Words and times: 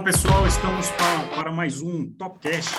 Olá 0.00 0.10
pessoal, 0.10 0.46
estamos 0.46 0.88
para, 0.92 1.28
para 1.36 1.52
mais 1.52 1.82
um 1.82 2.10
Topcast 2.12 2.74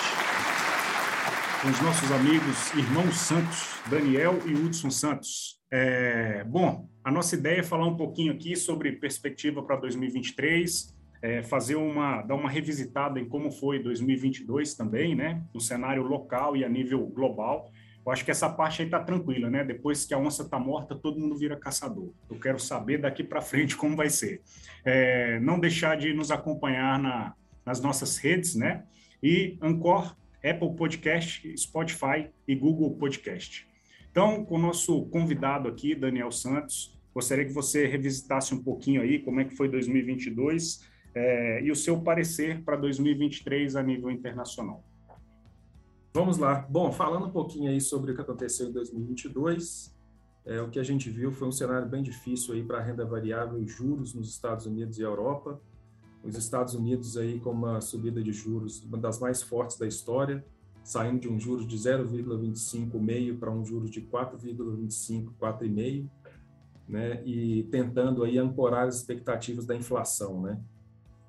com 1.62 1.68
os 1.68 1.80
nossos 1.80 2.10
amigos 2.10 2.74
irmãos 2.74 3.14
Santos, 3.14 3.80
Daniel 3.88 4.40
e 4.44 4.52
Hudson 4.52 4.90
Santos. 4.90 5.60
É, 5.70 6.42
bom, 6.42 6.88
a 7.04 7.12
nossa 7.12 7.36
ideia 7.36 7.60
é 7.60 7.62
falar 7.62 7.86
um 7.86 7.96
pouquinho 7.96 8.32
aqui 8.32 8.56
sobre 8.56 8.90
perspectiva 8.90 9.62
para 9.62 9.76
2023, 9.76 10.98
é, 11.22 11.44
fazer 11.44 11.76
uma, 11.76 12.22
dar 12.22 12.34
uma 12.34 12.50
revisitada 12.50 13.20
em 13.20 13.28
como 13.28 13.52
foi 13.52 13.80
2022 13.80 14.74
também, 14.74 15.14
né, 15.14 15.44
no 15.54 15.60
cenário 15.60 16.02
local 16.02 16.56
e 16.56 16.64
a 16.64 16.68
nível 16.68 17.06
global. 17.06 17.70
Eu 18.04 18.10
acho 18.10 18.24
que 18.24 18.30
essa 18.30 18.48
parte 18.48 18.82
aí 18.82 18.88
está 18.88 18.98
tranquila, 18.98 19.48
né? 19.48 19.64
Depois 19.64 20.04
que 20.04 20.12
a 20.12 20.18
onça 20.18 20.42
está 20.42 20.58
morta, 20.58 20.94
todo 20.94 21.20
mundo 21.20 21.36
vira 21.36 21.56
caçador. 21.56 22.10
Eu 22.28 22.38
quero 22.38 22.58
saber 22.58 22.98
daqui 22.98 23.22
para 23.22 23.40
frente 23.40 23.76
como 23.76 23.96
vai 23.96 24.10
ser. 24.10 24.42
É, 24.84 25.38
não 25.40 25.60
deixar 25.60 25.96
de 25.96 26.12
nos 26.12 26.30
acompanhar 26.32 26.98
na, 26.98 27.34
nas 27.64 27.80
nossas 27.80 28.18
redes, 28.18 28.56
né? 28.56 28.84
E 29.22 29.56
Ancor, 29.62 30.16
Apple 30.44 30.74
Podcast, 30.74 31.56
Spotify 31.56 32.28
e 32.46 32.56
Google 32.56 32.96
Podcast. 32.96 33.68
Então, 34.10 34.44
com 34.44 34.56
o 34.56 34.58
nosso 34.58 35.06
convidado 35.06 35.68
aqui, 35.68 35.94
Daniel 35.94 36.32
Santos, 36.32 36.98
gostaria 37.14 37.44
que 37.44 37.52
você 37.52 37.86
revisitasse 37.86 38.52
um 38.52 38.62
pouquinho 38.62 39.00
aí 39.00 39.20
como 39.20 39.40
é 39.40 39.44
que 39.44 39.54
foi 39.54 39.68
2022 39.68 40.86
é, 41.14 41.62
e 41.62 41.70
o 41.70 41.76
seu 41.76 42.00
parecer 42.00 42.62
para 42.62 42.76
2023 42.76 43.76
a 43.76 43.82
nível 43.82 44.10
internacional. 44.10 44.84
Vamos 46.14 46.36
lá. 46.36 46.66
Bom, 46.68 46.92
falando 46.92 47.24
um 47.26 47.30
pouquinho 47.30 47.70
aí 47.70 47.80
sobre 47.80 48.12
o 48.12 48.14
que 48.14 48.20
aconteceu 48.20 48.68
em 48.68 48.72
2022, 48.72 49.96
é, 50.44 50.60
o 50.60 50.68
que 50.68 50.78
a 50.78 50.82
gente 50.82 51.08
viu 51.08 51.32
foi 51.32 51.48
um 51.48 51.52
cenário 51.52 51.88
bem 51.88 52.02
difícil 52.02 52.52
aí 52.52 52.62
para 52.62 52.78
a 52.78 52.82
renda 52.82 53.02
variável 53.06 53.58
e 53.58 53.66
juros 53.66 54.12
nos 54.12 54.28
Estados 54.28 54.66
Unidos 54.66 54.98
e 54.98 55.02
Europa. 55.02 55.58
Os 56.22 56.36
Estados 56.36 56.74
Unidos 56.74 57.16
aí 57.16 57.40
com 57.40 57.50
uma 57.50 57.80
subida 57.80 58.22
de 58.22 58.30
juros, 58.30 58.84
uma 58.84 58.98
das 58.98 59.18
mais 59.20 59.42
fortes 59.42 59.78
da 59.78 59.86
história, 59.86 60.44
saindo 60.84 61.20
de 61.20 61.28
um 61.30 61.40
juros 61.40 61.66
de 61.66 61.76
0,25 61.78 63.38
para 63.38 63.50
um 63.50 63.64
juros 63.64 63.90
de 63.90 64.02
4,25, 64.02 65.32
4,5, 65.40 66.10
né? 66.86 67.22
E 67.24 67.62
tentando 67.70 68.22
aí 68.22 68.36
ancorar 68.36 68.86
as 68.86 68.96
expectativas 68.96 69.64
da 69.64 69.74
inflação, 69.74 70.42
né? 70.42 70.60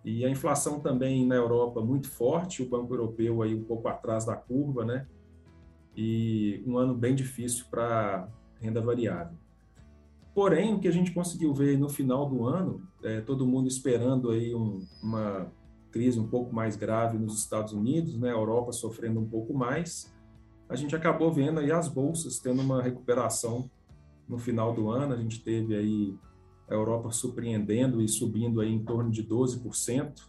E 0.03 0.25
a 0.25 0.29
inflação 0.29 0.79
também 0.79 1.25
na 1.25 1.35
Europa 1.35 1.81
muito 1.81 2.09
forte, 2.09 2.61
o 2.61 2.69
Banco 2.69 2.93
Europeu 2.93 3.41
aí 3.41 3.55
um 3.55 3.63
pouco 3.63 3.87
atrás 3.87 4.25
da 4.25 4.35
curva, 4.35 4.83
né? 4.83 5.07
E 5.95 6.61
um 6.67 6.77
ano 6.77 6.93
bem 6.93 7.15
difícil 7.15 7.65
para 7.69 8.27
renda 8.59 8.81
variável. 8.81 9.37
Porém, 10.33 10.73
o 10.73 10.79
que 10.79 10.87
a 10.87 10.91
gente 10.91 11.11
conseguiu 11.11 11.53
ver 11.53 11.77
no 11.77 11.87
final 11.87 12.27
do 12.27 12.45
ano, 12.45 12.81
é, 13.03 13.21
todo 13.21 13.45
mundo 13.45 13.67
esperando 13.67 14.31
aí 14.31 14.53
um, 14.53 14.85
uma 15.01 15.51
crise 15.91 16.19
um 16.19 16.27
pouco 16.27 16.53
mais 16.53 16.75
grave 16.75 17.17
nos 17.17 17.37
Estados 17.37 17.71
Unidos, 17.71 18.17
né? 18.17 18.29
A 18.29 18.33
Europa 18.33 18.71
sofrendo 18.71 19.19
um 19.19 19.29
pouco 19.29 19.53
mais. 19.53 20.11
A 20.67 20.75
gente 20.75 20.95
acabou 20.95 21.31
vendo 21.31 21.59
aí 21.59 21.71
as 21.71 21.87
bolsas 21.87 22.39
tendo 22.39 22.61
uma 22.61 22.81
recuperação 22.81 23.69
no 24.27 24.39
final 24.39 24.73
do 24.73 24.89
ano. 24.89 25.13
A 25.13 25.17
gente 25.17 25.41
teve 25.43 25.75
aí 25.75 26.15
a 26.69 26.73
Europa 26.73 27.11
surpreendendo 27.11 28.01
e 28.01 28.07
subindo 28.07 28.61
aí 28.61 28.71
em 28.71 28.83
torno 28.83 29.11
de 29.11 29.23
12% 29.23 30.23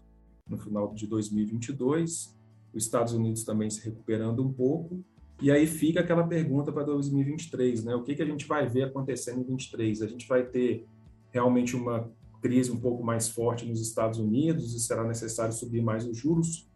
no 0.49 0.59
final 0.59 0.93
de 0.93 1.07
2022, 1.07 2.37
os 2.75 2.85
Estados 2.85 3.13
Unidos 3.13 3.45
também 3.45 3.71
se 3.71 3.83
recuperando 3.85 4.45
um 4.45 4.53
pouco, 4.53 5.03
e 5.41 5.51
aí 5.51 5.67
fica 5.67 6.01
aquela 6.01 6.27
pergunta 6.27 6.73
para 6.73 6.85
2023, 6.85 7.85
né? 7.85 7.95
O 7.95 8.03
que, 8.03 8.15
que 8.15 8.23
a 8.23 8.27
gente 8.27 8.47
vai 8.47 8.69
ver 8.69 8.85
acontecendo 8.85 9.41
em 9.41 9.45
2023? 9.45 10.03
A 10.03 10.07
gente 10.07 10.29
vai 10.29 10.45
ter 10.45 10.87
realmente 11.31 11.75
uma 11.75 12.11
crise 12.41 12.71
um 12.71 12.79
pouco 12.79 13.03
mais 13.03 13.29
forte 13.29 13.67
nos 13.67 13.81
Estados 13.81 14.19
Unidos 14.19 14.75
e 14.75 14.81
será 14.81 15.03
necessário 15.03 15.53
subir 15.53 15.83
mais 15.83 16.07
os 16.07 16.17
juros 16.17 16.71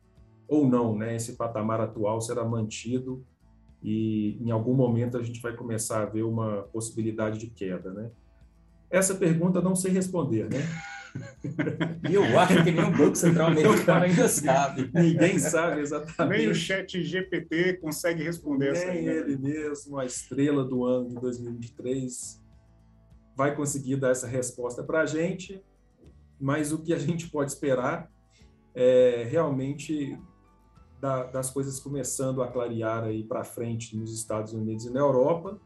ou 0.48 0.66
não, 0.66 0.96
né? 0.96 1.14
Esse 1.14 1.36
patamar 1.36 1.80
atual 1.80 2.20
será 2.20 2.44
mantido 2.44 3.24
e 3.82 4.36
em 4.40 4.50
algum 4.50 4.74
momento 4.74 5.16
a 5.16 5.22
gente 5.22 5.40
vai 5.40 5.54
começar 5.54 6.02
a 6.02 6.06
ver 6.06 6.22
uma 6.22 6.62
possibilidade 6.72 7.38
de 7.38 7.48
queda, 7.48 7.92
né? 7.92 8.10
Essa 8.90 9.14
pergunta 9.14 9.60
não 9.60 9.74
sei 9.74 9.92
responder, 9.92 10.48
né? 10.50 10.60
E 12.08 12.14
eu 12.14 12.38
acho 12.38 12.64
que 12.64 12.70
nem 12.70 12.84
o 12.84 12.96
Banco 12.96 13.16
Central 13.16 13.48
americano 13.48 14.04
ainda 14.04 14.28
sabe. 14.28 14.90
Ninguém 14.92 15.38
sabe 15.38 15.80
exatamente. 15.80 16.38
Nem 16.38 16.48
o 16.48 16.54
chat 16.54 17.02
GPT 17.02 17.78
consegue 17.78 18.22
responder 18.22 18.72
Nem 18.72 18.82
essa 18.82 18.92
Nem 18.92 19.06
ele 19.06 19.36
mesmo, 19.36 19.98
a 19.98 20.04
estrela 20.04 20.64
do 20.64 20.84
ano 20.84 21.08
de 21.08 21.14
2023, 21.16 22.42
vai 23.36 23.54
conseguir 23.54 23.96
dar 23.96 24.10
essa 24.10 24.26
resposta 24.26 24.82
para 24.82 25.02
a 25.02 25.06
gente, 25.06 25.62
mas 26.40 26.72
o 26.72 26.82
que 26.82 26.92
a 26.92 26.98
gente 26.98 27.28
pode 27.28 27.52
esperar 27.52 28.10
é 28.74 29.26
realmente 29.30 30.18
das 31.00 31.50
coisas 31.50 31.78
começando 31.78 32.42
a 32.42 32.48
clarear 32.48 33.04
aí 33.04 33.22
para 33.22 33.44
frente 33.44 33.96
nos 33.96 34.12
Estados 34.12 34.52
Unidos 34.52 34.84
e 34.86 34.90
na 34.90 34.98
Europa, 34.98 35.60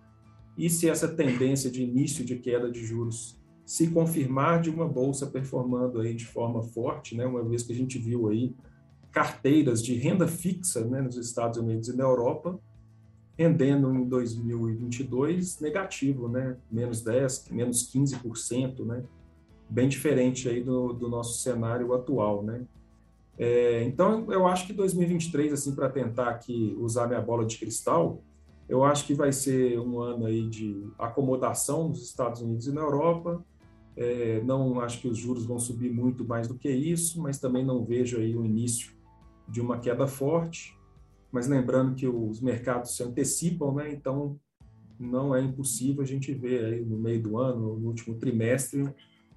e 0.56 0.68
se 0.68 0.88
essa 0.88 1.08
tendência 1.08 1.70
de 1.70 1.82
início 1.82 2.24
de 2.24 2.36
queda 2.36 2.70
de 2.70 2.84
juros 2.84 3.40
se 3.64 3.88
confirmar 3.88 4.60
de 4.60 4.70
uma 4.70 4.86
bolsa 4.86 5.26
performando 5.26 6.00
aí 6.00 6.14
de 6.14 6.26
forma 6.26 6.62
forte, 6.62 7.16
né, 7.16 7.24
uma 7.24 7.42
vez 7.42 7.62
que 7.62 7.72
a 7.72 7.76
gente 7.76 7.98
viu 7.98 8.28
aí 8.28 8.54
carteiras 9.10 9.82
de 9.82 9.94
renda 9.94 10.26
fixa 10.26 10.84
né, 10.84 11.00
nos 11.00 11.16
Estados 11.16 11.58
Unidos 11.58 11.88
e 11.88 11.96
na 11.96 12.04
Europa 12.04 12.58
rendendo 13.38 13.94
em 13.94 14.06
2022 14.06 15.60
negativo, 15.60 16.28
né, 16.28 16.56
menos 16.70 17.02
10, 17.02 17.48
menos 17.50 17.90
15%, 17.90 18.84
né, 18.84 19.04
bem 19.68 19.88
diferente 19.88 20.48
aí 20.48 20.62
do, 20.62 20.92
do 20.92 21.08
nosso 21.08 21.40
cenário 21.40 21.92
atual, 21.94 22.42
né. 22.42 22.62
É, 23.38 23.82
então, 23.84 24.30
eu 24.30 24.46
acho 24.46 24.66
que 24.66 24.72
2023, 24.72 25.52
assim, 25.52 25.74
para 25.74 25.88
tentar 25.88 26.28
aqui 26.28 26.76
usar 26.78 27.06
minha 27.06 27.20
bola 27.20 27.44
de 27.44 27.58
cristal, 27.58 28.22
eu 28.68 28.84
acho 28.84 29.06
que 29.06 29.14
vai 29.14 29.32
ser 29.32 29.78
um 29.78 30.00
ano 30.00 30.26
aí 30.26 30.48
de 30.48 30.86
acomodação 30.98 31.88
nos 31.88 32.02
Estados 32.04 32.40
Unidos 32.40 32.66
e 32.66 32.72
na 32.72 32.80
Europa. 32.80 33.44
É, 33.96 34.42
não 34.42 34.80
acho 34.80 35.00
que 35.00 35.08
os 35.08 35.18
juros 35.18 35.44
vão 35.44 35.58
subir 35.58 35.92
muito 35.92 36.24
mais 36.24 36.48
do 36.48 36.56
que 36.56 36.70
isso, 36.70 37.20
mas 37.20 37.38
também 37.38 37.64
não 37.64 37.84
vejo 37.84 38.18
aí 38.18 38.36
o 38.36 38.44
início 38.44 38.92
de 39.48 39.60
uma 39.60 39.78
queda 39.78 40.06
forte. 40.06 40.78
Mas 41.30 41.46
lembrando 41.46 41.94
que 41.94 42.06
os 42.06 42.40
mercados 42.40 42.96
se 42.96 43.02
antecipam, 43.02 43.74
né? 43.74 43.92
Então 43.92 44.38
não 44.98 45.34
é 45.34 45.42
impossível 45.42 46.02
a 46.02 46.06
gente 46.06 46.32
ver 46.32 46.64
aí 46.64 46.84
no 46.84 46.96
meio 46.98 47.22
do 47.22 47.38
ano, 47.38 47.78
no 47.78 47.88
último 47.88 48.16
trimestre, 48.16 48.88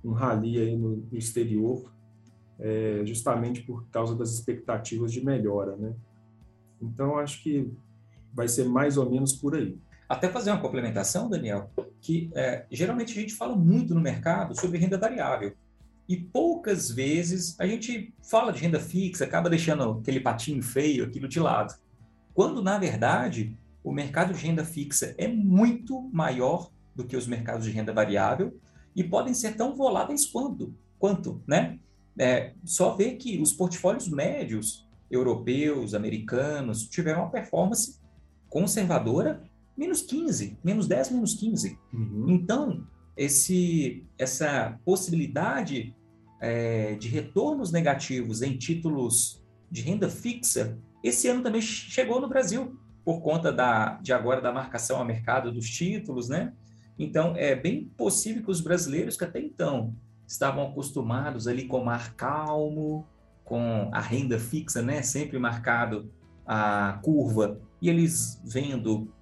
um 0.03 0.11
rally 0.11 0.59
aí 0.59 0.77
no, 0.77 1.07
exterior, 1.11 1.91
é, 2.59 3.01
justamente 3.05 3.61
por 3.63 3.87
causa 3.89 4.15
das 4.15 4.31
expectativas 4.33 5.11
de 5.11 5.25
melhora, 5.25 5.75
né? 5.75 5.95
Então 6.81 7.17
acho 7.17 7.41
que 7.41 7.71
vai 8.35 8.47
ser 8.47 8.65
mais 8.65 8.97
ou 8.97 9.09
menos 9.09 9.33
por 9.33 9.55
aí. 9.55 9.77
Até 10.07 10.29
fazer 10.29 10.51
uma 10.51 10.61
complementação, 10.61 11.29
Daniel, 11.29 11.71
que 12.01 12.29
é, 12.35 12.65
geralmente 12.69 13.17
a 13.17 13.21
gente 13.21 13.33
fala 13.33 13.55
muito 13.55 13.95
no 13.95 14.01
mercado 14.01 14.59
sobre 14.59 14.77
renda 14.77 14.97
variável. 14.97 15.53
E 16.07 16.15
poucas 16.15 16.91
vezes 16.91 17.59
a 17.59 17.65
gente 17.65 18.13
fala 18.21 18.51
de 18.53 18.61
renda 18.61 18.79
fixa, 18.79 19.23
acaba 19.23 19.49
deixando 19.49 19.83
aquele 19.99 20.19
patinho 20.19 20.61
feio, 20.61 21.05
aquilo 21.05 21.27
de 21.27 21.39
lado. 21.39 21.73
Quando, 22.33 22.61
na 22.61 22.77
verdade, 22.77 23.57
o 23.83 23.91
mercado 23.91 24.33
de 24.33 24.45
renda 24.45 24.63
fixa 24.63 25.15
é 25.17 25.27
muito 25.27 26.01
maior 26.13 26.69
do 26.93 27.05
que 27.05 27.17
os 27.17 27.25
mercados 27.25 27.65
de 27.65 27.71
renda 27.71 27.91
variável 27.91 28.55
e 28.95 29.03
podem 29.03 29.33
ser 29.33 29.55
tão 29.55 29.75
voláteis 29.75 30.25
quanto, 30.25 30.73
quanto 30.99 31.41
né? 31.47 31.79
É, 32.17 32.53
só 32.63 32.95
ver 32.95 33.15
que 33.15 33.41
os 33.41 33.51
portfólios 33.51 34.07
médios 34.07 34.87
europeus, 35.11 35.93
americanos, 35.93 36.87
tiveram 36.87 37.23
uma 37.23 37.31
performance 37.31 37.99
conservadora, 38.55 39.43
menos 39.75 40.01
15, 40.01 40.57
menos 40.63 40.87
10, 40.87 41.11
menos 41.11 41.33
15. 41.33 41.77
Uhum. 41.93 42.25
Então, 42.29 42.87
esse, 43.17 44.07
essa 44.17 44.79
possibilidade 44.85 45.93
é, 46.39 46.95
de 46.95 47.09
retornos 47.09 47.73
negativos 47.73 48.41
em 48.41 48.57
títulos 48.57 49.43
de 49.69 49.81
renda 49.81 50.09
fixa, 50.09 50.79
esse 51.03 51.27
ano 51.27 51.43
também 51.43 51.61
chegou 51.61 52.21
no 52.21 52.29
Brasil, 52.29 52.79
por 53.03 53.19
conta 53.19 53.51
da, 53.51 53.95
de 53.95 54.13
agora 54.13 54.39
da 54.39 54.53
marcação 54.53 55.01
a 55.01 55.03
mercado 55.03 55.51
dos 55.51 55.69
títulos, 55.69 56.29
né? 56.29 56.53
Então, 56.97 57.35
é 57.35 57.57
bem 57.57 57.91
possível 57.97 58.41
que 58.41 58.49
os 58.51 58.61
brasileiros 58.61 59.17
que 59.17 59.25
até 59.25 59.41
então 59.41 59.93
estavam 60.25 60.65
acostumados 60.69 61.45
ali 61.45 61.65
com 61.65 61.81
o 61.81 61.85
mar 61.85 62.15
calmo, 62.15 63.05
com 63.43 63.89
a 63.91 63.99
renda 63.99 64.39
fixa, 64.39 64.81
né? 64.81 65.01
Sempre 65.01 65.37
marcado 65.37 66.09
a 66.47 66.99
curva 67.03 67.59
e 67.81 67.89
eles 67.89 68.41
vendo 68.43 69.13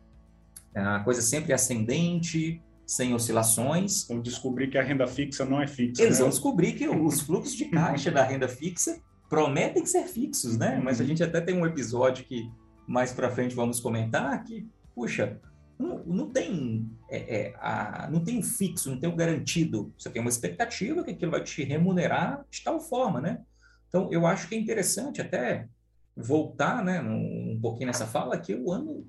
a 0.75 0.99
coisa 1.01 1.21
sempre 1.21 1.53
ascendente, 1.53 2.61
sem 2.85 3.13
oscilações. 3.13 4.07
Vão 4.07 4.21
descobrir 4.21 4.69
que 4.69 4.77
a 4.77 4.83
renda 4.83 5.07
fixa 5.07 5.45
não 5.45 5.61
é 5.61 5.67
fixa. 5.67 6.01
Eles 6.01 6.17
né? 6.17 6.21
vão 6.21 6.29
descobrir 6.29 6.73
que 6.73 6.87
os 6.87 7.21
fluxos 7.21 7.55
de 7.55 7.65
caixa 7.65 8.11
da 8.11 8.23
renda 8.23 8.47
fixa 8.47 9.01
prometem 9.29 9.85
ser 9.85 10.03
fixos, 10.03 10.57
né? 10.57 10.79
Mas 10.83 11.01
a 11.01 11.03
gente 11.03 11.23
até 11.23 11.41
tem 11.41 11.57
um 11.57 11.65
episódio 11.65 12.25
que 12.25 12.49
mais 12.87 13.11
para 13.11 13.31
frente 13.31 13.55
vamos 13.55 13.79
comentar 13.79 14.43
que, 14.43 14.67
puxa, 14.93 15.39
não, 15.79 16.03
não 16.05 16.29
tem 16.29 16.87
é, 17.09 17.17
é, 17.17 17.53
a, 17.59 18.09
não 18.11 18.23
tem 18.23 18.37
um 18.37 18.43
fixo, 18.43 18.91
não 18.91 18.99
tem 18.99 19.09
um 19.09 19.15
garantido. 19.15 19.93
Você 19.97 20.09
tem 20.09 20.21
uma 20.21 20.29
expectativa 20.29 21.03
que 21.03 21.11
aquilo 21.11 21.31
vai 21.31 21.43
te 21.43 21.63
remunerar 21.63 22.45
de 22.49 22.63
tal 22.63 22.79
forma, 22.79 23.19
né? 23.21 23.41
Então, 23.87 24.11
eu 24.11 24.25
acho 24.25 24.47
que 24.47 24.55
é 24.55 24.57
interessante 24.57 25.21
até 25.21 25.67
voltar, 26.15 26.83
né, 26.83 27.01
um, 27.01 27.53
um 27.53 27.59
pouquinho 27.59 27.87
nessa 27.87 28.05
fala, 28.05 28.37
que 28.37 28.53
o 28.53 28.71
ano, 28.71 29.05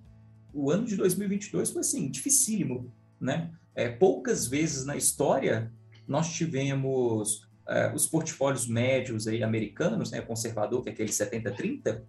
o 0.53 0.71
ano 0.71 0.85
de 0.87 0.97
2022 0.97 1.71
foi, 1.71 1.81
assim, 1.81 2.11
dificílimo, 2.11 2.93
né? 3.21 3.51
É, 3.75 3.89
poucas 3.89 4.47
vezes 4.47 4.85
na 4.85 4.97
história 4.97 5.73
nós 6.07 6.33
tivemos 6.33 7.49
é, 7.67 7.93
os 7.93 8.07
portfólios 8.07 8.69
médios 8.69 9.27
aí 9.27 9.43
americanos, 9.43 10.11
né, 10.11 10.21
conservador, 10.21 10.83
que 10.83 10.91
é 10.91 10.93
aquele 10.93 11.11
70-30, 11.11 12.03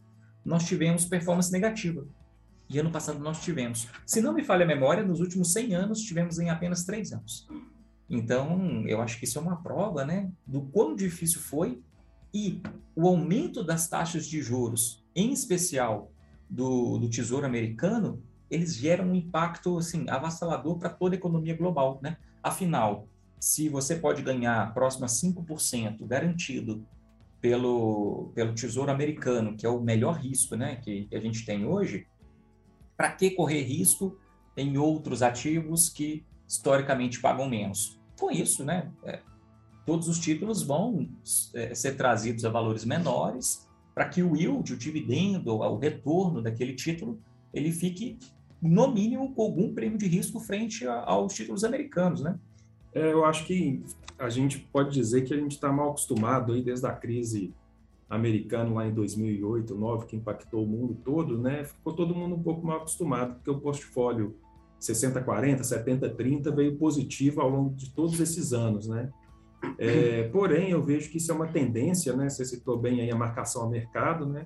nós 0.43 0.65
tivemos 0.65 1.05
performance 1.05 1.51
negativa. 1.51 2.05
E 2.69 2.79
ano 2.79 2.91
passado 2.91 3.19
nós 3.19 3.41
tivemos. 3.41 3.87
Se 4.05 4.21
não 4.21 4.33
me 4.33 4.43
falha 4.43 4.63
a 4.63 4.67
memória, 4.67 5.03
nos 5.03 5.19
últimos 5.19 5.53
100 5.53 5.75
anos 5.75 6.01
tivemos 6.01 6.39
em 6.39 6.49
apenas 6.49 6.83
3 6.83 7.13
anos. 7.13 7.47
Então, 8.09 8.83
eu 8.87 9.01
acho 9.01 9.17
que 9.17 9.25
isso 9.25 9.39
é 9.39 9.41
uma 9.41 9.61
prova, 9.61 10.05
né, 10.05 10.29
do 10.45 10.61
quão 10.61 10.95
difícil 10.95 11.39
foi 11.39 11.81
e 12.35 12.61
o 12.93 13.07
aumento 13.07 13.63
das 13.63 13.87
taxas 13.87 14.27
de 14.27 14.41
juros, 14.41 15.01
em 15.15 15.31
especial 15.31 16.11
do, 16.49 16.97
do 16.97 17.09
Tesouro 17.09 17.45
Americano, 17.45 18.21
eles 18.51 18.75
geram 18.75 19.05
um 19.05 19.15
impacto 19.15 19.77
assim 19.77 20.09
avassalador 20.09 20.77
para 20.77 20.89
toda 20.89 21.15
a 21.15 21.17
economia 21.17 21.55
global, 21.55 21.97
né? 22.03 22.17
Afinal, 22.43 23.07
se 23.39 23.69
você 23.69 23.95
pode 23.95 24.21
ganhar 24.21 24.73
próximo 24.73 25.05
a 25.05 25.07
5% 25.07 26.05
garantido 26.05 26.85
pelo, 27.39 28.33
pelo 28.35 28.53
Tesouro 28.53 28.91
Americano, 28.91 29.55
que 29.55 29.65
é 29.65 29.69
o 29.69 29.79
melhor 29.79 30.17
risco 30.17 30.57
né, 30.57 30.75
que, 30.75 31.05
que 31.05 31.15
a 31.15 31.21
gente 31.21 31.45
tem 31.45 31.65
hoje, 31.65 32.05
para 32.97 33.11
que 33.11 33.31
correr 33.31 33.61
risco 33.61 34.19
em 34.57 34.77
outros 34.77 35.21
ativos 35.21 35.87
que 35.87 36.25
historicamente 36.45 37.21
pagam 37.21 37.47
menos? 37.47 37.97
Com 38.19 38.29
isso, 38.29 38.65
né, 38.65 38.91
é, 39.05 39.21
todos 39.85 40.07
os 40.07 40.19
títulos 40.19 40.63
vão 40.63 41.07
é, 41.53 41.73
ser 41.75 41.95
trazidos 41.95 42.43
a 42.43 42.49
valores 42.49 42.83
menores 42.83 43.67
para 43.93 44.09
que 44.09 44.21
o 44.21 44.35
yield, 44.35 44.73
o 44.73 44.77
dividendo, 44.77 45.53
o 45.53 45.77
retorno 45.77 46.41
daquele 46.41 46.73
título, 46.73 47.19
ele 47.53 47.71
fique, 47.71 48.17
no 48.61 48.91
mínimo, 48.91 49.33
com 49.33 49.43
algum 49.43 49.73
prêmio 49.73 49.97
de 49.97 50.07
risco 50.07 50.39
frente 50.39 50.85
a, 50.85 51.03
aos 51.05 51.33
títulos 51.33 51.63
americanos, 51.63 52.21
né? 52.21 52.37
É, 52.93 53.11
eu 53.11 53.23
acho 53.23 53.45
que 53.45 53.81
a 54.17 54.29
gente 54.29 54.59
pode 54.59 54.93
dizer 54.93 55.23
que 55.23 55.33
a 55.33 55.37
gente 55.37 55.53
está 55.53 55.71
mal 55.71 55.89
acostumado 55.89 56.53
aí 56.53 56.61
desde 56.61 56.85
a 56.87 56.91
crise 56.91 57.53
americana 58.09 58.73
lá 58.73 58.87
em 58.87 58.93
2008, 58.93 59.67
2009, 59.67 60.05
que 60.07 60.15
impactou 60.15 60.63
o 60.63 60.67
mundo 60.67 60.97
todo, 61.03 61.37
né? 61.37 61.63
Ficou 61.63 61.93
todo 61.93 62.15
mundo 62.15 62.35
um 62.35 62.43
pouco 62.43 62.65
mal 62.65 62.77
acostumado, 62.77 63.35
porque 63.35 63.49
o 63.49 63.59
portfólio 63.59 64.35
60-40, 64.79 65.61
70-30 65.61 66.53
veio 66.53 66.77
positivo 66.77 67.41
ao 67.41 67.49
longo 67.49 67.75
de 67.75 67.89
todos 67.91 68.19
esses 68.19 68.53
anos, 68.53 68.87
né? 68.87 69.09
É, 69.77 70.23
porém, 70.29 70.71
eu 70.71 70.83
vejo 70.83 71.09
que 71.09 71.17
isso 71.17 71.31
é 71.31 71.35
uma 71.35 71.47
tendência, 71.47 72.15
né? 72.15 72.29
Você 72.29 72.45
citou 72.45 72.77
bem 72.77 73.01
aí 73.01 73.11
a 73.11 73.15
marcação 73.15 73.63
ao 73.63 73.69
mercado, 73.69 74.25
né? 74.25 74.45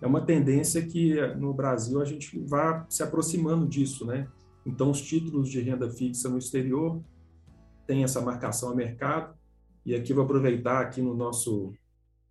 É 0.00 0.06
uma 0.06 0.20
tendência 0.20 0.82
que 0.82 1.14
no 1.36 1.54
Brasil 1.54 2.00
a 2.00 2.04
gente 2.04 2.38
vai 2.40 2.84
se 2.88 3.02
aproximando 3.02 3.66
disso, 3.66 4.04
né? 4.04 4.26
Então, 4.66 4.90
os 4.90 5.00
títulos 5.00 5.48
de 5.48 5.60
renda 5.60 5.90
fixa 5.90 6.28
no 6.28 6.38
exterior 6.38 7.00
tem 7.86 8.04
essa 8.04 8.20
marcação 8.20 8.70
a 8.70 8.74
mercado. 8.74 9.34
E 9.84 9.94
aqui 9.94 10.12
vou 10.12 10.24
aproveitar 10.24 10.80
aqui 10.80 11.02
no 11.02 11.14
nosso 11.14 11.72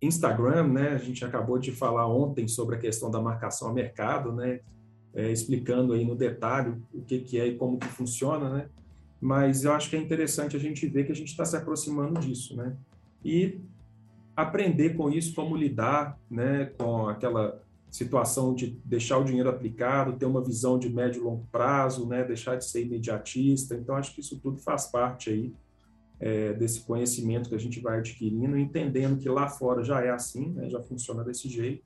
Instagram, 0.00 0.68
né? 0.68 0.88
A 0.90 0.98
gente 0.98 1.24
acabou 1.24 1.58
de 1.58 1.70
falar 1.70 2.06
ontem 2.08 2.48
sobre 2.48 2.76
a 2.76 2.78
questão 2.78 3.10
da 3.10 3.20
marcação 3.20 3.68
a 3.68 3.72
mercado, 3.72 4.32
né? 4.32 4.60
É, 5.14 5.30
explicando 5.30 5.92
aí 5.92 6.04
no 6.04 6.16
detalhe 6.16 6.74
o 6.92 7.02
que, 7.02 7.20
que 7.20 7.38
é 7.38 7.46
e 7.46 7.56
como 7.56 7.78
que 7.78 7.86
funciona, 7.88 8.50
né? 8.50 8.68
Mas 9.22 9.62
eu 9.62 9.72
acho 9.72 9.88
que 9.88 9.94
é 9.94 10.00
interessante 10.00 10.56
a 10.56 10.58
gente 10.58 10.84
ver 10.88 11.06
que 11.06 11.12
a 11.12 11.14
gente 11.14 11.28
está 11.28 11.44
se 11.44 11.56
aproximando 11.56 12.18
disso, 12.18 12.56
né? 12.56 12.76
E 13.24 13.60
aprender 14.34 14.96
com 14.96 15.08
isso, 15.08 15.32
como 15.32 15.54
lidar, 15.54 16.18
né? 16.28 16.72
Com 16.76 17.06
aquela 17.08 17.62
situação 17.88 18.52
de 18.52 18.80
deixar 18.84 19.18
o 19.18 19.24
dinheiro 19.24 19.48
aplicado, 19.48 20.14
ter 20.14 20.24
uma 20.24 20.42
visão 20.42 20.76
de 20.76 20.88
médio 20.88 21.20
e 21.20 21.24
longo 21.24 21.46
prazo, 21.52 22.08
né, 22.08 22.24
deixar 22.24 22.56
de 22.56 22.64
ser 22.64 22.86
imediatista. 22.86 23.74
Então, 23.76 23.94
acho 23.94 24.14
que 24.14 24.22
isso 24.22 24.40
tudo 24.40 24.56
faz 24.56 24.86
parte 24.86 25.28
aí 25.28 25.52
é, 26.18 26.54
desse 26.54 26.80
conhecimento 26.80 27.50
que 27.50 27.54
a 27.54 27.60
gente 27.60 27.80
vai 27.80 27.98
adquirindo, 27.98 28.58
entendendo 28.58 29.18
que 29.18 29.28
lá 29.28 29.46
fora 29.46 29.84
já 29.84 30.02
é 30.02 30.08
assim, 30.08 30.52
né, 30.52 30.70
já 30.70 30.80
funciona 30.80 31.22
desse 31.22 31.50
jeito, 31.50 31.84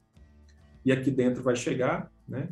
e 0.85 0.93
aqui 0.93 1.11
dentro 1.11 1.43
vai 1.43 1.57
chegar, 1.57 2.09
né? 2.29 2.49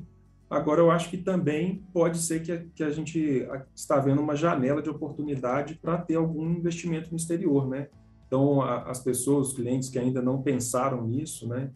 Agora, 0.55 0.81
eu 0.81 0.91
acho 0.91 1.11
que 1.11 1.19
também 1.19 1.85
pode 1.93 2.19
ser 2.19 2.43
que 2.43 2.53
a, 2.53 2.65
que 2.75 2.83
a 2.83 2.91
gente 2.91 3.47
está 3.75 3.99
vendo 3.99 4.21
uma 4.21 4.37
janela 4.37 4.81
de 4.81 4.91
oportunidade 4.91 5.75
para 5.75 5.99
ter 5.99 6.17
algum 6.17 6.51
investimento 6.51 7.11
no 7.11 7.17
exterior, 7.17 7.69
né? 7.69 7.89
Então, 8.27 8.62
a, 8.62 8.83
as 8.91 9.01
pessoas, 9.01 9.49
os 9.49 9.55
clientes 9.55 9.89
que 9.89 9.99
ainda 9.99 10.23
não 10.23 10.43
pensaram 10.43 11.06
nisso, 11.06 11.49
né? 11.49 11.71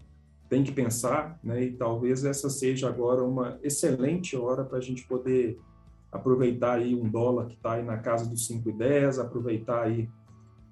tem 0.48 0.64
que 0.64 0.72
pensar, 0.72 1.38
né? 1.44 1.62
E 1.64 1.72
talvez 1.72 2.24
essa 2.24 2.48
seja 2.48 2.88
agora 2.88 3.22
uma 3.22 3.58
excelente 3.62 4.36
hora 4.36 4.64
para 4.64 4.78
a 4.78 4.80
gente 4.80 5.06
poder 5.06 5.58
aproveitar 6.10 6.78
aí 6.78 6.94
um 6.94 7.08
dólar 7.08 7.46
que 7.46 7.54
está 7.54 7.72
aí 7.72 7.84
na 7.84 7.98
casa 7.98 8.28
dos 8.28 8.48
5,10, 8.48 9.20
aproveitar 9.20 9.82
aí 9.82 10.08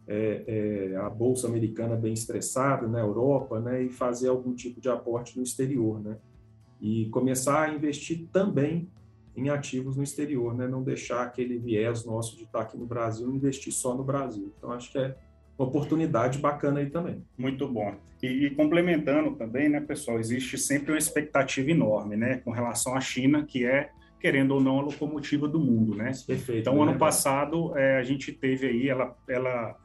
é, 0.09 0.93
é, 0.93 0.97
a 0.97 1.11
bolsa 1.11 1.47
americana 1.47 1.95
bem 1.95 2.15
estressada 2.15 2.89
na 2.89 3.01
Europa, 3.01 3.61
né? 3.61 3.83
E 3.83 3.91
fazer 3.91 4.29
algum 4.29 4.55
tipo 4.55 4.81
de 4.81 4.89
aporte 4.89 5.37
no 5.37 5.43
exterior, 5.43 6.01
né? 6.01 6.17
E 6.87 7.09
começar 7.11 7.63
a 7.63 7.75
investir 7.75 8.29
também 8.33 8.89
em 9.37 9.51
ativos 9.51 9.97
no 9.97 10.03
exterior, 10.05 10.55
né? 10.55 10.69
Não 10.69 10.83
deixar 10.83 11.23
aquele 11.23 11.59
viés 11.59 12.05
nosso 12.05 12.37
de 12.37 12.45
estar 12.45 12.61
aqui 12.61 12.77
no 12.77 12.87
Brasil 12.87 13.29
e 13.29 13.37
investir 13.37 13.73
só 13.73 13.95
no 13.95 14.05
Brasil. 14.05 14.53
Então 14.57 14.71
acho 14.71 14.93
que 14.93 14.99
é 14.99 15.17
oportunidade 15.59 16.39
bacana 16.39 16.81
aí 16.81 16.89
também. 16.89 17.25
Muito 17.37 17.67
bom. 17.67 17.95
E, 18.23 18.47
e, 18.47 18.51
complementando 18.51 19.35
também, 19.37 19.69
né, 19.69 19.81
pessoal, 19.81 20.19
existe 20.19 20.57
sempre 20.57 20.93
uma 20.93 20.99
expectativa 20.99 21.71
enorme, 21.71 22.17
né, 22.17 22.37
com 22.45 22.51
relação 22.51 22.95
à 22.95 23.01
China, 23.01 23.45
que 23.45 23.65
é 23.65 23.91
querendo 24.21 24.53
ou 24.53 24.61
não 24.61 24.79
a 24.79 24.83
locomotiva 24.83 25.47
do 25.47 25.59
mundo, 25.59 25.95
né? 25.95 26.13
Perfeito. 26.27 26.61
Então, 26.61 26.83
ano 26.83 26.99
passado 26.99 27.77
é, 27.77 27.99
a 27.99 28.03
gente 28.03 28.33
teve 28.33 28.67
aí, 28.67 28.89
ela, 28.89 29.17
ela 29.29 29.77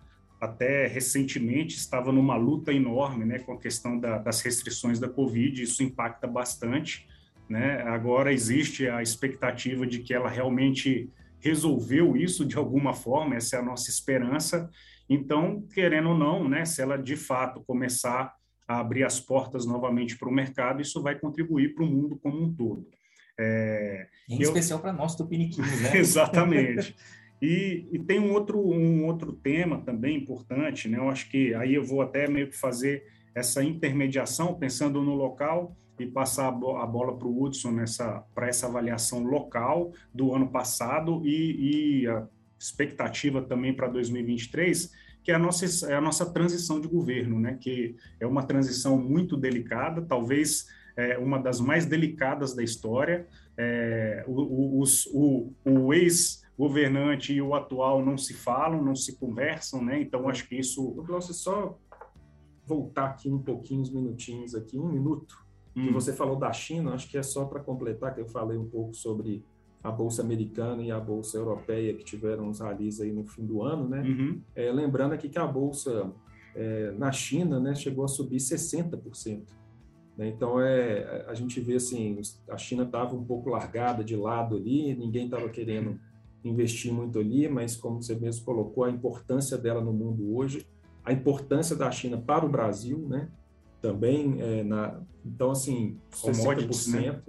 até 0.41 0.87
recentemente 0.87 1.77
estava 1.77 2.11
numa 2.11 2.35
luta 2.35 2.73
enorme, 2.73 3.23
né, 3.23 3.39
com 3.39 3.53
a 3.53 3.59
questão 3.59 3.97
da, 3.97 4.17
das 4.17 4.41
restrições 4.41 4.99
da 4.99 5.07
Covid. 5.07 5.61
Isso 5.61 5.83
impacta 5.83 6.27
bastante, 6.27 7.07
né? 7.47 7.83
Agora 7.83 8.33
existe 8.33 8.89
a 8.89 9.01
expectativa 9.01 9.85
de 9.85 9.99
que 9.99 10.13
ela 10.13 10.29
realmente 10.29 11.09
resolveu 11.39 12.17
isso 12.17 12.43
de 12.43 12.57
alguma 12.57 12.93
forma. 12.93 13.35
Essa 13.35 13.57
é 13.57 13.59
a 13.59 13.63
nossa 13.63 13.89
esperança 13.89 14.69
então, 15.13 15.61
querendo 15.73 16.11
ou 16.11 16.17
não, 16.17 16.47
né, 16.47 16.63
se 16.63 16.81
ela 16.81 16.97
de 16.97 17.17
fato 17.17 17.61
começar 17.67 18.33
a 18.65 18.79
abrir 18.79 19.03
as 19.03 19.19
portas 19.19 19.65
novamente 19.65 20.17
para 20.17 20.29
o 20.29 20.31
mercado, 20.31 20.81
isso 20.81 21.03
vai 21.03 21.19
contribuir 21.19 21.75
para 21.75 21.83
o 21.83 21.87
mundo 21.87 22.17
como 22.23 22.41
um 22.41 22.53
todo. 22.53 22.87
É, 23.37 24.07
em 24.29 24.35
eu... 24.35 24.43
especial 24.43 24.79
para 24.79 24.93
nós 24.93 25.13
tupiniquins, 25.13 25.81
né? 25.81 25.91
Exatamente. 25.99 26.95
E, 27.41 27.87
e, 27.91 27.97
tem 27.97 28.19
um 28.19 28.33
outro, 28.33 28.59
um 28.59 29.05
outro 29.05 29.33
tema 29.33 29.79
também 29.79 30.17
importante, 30.17 30.87
né? 30.87 30.99
Eu 30.99 31.09
acho 31.09 31.29
que 31.29 31.53
aí 31.55 31.73
eu 31.73 31.83
vou 31.83 32.01
até 32.01 32.27
meio 32.27 32.47
que 32.47 32.55
fazer 32.55 33.03
essa 33.33 33.63
intermediação, 33.63 34.53
pensando 34.53 35.01
no 35.01 35.15
local 35.15 35.75
e 35.99 36.05
passar 36.05 36.47
a, 36.47 36.51
bola 36.51 37.17
para 37.17 37.27
o 37.27 37.41
Hudson 37.43 37.71
nessa 37.71 38.23
para 38.33 38.47
essa 38.47 38.67
avaliação 38.67 39.23
local 39.23 39.91
do 40.13 40.33
ano 40.33 40.49
passado 40.49 41.21
e, 41.25 42.03
e 42.03 42.07
a 42.07 42.27
expectativa 42.59 43.41
também 43.41 43.73
para 43.73 43.87
2023, 43.87 44.91
que 45.23 45.31
é 45.31 45.35
a 45.35 45.39
nossa, 45.39 45.91
é 45.91 45.95
a 45.95 46.01
nossa 46.01 46.25
transição 46.31 46.79
de 46.79 46.87
governo, 46.87 47.39
né? 47.39 47.57
que 47.59 47.95
é 48.19 48.25
uma 48.25 48.43
transição 48.43 48.97
muito 48.97 49.35
delicada, 49.35 50.01
talvez 50.01 50.67
é, 50.95 51.17
uma 51.17 51.39
das 51.39 51.59
mais 51.59 51.85
delicadas 51.85 52.53
da 52.53 52.63
história. 52.63 53.27
É, 53.57 54.23
o, 54.27 54.79
os, 54.79 55.05
o, 55.07 55.53
o 55.65 55.93
ex-governante 56.61 57.33
e 57.33 57.41
o 57.41 57.55
atual 57.55 58.03
não 58.05 58.17
se 58.17 58.33
falam, 58.33 58.83
não 58.83 58.95
se 58.95 59.17
conversam, 59.17 59.83
né? 59.83 60.01
então 60.01 60.29
acho 60.29 60.47
que 60.47 60.55
isso... 60.55 60.93
Eu 60.95 61.03
posso 61.03 61.33
só 61.33 61.77
voltar 62.65 63.07
aqui 63.07 63.29
um 63.29 63.39
pouquinho, 63.39 63.81
uns 63.81 63.91
minutinhos 63.91 64.53
aqui, 64.53 64.77
um 64.77 64.87
minuto, 64.87 65.35
hum. 65.75 65.87
que 65.87 65.91
você 65.91 66.13
falou 66.13 66.35
da 66.35 66.53
China, 66.53 66.93
acho 66.93 67.09
que 67.09 67.17
é 67.17 67.23
só 67.23 67.45
para 67.45 67.59
completar, 67.59 68.13
que 68.13 68.21
eu 68.21 68.27
falei 68.27 68.57
um 68.57 68.69
pouco 68.69 68.93
sobre 68.93 69.43
a 69.83 69.91
bolsa 69.91 70.21
americana 70.21 70.83
e 70.83 70.91
a 70.91 70.99
bolsa 70.99 71.37
europeia 71.37 71.93
que 71.95 72.03
tiveram 72.03 72.49
os 72.49 72.59
ralis 72.59 73.01
aí 73.01 73.11
no 73.11 73.25
fim 73.25 73.43
do 73.43 73.63
ano, 73.63 73.89
né? 73.89 74.01
Uhum. 74.01 74.39
É, 74.55 74.71
lembrando 74.71 75.13
aqui 75.13 75.27
que 75.27 75.39
a 75.39 75.47
bolsa 75.47 76.13
é, 76.55 76.91
na 76.91 77.11
China, 77.11 77.59
né, 77.59 77.73
chegou 77.73 78.05
a 78.05 78.07
subir 78.07 78.37
60%. 78.37 79.41
Né? 80.15 80.27
Então 80.27 80.61
é, 80.61 81.25
a 81.27 81.33
gente 81.33 81.59
vê 81.59 81.75
assim, 81.75 82.21
a 82.47 82.57
China 82.57 82.83
estava 82.83 83.15
um 83.15 83.23
pouco 83.23 83.49
largada 83.49 84.03
de 84.03 84.15
lado 84.15 84.55
ali, 84.55 84.95
ninguém 84.95 85.25
estava 85.25 85.49
querendo 85.49 85.99
investir 86.43 86.93
muito 86.93 87.19
ali, 87.19 87.47
mas 87.47 87.75
como 87.75 88.01
você 88.01 88.15
mesmo 88.15 88.45
colocou, 88.45 88.83
a 88.83 88.89
importância 88.89 89.57
dela 89.57 89.81
no 89.81 89.93
mundo 89.93 90.35
hoje, 90.35 90.67
a 91.03 91.11
importância 91.11 91.75
da 91.75 91.91
China 91.91 92.17
para 92.17 92.45
o 92.45 92.49
Brasil, 92.49 92.97
né? 93.07 93.29
Também 93.81 94.39
é, 94.39 94.63
na, 94.63 95.01
então 95.25 95.51
assim, 95.51 95.97
60%. 96.11 96.91
Né? 96.93 97.21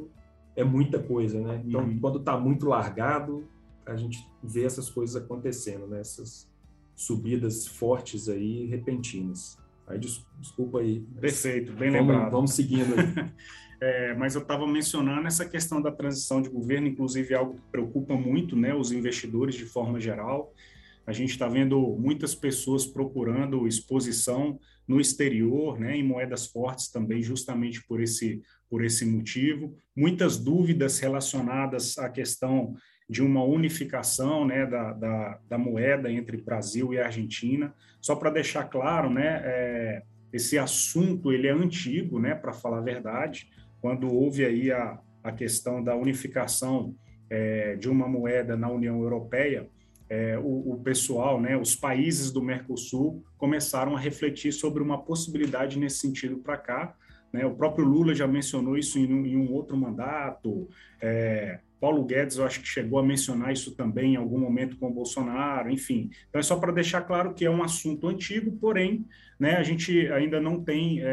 é 0.54 0.64
muita 0.64 0.98
coisa, 0.98 1.40
né? 1.40 1.62
Então, 1.66 1.82
uhum. 1.82 1.98
quando 1.98 2.18
está 2.18 2.38
muito 2.38 2.66
largado, 2.66 3.44
a 3.86 3.96
gente 3.96 4.26
vê 4.42 4.64
essas 4.64 4.90
coisas 4.90 5.16
acontecendo, 5.16 5.86
né? 5.86 6.00
Essas 6.00 6.48
subidas 6.94 7.66
fortes 7.66 8.28
aí, 8.28 8.66
repentinas. 8.66 9.58
Aí, 9.86 9.98
desculpa 9.98 10.80
aí. 10.80 11.00
Perfeito, 11.20 11.72
bem 11.72 11.90
vamos, 11.90 12.06
lembrado. 12.06 12.30
Vamos 12.30 12.52
seguindo 12.52 12.94
aí. 12.94 13.32
É, 13.82 14.14
mas 14.14 14.36
eu 14.36 14.42
estava 14.42 14.64
mencionando 14.64 15.26
essa 15.26 15.44
questão 15.44 15.82
da 15.82 15.90
transição 15.90 16.40
de 16.40 16.48
governo, 16.48 16.86
inclusive 16.86 17.34
algo 17.34 17.56
que 17.56 17.68
preocupa 17.68 18.14
muito 18.14 18.54
né, 18.54 18.72
os 18.72 18.92
investidores 18.92 19.56
de 19.56 19.64
forma 19.64 19.98
geral. 19.98 20.54
A 21.04 21.12
gente 21.12 21.30
está 21.30 21.48
vendo 21.48 21.80
muitas 21.98 22.32
pessoas 22.32 22.86
procurando 22.86 23.66
exposição 23.66 24.56
no 24.86 25.00
exterior, 25.00 25.80
né, 25.80 25.96
em 25.96 26.04
moedas 26.04 26.46
fortes 26.46 26.92
também, 26.92 27.24
justamente 27.24 27.84
por 27.84 28.00
esse, 28.00 28.40
por 28.70 28.84
esse 28.84 29.04
motivo. 29.04 29.74
Muitas 29.96 30.38
dúvidas 30.38 31.00
relacionadas 31.00 31.98
à 31.98 32.08
questão 32.08 32.76
de 33.10 33.20
uma 33.20 33.42
unificação 33.42 34.46
né, 34.46 34.64
da, 34.64 34.92
da, 34.92 35.40
da 35.48 35.58
moeda 35.58 36.08
entre 36.08 36.36
Brasil 36.36 36.94
e 36.94 37.00
Argentina. 37.00 37.74
Só 38.00 38.14
para 38.14 38.30
deixar 38.30 38.62
claro, 38.62 39.10
né, 39.10 39.42
é, 39.44 40.02
esse 40.32 40.56
assunto 40.56 41.32
ele 41.32 41.48
é 41.48 41.52
antigo, 41.52 42.20
né, 42.20 42.32
para 42.32 42.52
falar 42.52 42.78
a 42.78 42.82
verdade 42.82 43.50
quando 43.82 44.10
houve 44.10 44.46
aí 44.46 44.70
a, 44.70 44.98
a 45.24 45.32
questão 45.32 45.82
da 45.82 45.96
unificação 45.96 46.94
é, 47.28 47.74
de 47.74 47.90
uma 47.90 48.06
moeda 48.06 48.56
na 48.56 48.70
União 48.70 49.02
Europeia, 49.02 49.68
é, 50.08 50.38
o, 50.38 50.72
o, 50.72 50.80
pessoal, 50.84 51.40
né, 51.40 51.56
os 51.56 51.74
países 51.74 52.30
do 52.30 52.40
Mercosul 52.40 53.24
começaram 53.36 53.96
a 53.96 53.98
refletir 53.98 54.52
sobre 54.52 54.82
uma 54.82 55.02
possibilidade 55.02 55.78
nesse 55.78 55.98
sentido 55.98 56.36
para 56.36 56.56
cá. 56.56 56.94
Né? 57.32 57.44
O 57.44 57.56
próprio 57.56 57.84
Lula 57.84 58.14
já 58.14 58.26
mencionou 58.26 58.78
isso 58.78 58.98
em 58.98 59.12
um, 59.12 59.26
em 59.26 59.36
um 59.36 59.52
outro 59.52 59.76
mandato. 59.76 60.68
É, 61.00 61.58
Paulo 61.82 62.04
Guedes, 62.04 62.36
eu 62.36 62.46
acho 62.46 62.60
que 62.60 62.68
chegou 62.68 63.00
a 63.00 63.02
mencionar 63.02 63.52
isso 63.52 63.74
também 63.74 64.14
em 64.14 64.16
algum 64.16 64.38
momento 64.38 64.76
com 64.76 64.86
o 64.86 64.94
Bolsonaro, 64.94 65.68
enfim. 65.68 66.12
Então 66.28 66.38
é 66.38 66.42
só 66.42 66.54
para 66.54 66.70
deixar 66.70 67.00
claro 67.00 67.34
que 67.34 67.44
é 67.44 67.50
um 67.50 67.60
assunto 67.60 68.06
antigo, 68.06 68.52
porém 68.52 69.04
né, 69.36 69.56
a 69.56 69.64
gente 69.64 70.06
ainda 70.12 70.40
não 70.40 70.62
tem 70.62 71.00
é, 71.00 71.06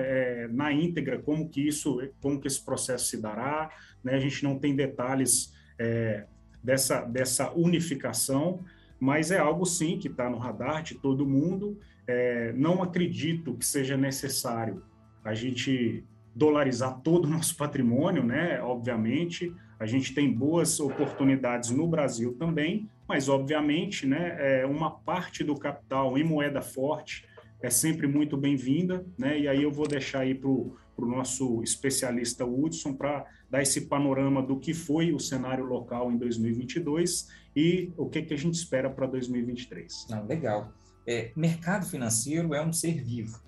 é, 0.43 0.47
na 0.47 0.71
íntegra 0.71 1.17
como 1.17 1.49
que 1.49 1.67
isso, 1.67 1.99
como 2.21 2.39
que 2.39 2.45
esse 2.45 2.63
processo 2.63 3.07
se 3.07 3.19
dará, 3.19 3.71
né, 4.03 4.13
a 4.13 4.19
gente 4.19 4.43
não 4.43 4.59
tem 4.59 4.75
detalhes 4.75 5.51
é, 5.79 6.27
dessa, 6.63 7.01
dessa 7.01 7.51
unificação, 7.51 8.63
mas 8.99 9.31
é 9.31 9.39
algo 9.39 9.65
sim 9.65 9.97
que 9.97 10.07
está 10.07 10.29
no 10.29 10.37
radar 10.37 10.83
de 10.83 10.93
todo 10.93 11.25
mundo. 11.25 11.79
É, 12.05 12.53
não 12.53 12.83
acredito 12.83 13.55
que 13.55 13.65
seja 13.65 13.97
necessário 13.97 14.83
a 15.25 15.33
gente 15.33 16.03
dolarizar 16.35 17.01
todo 17.01 17.25
o 17.25 17.27
nosso 17.27 17.57
patrimônio, 17.57 18.23
né? 18.23 18.61
Obviamente, 18.61 19.51
a 19.79 19.85
gente 19.85 20.13
tem 20.13 20.31
boas 20.31 20.79
oportunidades 20.79 21.69
no 21.69 21.87
Brasil 21.87 22.35
também, 22.37 22.89
mas 23.07 23.29
obviamente, 23.29 24.05
né? 24.05 24.61
É 24.61 24.65
uma 24.65 24.91
parte 24.91 25.43
do 25.43 25.55
capital 25.55 26.17
em 26.17 26.23
moeda 26.23 26.61
forte 26.61 27.27
é 27.61 27.69
sempre 27.69 28.07
muito 28.07 28.37
bem-vinda, 28.37 29.05
né? 29.17 29.37
E 29.37 29.47
aí 29.47 29.61
eu 29.61 29.71
vou 29.71 29.87
deixar 29.87 30.21
aí 30.21 30.33
para 30.33 30.49
o 30.49 30.77
nosso 30.97 31.61
especialista 31.61 32.45
Hudson 32.45 32.93
para 32.93 33.25
dar 33.49 33.61
esse 33.61 33.81
panorama 33.81 34.41
do 34.41 34.57
que 34.57 34.73
foi 34.73 35.11
o 35.11 35.19
cenário 35.19 35.65
local 35.65 36.11
em 36.11 36.17
2022 36.17 37.27
e 37.55 37.91
o 37.97 38.07
que, 38.07 38.21
que 38.21 38.33
a 38.33 38.37
gente 38.37 38.53
espera 38.53 38.89
para 38.89 39.05
2023. 39.07 40.07
Não, 40.09 40.25
legal. 40.25 40.71
É, 41.05 41.31
mercado 41.35 41.85
financeiro 41.85 42.53
é 42.53 42.65
um 42.65 42.71
ser 42.71 43.03
vivo, 43.03 43.41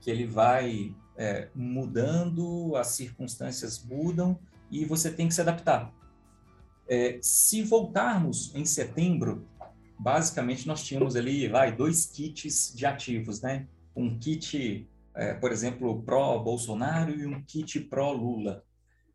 que 0.00 0.10
ele 0.10 0.26
vai 0.26 0.94
é, 1.16 1.48
mudando, 1.54 2.74
as 2.74 2.88
circunstâncias 2.88 3.84
mudam 3.84 4.38
e 4.70 4.84
você 4.84 5.10
tem 5.10 5.28
que 5.28 5.34
se 5.34 5.40
adaptar. 5.40 5.92
É, 6.88 7.18
se 7.22 7.62
voltarmos 7.62 8.54
em 8.54 8.64
setembro 8.64 9.46
basicamente 9.98 10.66
nós 10.66 10.82
tínhamos 10.82 11.16
ali, 11.16 11.48
vai, 11.48 11.74
dois 11.74 12.06
kits 12.06 12.72
de 12.74 12.86
ativos, 12.86 13.40
né? 13.40 13.66
Um 13.96 14.18
kit, 14.18 14.86
é, 15.14 15.34
por 15.34 15.52
exemplo, 15.52 16.02
pró-Bolsonaro 16.02 17.12
e 17.12 17.26
um 17.26 17.42
kit 17.42 17.80
pró-Lula. 17.80 18.62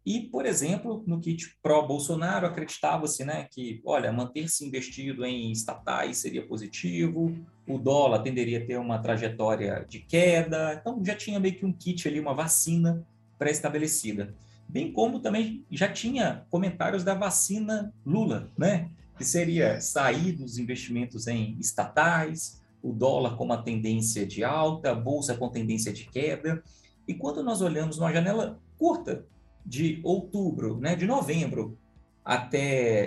E, 0.06 0.22
por 0.22 0.46
exemplo, 0.46 1.03
no 1.06 1.20
kit 1.20 1.58
pró-Bolsonaro 1.62 2.48
acreditava-se 2.48 3.24
né, 3.25 3.48
que, 3.51 3.82
olha, 3.86 4.12
manter-se 4.12 4.65
investido 4.65 5.25
em 5.25 5.51
estatais 5.51 6.18
seria 6.18 6.48
positivo, 6.48 7.38
o 7.68 7.77
dólar 7.77 8.24
tenderia 8.24 8.60
a 8.60 8.65
ter 8.65 8.79
uma 8.79 8.98
trajetória 8.98 9.86
de 9.88 10.00
queda, 10.00 10.79
então 10.79 11.03
já 11.06 11.15
tinha 11.15 11.39
meio 11.39 11.56
que 11.56 11.65
um 11.65 11.74
kit 11.74 12.08
ali, 12.08 12.20
uma 12.20 12.34
vacina 12.34 13.06
pré-estabelecida. 13.38 14.34
Bem 14.70 14.94
como 14.94 15.20
também 15.20 15.66
já 15.72 15.92
tinha 15.92 16.46
comentários 16.50 17.04
da 17.04 17.16
vacina 17.16 17.92
Lula, 18.06 18.52
né? 18.58 18.90
que 19.18 19.26
seria 19.26 19.82
sair 19.82 20.32
dos 20.32 20.58
investimentos 20.58 21.28
em 21.28 21.58
estatais, 21.60 22.62
o 22.82 22.94
dólar 22.94 23.36
com 23.36 23.44
uma 23.44 23.62
tendência 23.62 24.26
de 24.26 24.44
alta, 24.44 24.92
a 24.92 24.96
bolsa 24.96 25.36
com 25.36 25.50
tendência 25.50 25.92
de 25.92 26.06
queda. 26.06 26.64
E 27.06 27.14
quando 27.14 27.44
nós 27.44 27.62
olhamos 27.62 27.98
numa 27.98 28.14
janela 28.14 28.58
curta, 28.78 29.26
de 29.66 30.00
outubro, 30.04 30.80
né, 30.80 30.96
de 30.96 31.06
novembro 31.06 31.78
até 32.24 32.62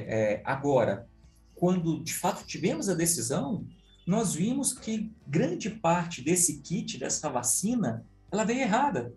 é, 0.06 0.42
agora, 0.44 1.08
quando 1.54 2.02
de 2.02 2.12
fato 2.12 2.46
tivemos 2.46 2.88
a 2.88 2.94
decisão, 2.94 3.64
nós 4.06 4.34
vimos 4.34 4.72
que 4.72 5.10
grande 5.26 5.70
parte 5.70 6.22
desse 6.22 6.60
kit, 6.60 6.98
dessa 6.98 7.30
vacina, 7.30 8.04
ela 8.30 8.44
veio 8.44 8.60
errada. 8.60 9.14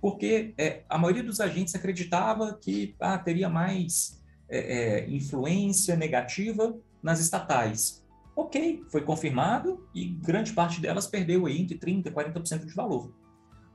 Porque 0.00 0.54
é, 0.58 0.82
a 0.88 0.98
maioria 0.98 1.22
dos 1.22 1.40
agentes 1.40 1.74
acreditava 1.74 2.54
que 2.54 2.94
ah, 3.00 3.18
teria 3.18 3.48
mais 3.48 4.22
é, 4.48 4.58
é, 4.58 5.10
influência 5.10 5.96
negativa 5.96 6.76
nas 7.02 7.20
estatais. 7.20 8.04
Ok, 8.34 8.84
foi 8.90 9.00
confirmado 9.00 9.88
e 9.94 10.04
grande 10.04 10.52
parte 10.52 10.80
delas 10.80 11.06
perdeu 11.06 11.46
aí 11.46 11.60
entre 11.60 11.78
30% 11.78 12.06
e 12.06 12.10
40% 12.10 12.66
de 12.66 12.74
valor. 12.74 13.12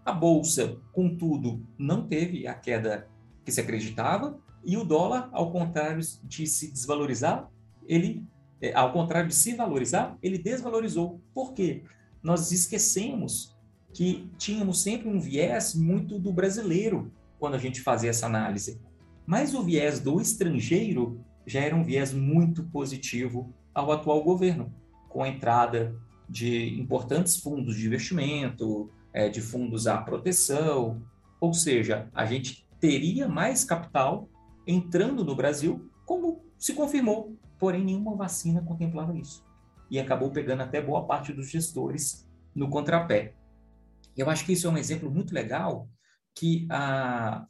A 0.05 0.11
bolsa, 0.11 0.77
contudo, 0.93 1.65
não 1.77 2.07
teve 2.07 2.47
a 2.47 2.53
queda 2.53 3.07
que 3.43 3.51
se 3.51 3.59
acreditava 3.59 4.39
e 4.63 4.77
o 4.77 4.83
dólar, 4.83 5.29
ao 5.31 5.51
contrário 5.51 6.01
de 6.23 6.45
se 6.45 6.71
desvalorizar, 6.71 7.49
ele, 7.87 8.23
é, 8.61 8.73
ao 8.73 8.93
contrário 8.93 9.27
de 9.27 9.35
se 9.35 9.55
valorizar, 9.55 10.17
ele 10.21 10.37
desvalorizou. 10.37 11.19
Por 11.33 11.53
quê? 11.53 11.83
Nós 12.21 12.51
esquecemos 12.51 13.50
que 13.93 14.29
tínhamos 14.37 14.81
sempre 14.81 15.09
um 15.09 15.19
viés 15.19 15.75
muito 15.75 16.17
do 16.17 16.31
brasileiro 16.31 17.11
quando 17.39 17.55
a 17.55 17.59
gente 17.59 17.81
fazia 17.81 18.09
essa 18.09 18.25
análise. 18.25 18.79
Mas 19.25 19.53
o 19.53 19.63
viés 19.63 19.99
do 19.99 20.19
estrangeiro 20.21 21.23
já 21.45 21.61
era 21.61 21.75
um 21.75 21.83
viés 21.83 22.13
muito 22.13 22.63
positivo 22.65 23.53
ao 23.73 23.91
atual 23.91 24.23
governo, 24.23 24.73
com 25.09 25.23
a 25.23 25.29
entrada 25.29 25.95
de 26.29 26.79
importantes 26.79 27.37
fundos 27.37 27.75
de 27.75 27.87
investimento, 27.87 28.89
é, 29.13 29.27
de 29.27 29.41
fundos 29.41 29.87
à 29.87 29.97
proteção, 29.97 31.01
ou 31.39 31.53
seja, 31.53 32.09
a 32.13 32.25
gente 32.25 32.67
teria 32.79 33.27
mais 33.27 33.65
capital 33.65 34.29
entrando 34.65 35.25
no 35.25 35.35
Brasil, 35.35 35.89
como 36.05 36.43
se 36.57 36.73
confirmou, 36.73 37.35
porém 37.57 37.83
nenhuma 37.83 38.15
vacina 38.15 38.61
contemplava 38.61 39.15
isso. 39.17 39.43
E 39.89 39.99
acabou 39.99 40.31
pegando 40.31 40.61
até 40.61 40.81
boa 40.81 41.05
parte 41.05 41.33
dos 41.33 41.49
gestores 41.49 42.27
no 42.55 42.69
contrapé. 42.69 43.33
Eu 44.15 44.29
acho 44.29 44.45
que 44.45 44.53
isso 44.53 44.67
é 44.67 44.69
um 44.69 44.77
exemplo 44.77 45.09
muito 45.09 45.33
legal 45.33 45.87
que 46.35 46.67
a, 46.69 47.45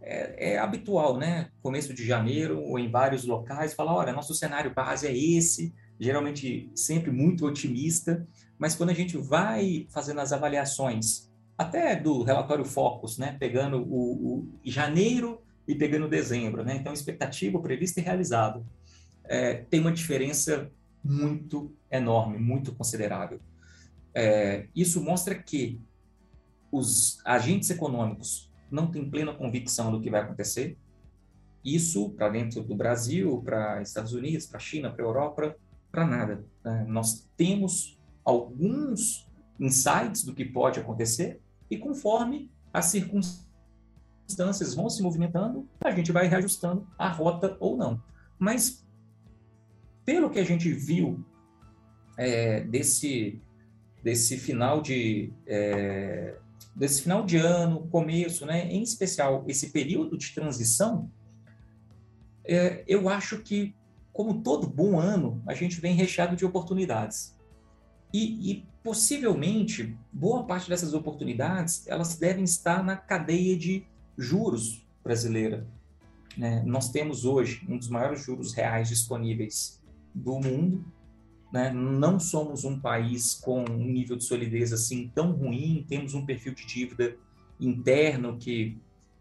é, 0.00 0.52
é, 0.52 0.58
habitual, 0.58 1.16
né? 1.16 1.50
Começo 1.62 1.94
de 1.94 2.04
janeiro 2.04 2.60
ou 2.60 2.78
em 2.78 2.90
vários 2.90 3.24
locais, 3.24 3.74
falar, 3.74 3.94
olha, 3.94 4.12
nosso 4.12 4.34
cenário 4.34 4.72
base 4.74 5.06
é 5.06 5.16
esse, 5.16 5.74
geralmente 5.98 6.70
sempre 6.74 7.10
muito 7.10 7.46
otimista, 7.46 8.26
mas 8.58 8.74
quando 8.74 8.90
a 8.90 8.94
gente 8.94 9.16
vai 9.16 9.86
fazendo 9.90 10.20
as 10.20 10.32
avaliações, 10.32 11.30
até 11.56 11.96
do 11.96 12.22
relatório 12.22 12.64
Focus, 12.64 13.16
né? 13.18 13.36
Pegando 13.38 13.78
o, 13.78 14.40
o 14.40 14.48
janeiro 14.64 15.40
e 15.66 15.74
pegando 15.74 16.08
dezembro, 16.08 16.64
né? 16.64 16.76
Então, 16.76 16.92
expectativa 16.92 17.58
prevista 17.60 18.00
e 18.00 18.02
realizado. 18.02 18.66
É, 19.24 19.54
tem 19.54 19.80
uma 19.80 19.92
diferença 19.92 20.70
muito 21.02 21.74
enorme, 21.90 22.38
muito 22.38 22.74
considerável. 22.74 23.40
É, 24.14 24.66
isso 24.74 25.02
mostra 25.02 25.34
que 25.34 25.80
os 26.74 27.20
agentes 27.24 27.70
econômicos 27.70 28.50
não 28.68 28.90
tem 28.90 29.08
plena 29.08 29.32
convicção 29.32 29.92
do 29.92 30.00
que 30.00 30.10
vai 30.10 30.22
acontecer. 30.22 30.76
Isso 31.64 32.10
para 32.10 32.28
dentro 32.28 32.62
do 32.64 32.74
Brasil, 32.74 33.40
para 33.44 33.80
Estados 33.80 34.12
Unidos, 34.12 34.46
para 34.46 34.58
China, 34.58 34.90
para 34.90 35.04
Europa, 35.04 35.56
para 35.90 36.04
nada. 36.04 36.44
Né? 36.64 36.84
Nós 36.88 37.28
temos 37.36 37.96
alguns 38.24 39.30
insights 39.60 40.24
do 40.24 40.34
que 40.34 40.44
pode 40.44 40.80
acontecer 40.80 41.40
e 41.70 41.78
conforme 41.78 42.50
as 42.72 42.86
circunstâncias 42.86 44.74
vão 44.74 44.90
se 44.90 45.00
movimentando, 45.00 45.68
a 45.80 45.92
gente 45.92 46.10
vai 46.10 46.26
reajustando 46.26 46.88
a 46.98 47.08
rota 47.08 47.56
ou 47.60 47.76
não. 47.76 48.02
Mas 48.36 48.84
pelo 50.04 50.28
que 50.28 50.40
a 50.40 50.44
gente 50.44 50.72
viu 50.72 51.24
é, 52.18 52.62
desse 52.62 53.40
desse 54.02 54.36
final 54.36 54.82
de 54.82 55.32
é, 55.46 56.36
desse 56.74 57.02
final 57.02 57.24
de 57.24 57.36
ano, 57.36 57.86
começo, 57.88 58.44
né, 58.44 58.70
em 58.70 58.82
especial 58.82 59.44
esse 59.46 59.70
período 59.70 60.18
de 60.18 60.34
transição, 60.34 61.10
é, 62.44 62.84
eu 62.86 63.08
acho 63.08 63.38
que, 63.38 63.74
como 64.12 64.42
todo 64.42 64.66
bom 64.66 64.98
ano, 64.98 65.42
a 65.46 65.54
gente 65.54 65.80
vem 65.80 65.94
recheado 65.94 66.36
de 66.36 66.44
oportunidades. 66.44 67.34
E, 68.12 68.50
e, 68.50 68.66
possivelmente, 68.82 69.96
boa 70.12 70.44
parte 70.44 70.68
dessas 70.68 70.94
oportunidades, 70.94 71.86
elas 71.86 72.16
devem 72.16 72.44
estar 72.44 72.84
na 72.84 72.96
cadeia 72.96 73.56
de 73.56 73.86
juros 74.16 74.86
brasileira. 75.02 75.66
Né? 76.36 76.62
Nós 76.64 76.90
temos 76.90 77.24
hoje 77.24 77.66
um 77.68 77.78
dos 77.78 77.88
maiores 77.88 78.22
juros 78.22 78.52
reais 78.52 78.88
disponíveis 78.88 79.82
do 80.14 80.38
mundo. 80.38 80.84
Né? 81.54 81.70
Não 81.70 82.18
somos 82.18 82.64
um 82.64 82.80
país 82.80 83.32
com 83.32 83.62
um 83.62 83.84
nível 83.84 84.16
de 84.16 84.24
solidez 84.24 84.72
assim 84.72 85.08
tão 85.14 85.30
ruim, 85.30 85.86
temos 85.88 86.12
um 86.12 86.26
perfil 86.26 86.52
de 86.52 86.66
dívida 86.66 87.16
interno 87.60 88.36
que 88.36 88.76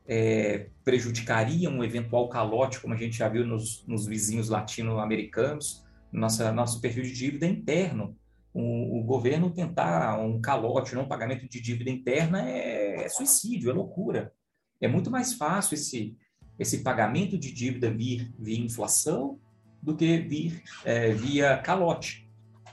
é, 0.07 0.65
prejudicaria 0.83 1.69
um 1.69 1.83
eventual 1.83 2.27
calote, 2.29 2.79
como 2.79 2.95
a 2.95 2.97
gente 2.97 3.15
já 3.15 3.29
viu 3.29 3.45
nos, 3.45 3.85
nos 3.85 4.07
vizinhos 4.07 4.49
latino-americanos. 4.49 5.85
Nossa, 6.11 6.51
nosso 6.51 6.81
perfil 6.81 7.03
de 7.03 7.13
dívida 7.13 7.45
interno 7.45 8.17
o, 8.51 8.99
o, 8.99 9.03
governo 9.03 9.51
tentar 9.51 10.19
um 10.19 10.41
calote, 10.41 10.95
não 10.95 11.07
pagamento 11.07 11.47
de 11.47 11.61
dívida 11.61 11.91
interna 11.91 12.49
é, 12.49 13.03
é, 13.03 13.09
suicídio, 13.09 13.69
é 13.69 13.73
loucura. 13.75 14.33
É 14.81 14.87
muito 14.87 15.11
mais 15.11 15.33
fácil 15.35 15.75
esse, 15.75 16.17
esse 16.57 16.79
pagamento 16.81 17.37
de 17.37 17.51
dívida 17.51 17.91
vir 17.91 18.33
via 18.39 18.59
inflação 18.59 19.39
do 19.79 19.95
que 19.95 20.17
vir 20.17 20.63
é, 20.83 21.11
via 21.13 21.57
calote. 21.57 22.22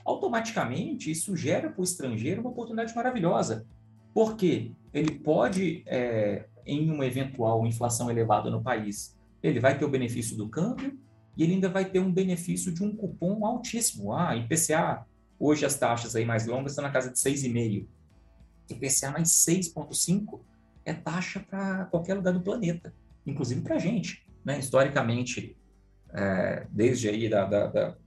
Automaticamente, 0.05 1.11
isso 1.11 1.35
gera 1.35 1.69
para 1.69 1.81
o 1.81 1.83
estrangeiro 1.83 2.41
uma 2.41 2.49
oportunidade 2.49 2.95
maravilhosa, 2.95 3.65
porque 4.13 4.71
ele 4.93 5.19
pode, 5.19 5.83
é, 5.85 6.45
em 6.65 6.89
uma 6.89 7.05
eventual 7.05 7.65
inflação 7.65 8.09
elevada 8.09 8.49
no 8.49 8.61
país, 8.61 9.17
ele 9.41 9.59
vai 9.59 9.77
ter 9.77 9.85
o 9.85 9.89
benefício 9.89 10.35
do 10.35 10.49
câmbio 10.49 10.97
e 11.37 11.43
ele 11.43 11.53
ainda 11.53 11.69
vai 11.69 11.85
ter 11.85 11.99
um 11.99 12.11
benefício 12.11 12.73
de 12.73 12.83
um 12.83 12.95
cupom 12.95 13.45
altíssimo. 13.45 14.13
Ah, 14.13 14.35
IPCA 14.35 15.05
Hoje 15.43 15.65
as 15.65 15.75
taxas 15.75 16.15
aí 16.15 16.23
mais 16.23 16.45
longas 16.45 16.73
estão 16.73 16.83
na 16.83 16.91
casa 16.91 17.09
de 17.09 17.17
6,5. 17.17 17.87
IPCA 18.69 19.09
mais 19.09 19.29
6,5 19.29 20.39
é 20.85 20.93
taxa 20.93 21.39
para 21.39 21.85
qualquer 21.85 22.13
lugar 22.13 22.31
do 22.31 22.41
planeta, 22.41 22.93
inclusive 23.25 23.61
para 23.61 23.77
a 23.77 23.79
gente. 23.79 24.23
Né? 24.45 24.59
Historicamente, 24.59 25.57
é, 26.13 26.67
desde 26.69 27.09
aí 27.09 27.27
da, 27.27 27.45
da, 27.45 27.65
da, 27.65 27.97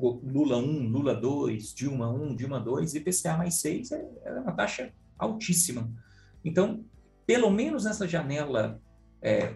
Lula 0.00 0.56
1, 0.56 0.88
Lula 0.88 1.14
2, 1.14 1.74
Dilma 1.74 2.10
1, 2.10 2.36
Dilma 2.36 2.60
2, 2.60 2.94
IPCA 2.94 3.36
mais 3.36 3.60
6 3.60 3.92
é, 3.92 4.08
é 4.24 4.32
uma 4.32 4.52
taxa 4.52 4.92
altíssima. 5.18 5.90
Então, 6.44 6.84
pelo 7.26 7.50
menos 7.50 7.84
nessa 7.84 8.08
janela, 8.08 8.80
é, 9.20 9.54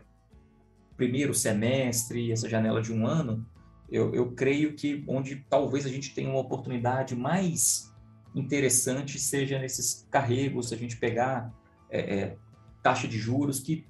primeiro 0.97 1.35
semestre, 1.35 2.31
essa 2.31 2.49
janela 2.49 2.83
de 2.83 2.93
um 2.93 3.07
ano, 3.07 3.47
eu, 3.91 4.15
eu 4.15 4.33
creio 4.33 4.75
que 4.75 5.05
onde 5.07 5.45
talvez 5.49 5.87
a 5.87 5.89
gente 5.89 6.15
tenha 6.15 6.29
uma 6.29 6.41
oportunidade 6.41 7.15
mais 7.15 7.93
interessante 8.35 9.19
seja 9.19 9.59
nesses 9.59 10.07
carregos, 10.11 10.69
se 10.69 10.75
a 10.75 10.79
gente 10.79 10.97
pegar 10.97 11.55
é, 11.89 12.01
é, 12.01 12.37
taxa 12.83 13.07
de 13.07 13.19
juros, 13.19 13.61
que 13.61 13.87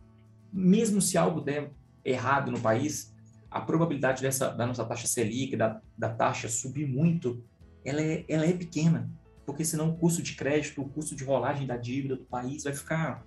mesmo 0.52 1.00
se 1.00 1.16
algo 1.16 1.40
der 1.40 1.72
errado 2.04 2.50
no 2.50 2.60
país, 2.60 3.13
a 3.54 3.60
probabilidade 3.60 4.20
dessa, 4.20 4.50
da 4.50 4.66
nossa 4.66 4.84
taxa 4.84 5.06
Selic, 5.06 5.56
da, 5.56 5.80
da 5.96 6.08
taxa 6.08 6.48
subir 6.48 6.88
muito, 6.88 7.44
ela 7.84 8.02
é, 8.02 8.24
ela 8.28 8.44
é 8.44 8.52
pequena, 8.52 9.08
porque 9.46 9.64
senão 9.64 9.90
o 9.90 9.96
custo 9.96 10.20
de 10.20 10.34
crédito, 10.34 10.82
o 10.82 10.88
custo 10.88 11.14
de 11.14 11.22
rolagem 11.22 11.64
da 11.64 11.76
dívida 11.76 12.16
do 12.16 12.24
país 12.24 12.64
vai 12.64 12.72
ficar 12.72 13.24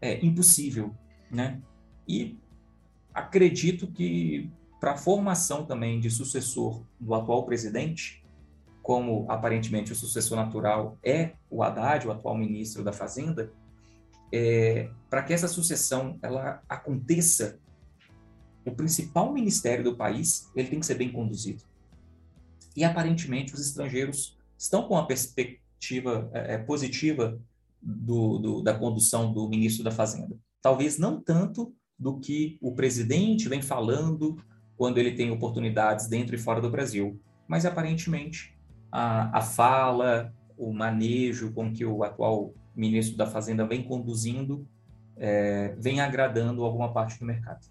é, 0.00 0.24
impossível, 0.24 0.92
né? 1.30 1.62
E 2.08 2.36
acredito 3.14 3.86
que 3.86 4.50
para 4.80 4.94
a 4.94 4.96
formação 4.96 5.64
também 5.64 6.00
de 6.00 6.10
sucessor 6.10 6.82
do 6.98 7.14
atual 7.14 7.44
presidente, 7.44 8.24
como 8.82 9.26
aparentemente 9.28 9.92
o 9.92 9.94
sucessor 9.94 10.36
natural 10.36 10.98
é 11.04 11.34
o 11.48 11.62
Haddad, 11.62 12.08
o 12.08 12.10
atual 12.10 12.36
ministro 12.36 12.82
da 12.82 12.92
Fazenda, 12.92 13.52
é, 14.32 14.90
para 15.08 15.22
que 15.22 15.32
essa 15.32 15.46
sucessão 15.46 16.18
ela 16.20 16.60
aconteça, 16.68 17.60
o 18.64 18.72
principal 18.72 19.32
ministério 19.32 19.84
do 19.84 19.96
país 19.96 20.50
ele 20.54 20.68
tem 20.68 20.80
que 20.80 20.86
ser 20.86 20.94
bem 20.94 21.10
conduzido. 21.10 21.62
E 22.76 22.84
aparentemente 22.84 23.54
os 23.54 23.60
estrangeiros 23.60 24.38
estão 24.58 24.86
com 24.86 24.94
uma 24.94 25.06
perspectiva 25.06 26.30
é, 26.32 26.54
é 26.54 26.58
positiva 26.58 27.40
do, 27.82 28.38
do, 28.38 28.62
da 28.62 28.74
condução 28.74 29.32
do 29.32 29.48
ministro 29.48 29.82
da 29.82 29.90
Fazenda. 29.90 30.36
Talvez 30.60 30.98
não 30.98 31.20
tanto 31.20 31.74
do 31.98 32.18
que 32.18 32.58
o 32.60 32.74
presidente 32.74 33.48
vem 33.48 33.60
falando 33.60 34.36
quando 34.76 34.98
ele 34.98 35.12
tem 35.12 35.30
oportunidades 35.30 36.06
dentro 36.06 36.34
e 36.34 36.38
fora 36.38 36.60
do 36.60 36.70
Brasil. 36.70 37.20
Mas 37.48 37.66
aparentemente 37.66 38.56
a, 38.90 39.38
a 39.38 39.42
fala, 39.42 40.32
o 40.56 40.72
manejo 40.72 41.52
com 41.52 41.72
que 41.72 41.84
o 41.84 42.04
atual 42.04 42.54
ministro 42.74 43.16
da 43.16 43.26
Fazenda 43.26 43.66
vem 43.66 43.82
conduzindo 43.82 44.66
é, 45.16 45.74
vem 45.78 46.00
agradando 46.00 46.64
alguma 46.64 46.92
parte 46.92 47.18
do 47.18 47.24
mercado. 47.24 47.66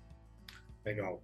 Legal. 0.86 1.22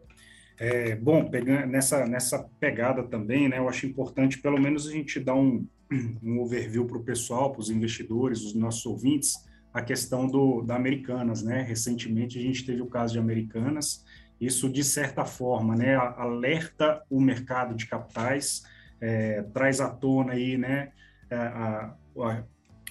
É, 0.60 0.96
bom, 0.96 1.30
pegando 1.30 1.68
nessa, 1.68 2.06
nessa 2.08 2.50
pegada 2.60 3.04
também, 3.04 3.48
né, 3.48 3.60
eu 3.60 3.70
acho 3.70 3.86
importante 3.86 4.40
pelo 4.40 4.60
menos 4.60 4.88
a 4.88 4.92
gente 4.92 5.20
dar 5.20 5.36
um, 5.36 5.68
um 6.24 6.40
overview 6.40 6.86
para 6.86 6.98
o 6.98 7.04
pessoal, 7.04 7.52
para 7.52 7.62
os 7.62 7.70
investidores, 7.70 8.42
os 8.42 8.54
nossos 8.56 8.86
ouvintes, 8.86 9.36
a 9.72 9.82
questão 9.82 10.28
do, 10.28 10.64
da 10.64 10.76
Americanas. 10.76 11.44
Né? 11.44 11.62
Recentemente 11.62 12.40
a 12.40 12.42
gente 12.42 12.66
teve 12.66 12.82
o 12.82 12.88
caso 12.88 13.14
de 13.14 13.20
Americanas, 13.20 14.04
isso, 14.40 14.70
de 14.70 14.84
certa 14.84 15.26
forma, 15.26 15.76
né, 15.76 15.96
alerta 15.96 17.04
o 17.10 17.20
mercado 17.20 17.74
de 17.74 17.88
capitais, 17.88 18.64
é, 19.02 19.42
traz 19.54 19.82
à 19.82 19.90
tona 19.90 20.34
aí, 20.34 20.58
né, 20.58 20.92
a, 21.32 21.96
a, 22.16 22.44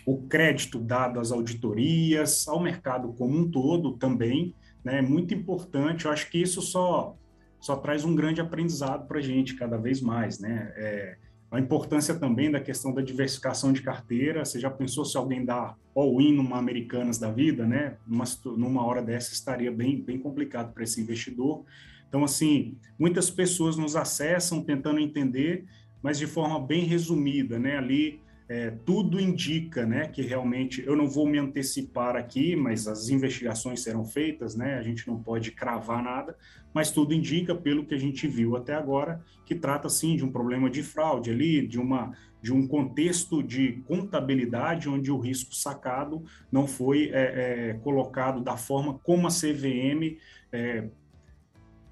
o 0.05 0.23
crédito 0.23 0.81
dado 0.81 1.21
às 1.21 1.31
auditorias, 1.31 2.49
ao 2.49 2.61
mercado 2.61 3.13
como 3.13 3.39
um 3.39 3.49
todo 3.49 3.97
também, 3.97 4.55
né, 4.87 4.99
é 4.99 5.03
muito 5.03 5.35
importante. 5.35 6.05
Eu 6.05 6.13
acho 6.13 6.31
que 6.31 6.41
isso 6.41 6.63
só 6.63 7.17
só 7.59 7.75
traz 7.75 8.05
um 8.05 8.15
grande 8.15 8.41
aprendizado 8.41 9.09
para 9.09 9.19
a 9.19 9.23
gente 9.23 9.57
cada 9.57 9.77
vez 9.77 10.01
mais, 10.01 10.39
né? 10.39 10.73
É, 10.77 11.17
a 11.51 11.59
importância 11.59 12.15
também 12.15 12.51
da 12.51 12.61
questão 12.61 12.95
da 12.95 13.03
diversificação 13.03 13.73
de 13.73 13.83
carteira. 13.83 14.45
Você 14.45 14.61
já 14.61 14.71
pensou 14.71 15.05
se 15.05 15.17
alguém 15.17 15.45
dá 15.45 15.75
all-in 15.95 16.35
numa 16.35 16.59
Americanas 16.59 17.19
da 17.19 17.33
vida, 17.33 17.67
né? 17.67 17.97
Numa, 18.07 18.25
numa 18.57 18.87
hora 18.87 19.03
dessa 19.03 19.33
estaria 19.33 19.73
bem, 19.73 20.01
bem 20.01 20.19
complicado 20.19 20.73
para 20.73 20.85
esse 20.85 21.01
investidor. 21.01 21.65
Então, 22.09 22.23
assim, 22.23 22.77
muitas 22.97 23.29
pessoas 23.29 23.77
nos 23.77 23.97
acessam 23.97 24.63
tentando 24.63 25.01
entender, 25.01 25.65
mas 26.01 26.19
de 26.19 26.27
forma 26.29 26.61
bem 26.65 26.85
resumida, 26.85 27.59
né? 27.59 27.79
Ali 27.79 28.21
é, 28.49 28.71
tudo 28.71 29.21
indica 29.21 29.85
né, 29.85 30.07
que 30.07 30.23
realmente, 30.23 30.83
eu 30.87 30.95
não 30.95 31.09
vou 31.09 31.27
me 31.27 31.39
antecipar 31.39 32.15
aqui, 32.15 32.55
mas 32.55 32.87
as 32.87 33.09
investigações 33.09 33.83
serão 33.83 34.05
feitas, 34.05 34.55
né, 34.55 34.79
a 34.79 34.83
gente 34.83 35.07
não 35.09 35.21
pode 35.21 35.51
cravar 35.51 36.03
nada, 36.03 36.37
mas 36.73 36.91
tudo 36.91 37.13
indica, 37.13 37.55
pelo 37.55 37.85
que 37.85 37.95
a 37.95 37.99
gente 37.99 38.29
viu 38.29 38.57
até 38.57 38.75
agora, 38.75 39.21
que 39.45 39.55
trata 39.55 39.89
sim 39.89 40.15
de 40.15 40.25
um 40.25 40.31
problema 40.31 40.71
de 40.71 40.83
fraude 40.83 41.31
ali, 41.31 41.67
de, 41.67 41.81
uma, 41.81 42.13
de 42.41 42.53
um 42.53 42.69
contexto 42.69 43.43
de 43.43 43.83
contabilidade 43.89 44.89
onde 44.89 45.11
o 45.11 45.19
risco 45.19 45.55
sacado 45.55 46.23
não 46.51 46.69
foi 46.69 47.11
é, 47.13 47.71
é, 47.71 47.75
colocado 47.83 48.41
da 48.41 48.57
forma 48.57 49.01
como 49.03 49.27
a 49.27 49.31
CVM 49.31 50.19
é, 50.53 50.89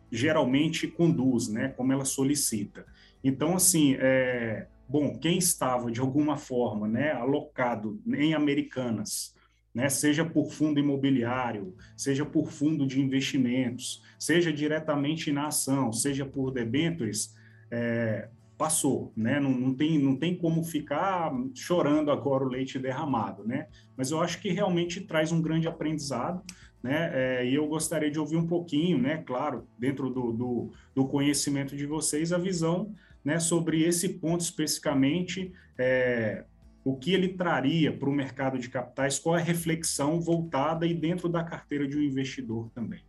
geralmente 0.08 0.86
conduz, 0.86 1.48
né, 1.48 1.70
como 1.70 1.92
ela 1.92 2.04
solicita. 2.04 2.86
Então, 3.24 3.56
assim, 3.56 3.96
é, 3.98 4.68
Bom, 4.88 5.18
quem 5.18 5.38
estava 5.38 5.90
de 5.90 6.00
alguma 6.00 6.36
forma 6.36 6.86
né, 6.86 7.12
alocado 7.12 8.00
em 8.06 8.34
Americanas, 8.34 9.34
né, 9.74 9.88
seja 9.88 10.24
por 10.24 10.52
fundo 10.52 10.78
imobiliário, 10.78 11.74
seja 11.96 12.24
por 12.24 12.50
fundo 12.50 12.86
de 12.86 13.00
investimentos, 13.00 14.02
seja 14.18 14.52
diretamente 14.52 15.32
na 15.32 15.48
ação, 15.48 15.92
seja 15.92 16.24
por 16.24 16.52
debêntures, 16.52 17.34
é, 17.70 18.28
passou, 18.56 19.12
né? 19.16 19.40
Não, 19.40 19.50
não, 19.50 19.74
tem, 19.74 19.98
não 19.98 20.16
tem 20.16 20.36
como 20.36 20.62
ficar 20.62 21.32
chorando 21.54 22.10
agora 22.10 22.44
o 22.44 22.48
leite 22.48 22.78
derramado, 22.78 23.44
né? 23.44 23.66
Mas 23.96 24.10
eu 24.10 24.20
acho 24.20 24.40
que 24.40 24.50
realmente 24.50 25.00
traz 25.00 25.32
um 25.32 25.42
grande 25.42 25.66
aprendizado, 25.66 26.42
né? 26.82 27.10
É, 27.12 27.46
e 27.46 27.54
eu 27.54 27.66
gostaria 27.66 28.10
de 28.10 28.18
ouvir 28.18 28.36
um 28.36 28.46
pouquinho, 28.46 28.98
né? 28.98 29.22
Claro, 29.26 29.66
dentro 29.78 30.08
do, 30.08 30.32
do, 30.32 30.72
do 30.94 31.08
conhecimento 31.08 31.76
de 31.76 31.86
vocês, 31.86 32.32
a 32.32 32.38
visão 32.38 32.94
né, 33.24 33.40
sobre 33.40 33.82
esse 33.82 34.08
ponto 34.08 34.42
especificamente, 34.42 35.52
é, 35.78 36.44
o 36.84 36.96
que 36.96 37.14
ele 37.14 37.28
traria 37.28 37.96
para 37.96 38.08
o 38.08 38.12
mercado 38.12 38.58
de 38.58 38.68
capitais, 38.68 39.18
qual 39.18 39.36
é 39.38 39.40
a 39.40 39.44
reflexão 39.44 40.20
voltada 40.20 40.86
e 40.86 40.94
dentro 40.94 41.28
da 41.28 41.42
carteira 41.42 41.88
de 41.88 41.96
um 41.96 42.02
investidor 42.02 42.70
também. 42.74 43.02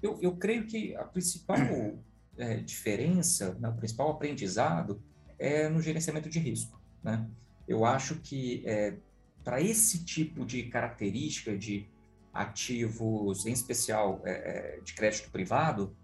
Eu, 0.00 0.18
eu 0.22 0.36
creio 0.36 0.66
que 0.66 0.94
a 0.94 1.04
principal 1.04 1.58
é, 2.38 2.56
diferença, 2.56 3.54
né, 3.54 3.68
o 3.68 3.74
principal 3.74 4.10
aprendizado 4.10 5.02
é 5.38 5.68
no 5.68 5.80
gerenciamento 5.80 6.28
de 6.28 6.38
risco. 6.38 6.80
Né? 7.02 7.26
Eu 7.66 7.84
acho 7.84 8.20
que 8.20 8.62
é, 8.66 8.96
para 9.42 9.60
esse 9.60 10.04
tipo 10.04 10.44
de 10.44 10.64
característica 10.64 11.56
de 11.56 11.88
ativos, 12.32 13.46
em 13.46 13.52
especial 13.52 14.20
é, 14.24 14.76
é 14.76 14.80
de 14.80 14.94
crédito 14.94 15.30
privado, 15.30 15.96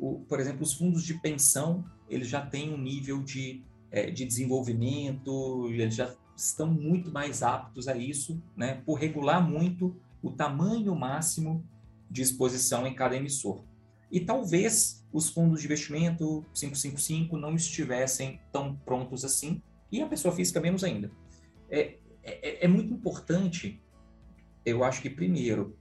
o, 0.00 0.24
por 0.28 0.40
exemplo, 0.40 0.62
os 0.62 0.72
fundos 0.72 1.04
de 1.04 1.14
pensão, 1.14 1.84
eles 2.08 2.26
já 2.26 2.44
têm 2.44 2.72
um 2.72 2.78
nível 2.78 3.22
de 3.22 3.62
é, 3.90 4.10
de 4.10 4.24
desenvolvimento, 4.24 5.68
eles 5.68 5.94
já 5.94 6.14
estão 6.36 6.72
muito 6.72 7.10
mais 7.10 7.42
aptos 7.42 7.88
a 7.88 7.96
isso, 7.96 8.40
né, 8.56 8.80
por 8.86 8.94
regular 8.94 9.46
muito 9.46 9.96
o 10.22 10.30
tamanho 10.30 10.94
máximo 10.94 11.64
de 12.08 12.22
exposição 12.22 12.86
em 12.86 12.94
cada 12.94 13.16
emissor. 13.16 13.64
E 14.10 14.20
talvez 14.20 15.04
os 15.12 15.28
fundos 15.28 15.60
de 15.60 15.66
investimento 15.66 16.44
555 16.54 17.36
não 17.36 17.54
estivessem 17.54 18.40
tão 18.52 18.76
prontos 18.76 19.24
assim, 19.24 19.60
e 19.90 20.00
a 20.00 20.06
pessoa 20.06 20.34
física 20.34 20.60
menos 20.60 20.84
ainda. 20.84 21.10
É, 21.68 21.98
é, 22.22 22.64
é 22.64 22.68
muito 22.68 22.94
importante, 22.94 23.82
eu 24.64 24.84
acho 24.84 25.02
que, 25.02 25.10
primeiro, 25.10 25.76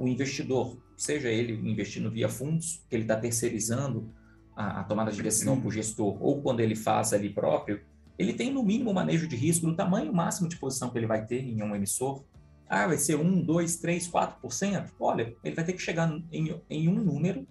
o 0.00 0.08
investidor, 0.08 0.81
seja 1.02 1.28
ele 1.28 1.52
investindo 1.68 2.08
via 2.08 2.28
fundos, 2.28 2.80
que 2.88 2.94
ele 2.94 3.02
está 3.02 3.16
terceirizando 3.16 4.14
a, 4.54 4.80
a, 4.80 4.84
tomada 4.84 5.10
de 5.10 5.20
decisão 5.20 5.58
para 5.58 5.66
o 5.66 5.72
gestor, 5.72 6.16
ou 6.22 6.40
quando 6.40 6.60
ele 6.60 6.76
faz 6.76 7.12
ali 7.12 7.28
próprio, 7.28 7.80
ele 8.16 8.32
tem 8.32 8.52
no 8.52 8.62
mínimo 8.62 8.94
manejo 8.94 9.26
de 9.26 9.34
risco 9.34 9.66
do 9.66 9.74
tamanho 9.74 10.14
máximo 10.14 10.48
de 10.48 10.56
posição 10.56 10.90
que 10.90 10.98
ele 10.98 11.08
vai 11.08 11.26
ter 11.26 11.42
em 11.42 11.60
um 11.60 11.74
emissor. 11.74 12.22
Ah, 12.68 12.86
vai 12.86 12.98
ser 12.98 13.16
1, 13.16 13.42
2, 13.42 13.76
3, 13.78 14.08
4%? 14.08 14.90
Olha, 15.00 15.34
ele 15.42 15.56
vai 15.56 15.64
ter 15.64 15.72
que 15.72 15.82
chegar 15.82 16.08
em, 16.30 16.62
em 16.70 16.88
um 16.88 16.94
número 17.02 17.48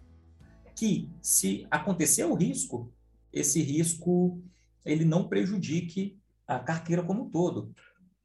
que, 0.73 1.09
se 1.21 1.67
acontecer 1.69 2.23
o 2.23 2.33
risco, 2.33 2.89
esse 3.33 3.61
risco 3.61 4.41
ele 4.85 5.03
não 5.03 5.27
prejudique 5.27 6.17
a 6.47 6.57
carteira 6.57 7.03
como 7.03 7.23
um 7.23 7.29
todo. 7.29 7.73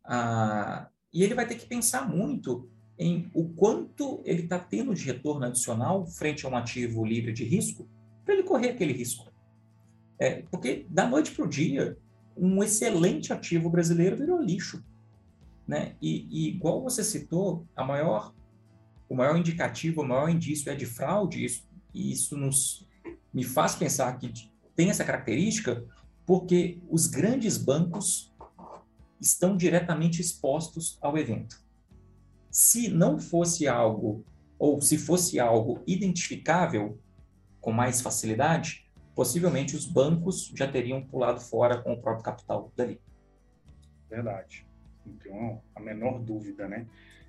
Ah, 0.04 0.88
e 1.12 1.24
ele 1.24 1.34
vai 1.34 1.48
ter 1.48 1.56
que 1.56 1.66
pensar 1.66 2.08
muito 2.08 2.70
em 2.98 3.30
o 3.34 3.48
quanto 3.50 4.22
ele 4.24 4.42
está 4.42 4.58
tendo 4.58 4.94
de 4.94 5.04
retorno 5.04 5.44
adicional 5.46 6.06
frente 6.06 6.46
a 6.46 6.48
um 6.48 6.56
ativo 6.56 7.04
livre 7.04 7.32
de 7.32 7.44
risco 7.44 7.88
para 8.24 8.34
ele 8.34 8.42
correr 8.42 8.70
aquele 8.70 8.92
risco. 8.92 9.30
É, 10.18 10.42
porque 10.50 10.86
da 10.88 11.06
noite 11.06 11.30
para 11.32 11.44
o 11.44 11.48
dia, 11.48 11.98
um 12.36 12.62
excelente 12.62 13.32
ativo 13.32 13.68
brasileiro 13.68 14.16
virou 14.16 14.40
lixo. 14.40 14.82
Né? 15.66 15.94
E, 16.00 16.26
e, 16.30 16.48
igual 16.48 16.82
você 16.82 17.04
citou, 17.04 17.66
a 17.74 17.84
maior, 17.84 18.34
o 19.08 19.14
maior 19.14 19.36
indicativo, 19.36 20.02
o 20.02 20.06
maior 20.06 20.28
indício 20.28 20.70
é 20.70 20.74
de 20.74 20.86
fraude, 20.86 21.44
isso, 21.44 21.68
e 21.92 22.12
isso 22.12 22.36
nos, 22.36 22.86
me 23.32 23.44
faz 23.44 23.74
pensar 23.74 24.16
que 24.18 24.32
tem 24.74 24.90
essa 24.90 25.04
característica 25.04 25.84
porque 26.24 26.80
os 26.90 27.06
grandes 27.06 27.56
bancos 27.56 28.32
estão 29.20 29.56
diretamente 29.56 30.20
expostos 30.20 30.98
ao 31.00 31.16
evento. 31.16 31.64
Se 32.56 32.88
não 32.88 33.18
fosse 33.18 33.68
algo, 33.68 34.24
ou 34.58 34.80
se 34.80 34.96
fosse 34.96 35.38
algo 35.38 35.82
identificável 35.86 36.98
com 37.60 37.70
mais 37.70 38.00
facilidade, 38.00 38.90
possivelmente 39.14 39.76
os 39.76 39.84
bancos 39.84 40.50
já 40.56 40.66
teriam 40.66 41.04
pulado 41.04 41.38
fora 41.38 41.82
com 41.82 41.92
o 41.92 42.00
próprio 42.00 42.24
capital 42.24 42.72
dali. 42.74 42.98
Verdade. 44.08 44.66
Não 45.26 45.60
a 45.74 45.80
menor 45.80 46.18
dúvida, 46.18 46.66
né? 46.66 46.86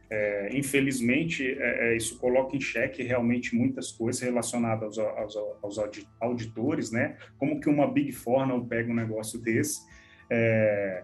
É, 0.10 0.58
infelizmente, 0.58 1.46
é, 1.46 1.90
é, 1.90 1.98
isso 1.98 2.18
coloca 2.20 2.56
em 2.56 2.62
xeque 2.62 3.04
realmente 3.04 3.54
muitas 3.54 3.92
coisas 3.92 4.22
relacionadas 4.22 4.98
aos, 4.98 5.36
aos, 5.62 5.78
aos, 5.78 6.06
auditores, 6.22 6.90
né? 6.90 7.18
Como 7.38 7.60
que 7.60 7.68
uma 7.68 7.92
Big 7.92 8.14
Four 8.14 8.48
não 8.48 8.66
pega 8.66 8.90
um 8.90 8.96
negócio 8.96 9.42
desse? 9.42 9.82
É, 10.32 11.04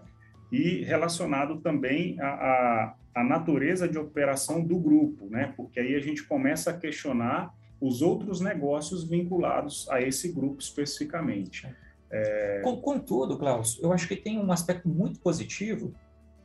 e 0.49 0.81
relacionado 0.85 1.59
também 1.59 2.17
à, 2.21 2.95
à, 3.13 3.23
natureza 3.23 3.87
de 3.87 3.97
operação 3.97 4.63
do 4.63 4.77
grupo, 4.77 5.27
né? 5.29 5.53
Porque 5.55 5.79
aí 5.79 5.95
a 5.95 5.99
gente 5.99 6.23
começa 6.23 6.71
a 6.71 6.73
questionar 6.73 7.53
os 7.79 8.01
outros 8.01 8.39
negócios 8.39 9.03
vinculados 9.03 9.89
a 9.89 10.01
esse 10.01 10.31
grupo 10.31 10.61
especificamente. 10.61 11.67
É... 12.09 12.61
Contudo, 12.81 13.37
Klaus, 13.37 13.79
eu 13.81 13.91
acho 13.91 14.07
que 14.07 14.15
tem 14.15 14.39
um 14.39 14.51
aspecto 14.51 14.87
muito 14.87 15.19
positivo 15.19 15.93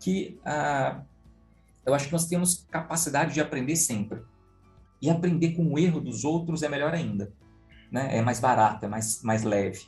que 0.01 0.39
ah, 0.45 1.03
eu 1.89 1.95
acho 1.95 2.07
que 2.07 2.13
nós 2.13 2.27
temos 2.27 2.67
capacidade 2.71 3.35
de 3.35 3.41
aprender 3.41 3.77
sempre. 3.77 4.21
E 5.01 5.09
aprender 5.09 5.55
com 5.55 5.65
o 5.73 5.79
erro 5.79 6.01
dos 6.01 6.25
outros 6.25 6.63
é 6.63 6.69
melhor 6.69 6.93
ainda. 6.93 7.33
Né? 7.91 8.19
É 8.19 8.23
mais 8.23 8.41
barato, 8.41 8.85
é 8.85 8.89
mais, 8.89 9.23
mais 9.23 9.43
leve. 9.43 9.87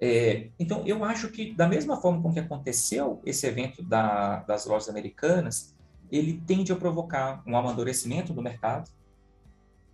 É, 0.00 0.50
então, 0.58 0.86
eu 0.86 1.02
acho 1.04 1.28
que, 1.28 1.54
da 1.54 1.66
mesma 1.66 2.00
forma 2.00 2.22
com 2.22 2.32
que 2.32 2.38
aconteceu 2.38 3.20
esse 3.24 3.46
evento 3.46 3.82
da, 3.82 4.40
das 4.40 4.66
lojas 4.66 4.88
americanas, 4.88 5.74
ele 6.10 6.42
tende 6.46 6.72
a 6.72 6.76
provocar 6.76 7.42
um 7.46 7.56
amadurecimento 7.56 8.32
do 8.32 8.42
mercado, 8.42 8.90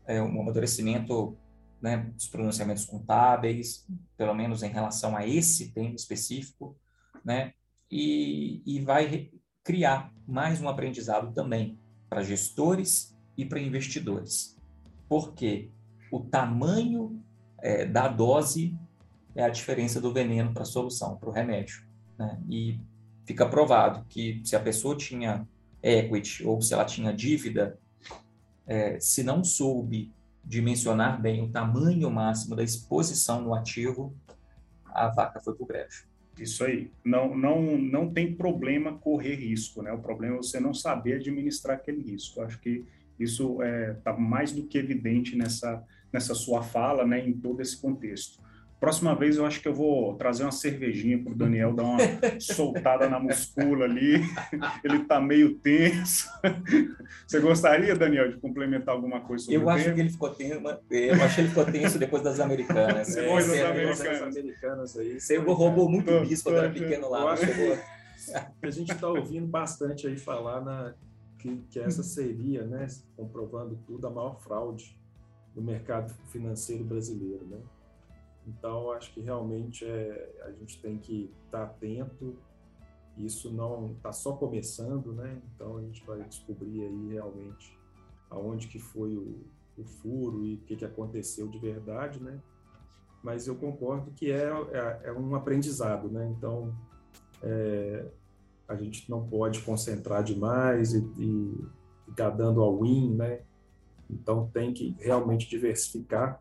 é, 0.06 0.20
um 0.20 0.40
amadurecimento 0.40 1.36
né, 1.80 1.98
dos 2.14 2.28
pronunciamentos 2.28 2.84
contábeis, 2.84 3.86
pelo 4.16 4.34
menos 4.34 4.62
em 4.62 4.68
relação 4.68 5.16
a 5.16 5.26
esse 5.26 5.72
tema 5.72 5.94
específico, 5.94 6.76
né, 7.24 7.52
e, 7.90 8.62
e 8.64 8.80
vai 8.80 9.30
criar 9.64 10.12
mais 10.26 10.60
um 10.60 10.68
aprendizado 10.68 11.32
também 11.32 11.78
para 12.08 12.22
gestores 12.22 13.16
e 13.36 13.44
para 13.44 13.60
investidores. 13.60 14.56
Porque 15.08 15.70
o 16.10 16.20
tamanho 16.20 17.22
é, 17.58 17.84
da 17.84 18.08
dose 18.08 18.76
é 19.34 19.42
a 19.42 19.48
diferença 19.48 20.00
do 20.00 20.12
veneno 20.12 20.52
para 20.52 20.62
a 20.62 20.66
solução, 20.66 21.16
para 21.16 21.28
o 21.28 21.32
remédio. 21.32 21.82
Né? 22.18 22.40
E 22.48 22.80
fica 23.24 23.48
provado 23.48 24.04
que 24.08 24.40
se 24.44 24.54
a 24.54 24.60
pessoa 24.60 24.96
tinha 24.96 25.46
equity 25.82 26.46
ou 26.46 26.60
se 26.62 26.74
ela 26.74 26.84
tinha 26.84 27.12
dívida, 27.12 27.78
é, 28.66 28.98
se 29.00 29.22
não 29.22 29.42
soube 29.42 30.12
dimensionar 30.44 31.20
bem 31.20 31.42
o 31.42 31.48
tamanho 31.48 32.10
máximo 32.10 32.56
da 32.56 32.62
exposição 32.62 33.40
no 33.40 33.54
ativo, 33.54 34.14
a 34.86 35.08
vaca 35.08 35.40
foi 35.40 35.54
para 35.54 35.64
o 35.64 35.66
brejo. 35.66 36.04
Isso 36.38 36.64
aí. 36.64 36.90
Não, 37.04 37.36
não, 37.36 37.78
não 37.78 38.12
tem 38.12 38.34
problema 38.34 38.98
correr 38.98 39.36
risco, 39.36 39.82
né? 39.82 39.92
O 39.92 39.98
problema 39.98 40.36
é 40.36 40.38
você 40.38 40.58
não 40.58 40.72
saber 40.72 41.14
administrar 41.14 41.76
aquele 41.76 42.02
risco. 42.02 42.40
Acho 42.40 42.58
que 42.58 42.84
isso 43.18 43.62
está 43.62 43.66
é, 43.66 43.94
tá 43.94 44.12
mais 44.14 44.52
do 44.52 44.66
que 44.66 44.78
evidente 44.78 45.36
nessa, 45.36 45.84
nessa 46.12 46.34
sua 46.34 46.62
fala, 46.62 47.06
né, 47.06 47.26
em 47.26 47.32
todo 47.32 47.60
esse 47.60 47.80
contexto. 47.80 48.41
Próxima 48.82 49.14
vez 49.14 49.36
eu 49.36 49.46
acho 49.46 49.60
que 49.60 49.68
eu 49.68 49.72
vou 49.72 50.16
trazer 50.16 50.42
uma 50.42 50.50
cervejinha 50.50 51.16
para 51.16 51.32
o 51.32 51.36
Daniel 51.36 51.72
dar 51.72 51.84
uma 51.84 51.98
soltada 52.40 53.08
na 53.08 53.20
muscula 53.20 53.84
ali. 53.84 54.14
Ele 54.82 54.96
está 54.96 55.20
meio 55.20 55.54
tenso. 55.54 56.28
Você 57.24 57.38
gostaria, 57.38 57.94
Daniel, 57.94 58.32
de 58.32 58.38
complementar 58.38 58.92
alguma 58.92 59.20
coisa 59.20 59.44
sobre 59.44 59.56
eu 59.56 59.70
acho 59.70 59.94
que 59.94 60.00
ele 60.00 60.10
ficou 60.10 60.30
tenso. 60.30 60.60
Eu 60.90 61.14
acho 61.14 61.34
que 61.36 61.40
ele 61.42 61.48
ficou 61.50 61.64
tenso 61.64 61.96
depois 61.96 62.24
das 62.24 62.40
americanas. 62.40 63.06
Depois 63.14 63.46
das 63.46 63.60
americanas. 63.60 64.36
Americanas 64.36 64.96
aí. 64.96 65.20
Você 65.20 65.36
roubou 65.36 65.88
muito 65.88 66.06
tô, 66.06 66.20
bispo 66.22 66.50
quando 66.50 66.58
era 66.58 66.70
pequeno 66.70 67.08
lá. 67.08 67.34
A 68.60 68.70
gente 68.70 68.90
está 68.90 69.06
ouvindo 69.06 69.46
bastante 69.46 70.08
aí 70.08 70.18
falar 70.18 70.60
na, 70.60 70.92
que, 71.38 71.56
que 71.70 71.78
essa 71.78 72.02
seria, 72.02 72.64
né, 72.64 72.88
comprovando 73.16 73.78
tudo, 73.86 74.08
a 74.08 74.10
maior 74.10 74.40
fraude 74.40 74.98
do 75.54 75.62
mercado 75.62 76.12
financeiro 76.32 76.82
brasileiro, 76.82 77.46
né? 77.46 77.58
Então, 78.46 78.90
acho 78.92 79.12
que 79.12 79.20
realmente 79.20 79.84
é, 79.84 80.42
a 80.44 80.50
gente 80.52 80.80
tem 80.80 80.98
que 80.98 81.30
estar 81.46 81.58
tá 81.58 81.64
atento. 81.64 82.36
Isso 83.16 83.52
não 83.52 83.92
está 83.92 84.12
só 84.12 84.32
começando, 84.32 85.12
né? 85.12 85.40
Então, 85.54 85.76
a 85.76 85.82
gente 85.82 86.04
vai 86.04 86.22
descobrir 86.24 86.82
aí 86.82 87.08
realmente 87.12 87.78
aonde 88.30 88.66
que 88.66 88.78
foi 88.78 89.16
o, 89.16 89.44
o 89.78 89.84
furo 89.84 90.44
e 90.44 90.54
o 90.54 90.58
que, 90.58 90.76
que 90.76 90.84
aconteceu 90.84 91.46
de 91.48 91.58
verdade, 91.58 92.22
né? 92.22 92.40
Mas 93.22 93.46
eu 93.46 93.54
concordo 93.54 94.10
que 94.10 94.32
é, 94.32 94.48
é, 94.72 95.00
é 95.04 95.12
um 95.12 95.34
aprendizado, 95.34 96.10
né? 96.10 96.34
Então, 96.36 96.74
é, 97.42 98.06
a 98.66 98.74
gente 98.74 99.08
não 99.08 99.28
pode 99.28 99.60
concentrar 99.60 100.24
demais 100.24 100.94
e, 100.94 100.98
e 101.18 101.64
ficar 102.06 102.30
dando 102.30 102.60
all 102.60 102.80
win, 102.80 103.14
né? 103.14 103.42
Então, 104.10 104.50
tem 104.52 104.72
que 104.72 104.96
realmente 104.98 105.48
diversificar 105.48 106.40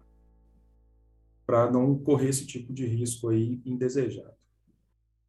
para 1.46 1.70
não 1.72 1.98
correr 1.98 2.30
esse 2.30 2.46
tipo 2.46 2.74
de 2.74 2.86
risco 2.86 3.30
aí 3.30 3.60
indesejado. 3.66 4.34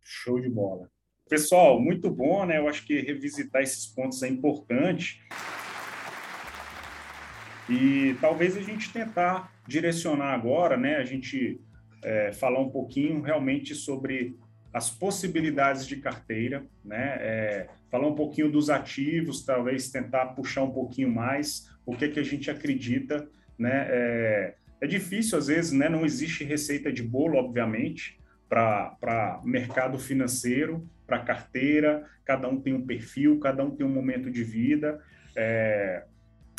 Show 0.01 0.41
de 0.41 0.49
bola. 0.49 0.91
Pessoal, 1.29 1.81
muito 1.81 2.11
bom, 2.11 2.45
né? 2.45 2.59
Eu 2.59 2.69
acho 2.69 2.85
que 2.87 3.01
revisitar 3.01 3.63
esses 3.63 3.87
pontos 3.87 4.23
é 4.23 4.29
importante. 4.29 5.23
E 7.69 8.15
talvez 8.21 8.57
a 8.57 8.61
gente 8.61 8.93
tentar 8.93 9.53
direcionar 9.67 10.35
agora, 10.35 10.77
né? 10.77 10.97
A 10.97 11.05
gente 11.05 11.61
é, 12.05 12.33
falar 12.33 12.61
um 12.61 12.69
pouquinho 12.69 13.23
realmente 13.23 13.75
sobre 13.75 14.37
as 14.73 14.91
possibilidades 14.91 15.87
de 15.87 15.97
carteira, 15.97 16.67
né? 16.85 17.17
É, 17.21 17.69
falar 17.91 18.09
um 18.09 18.15
pouquinho 18.15 18.51
dos 18.51 18.71
ativos, 18.71 19.45
talvez 19.45 19.91
tentar 19.91 20.27
puxar 20.35 20.63
um 20.63 20.71
pouquinho 20.71 21.11
mais 21.11 21.71
o 21.85 21.95
que, 21.95 22.09
que 22.09 22.21
a 22.21 22.25
gente 22.25 22.51
acredita, 22.51 23.29
né? 23.59 23.87
É, 23.89 24.55
é 24.83 24.87
difícil, 24.87 25.39
às 25.39 25.47
vezes, 25.47 25.71
né? 25.71 25.89
não 25.89 26.05
existe 26.05 26.43
receita 26.43 26.93
de 26.93 27.05
bolo, 27.05 27.39
obviamente, 27.39 28.19
para 28.49 29.41
mercado 29.45 29.97
financeiro, 29.97 30.85
para 31.07 31.21
carteira, 31.21 32.05
cada 32.25 32.49
um 32.49 32.61
tem 32.61 32.75
um 32.75 32.85
perfil, 32.85 33.39
cada 33.39 33.65
um 33.65 33.71
tem 33.71 33.87
um 33.87 33.93
momento 33.93 34.29
de 34.29 34.43
vida. 34.43 35.01
É, 35.37 36.05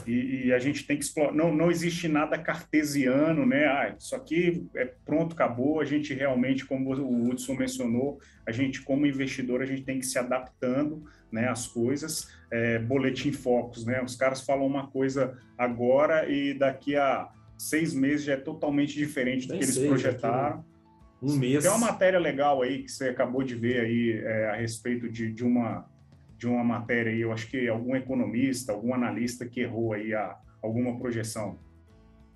E, 0.07 0.47
e, 0.47 0.53
a 0.53 0.59
gente 0.59 0.85
tem 0.87 0.97
que 0.97 1.03
explorar. 1.03 1.33
Não, 1.33 1.53
não 1.53 1.69
existe 1.69 2.07
nada 2.07 2.37
cartesiano, 2.37 3.45
né? 3.45 3.65
Ah, 3.67 3.95
isso 3.97 4.15
aqui 4.15 4.67
é 4.75 4.85
pronto, 5.05 5.33
acabou. 5.33 5.79
A 5.79 5.85
gente 5.85 6.13
realmente, 6.13 6.65
como 6.65 6.93
o 6.93 7.29
Hudson 7.29 7.55
mencionou, 7.55 8.19
a 8.45 8.51
gente, 8.51 8.81
como 8.81 9.05
investidor, 9.05 9.61
a 9.61 9.65
gente 9.65 9.83
tem 9.83 9.99
que 9.99 10.05
se 10.05 10.17
adaptando 10.17 11.03
né, 11.31 11.47
às 11.47 11.67
coisas. 11.67 12.27
É, 12.51 12.79
boletim 12.79 13.31
focos, 13.31 13.85
né? 13.85 14.01
Os 14.01 14.15
caras 14.15 14.41
falam 14.41 14.65
uma 14.65 14.87
coisa 14.87 15.37
agora 15.57 16.27
e 16.29 16.53
daqui 16.53 16.95
a 16.95 17.29
seis 17.63 17.93
meses 17.93 18.25
já 18.25 18.33
é 18.33 18.37
totalmente 18.37 18.93
diferente 18.93 19.47
do 19.47 19.53
que 19.53 19.63
eles 19.63 19.77
projetaram. 19.77 20.65
Um 21.21 21.37
mês. 21.37 21.63
Tem 21.63 21.71
uma 21.71 21.91
matéria 21.91 22.19
legal 22.19 22.61
aí 22.61 22.83
que 22.83 22.91
você 22.91 23.09
acabou 23.09 23.43
de 23.43 23.55
ver 23.55 23.79
aí 23.79 24.11
é, 24.11 24.49
a 24.49 24.55
respeito 24.55 25.09
de, 25.09 25.31
de 25.31 25.43
uma 25.43 25.87
de 26.37 26.47
uma 26.47 26.63
matéria 26.63 27.09
aí, 27.09 27.21
eu 27.21 27.31
acho 27.31 27.49
que 27.49 27.69
algum 27.69 27.95
economista, 27.95 28.73
algum 28.73 28.93
analista 28.93 29.45
que 29.45 29.61
errou 29.61 29.93
aí 29.93 30.13
a, 30.13 30.37
alguma 30.61 30.99
projeção. 30.99 31.57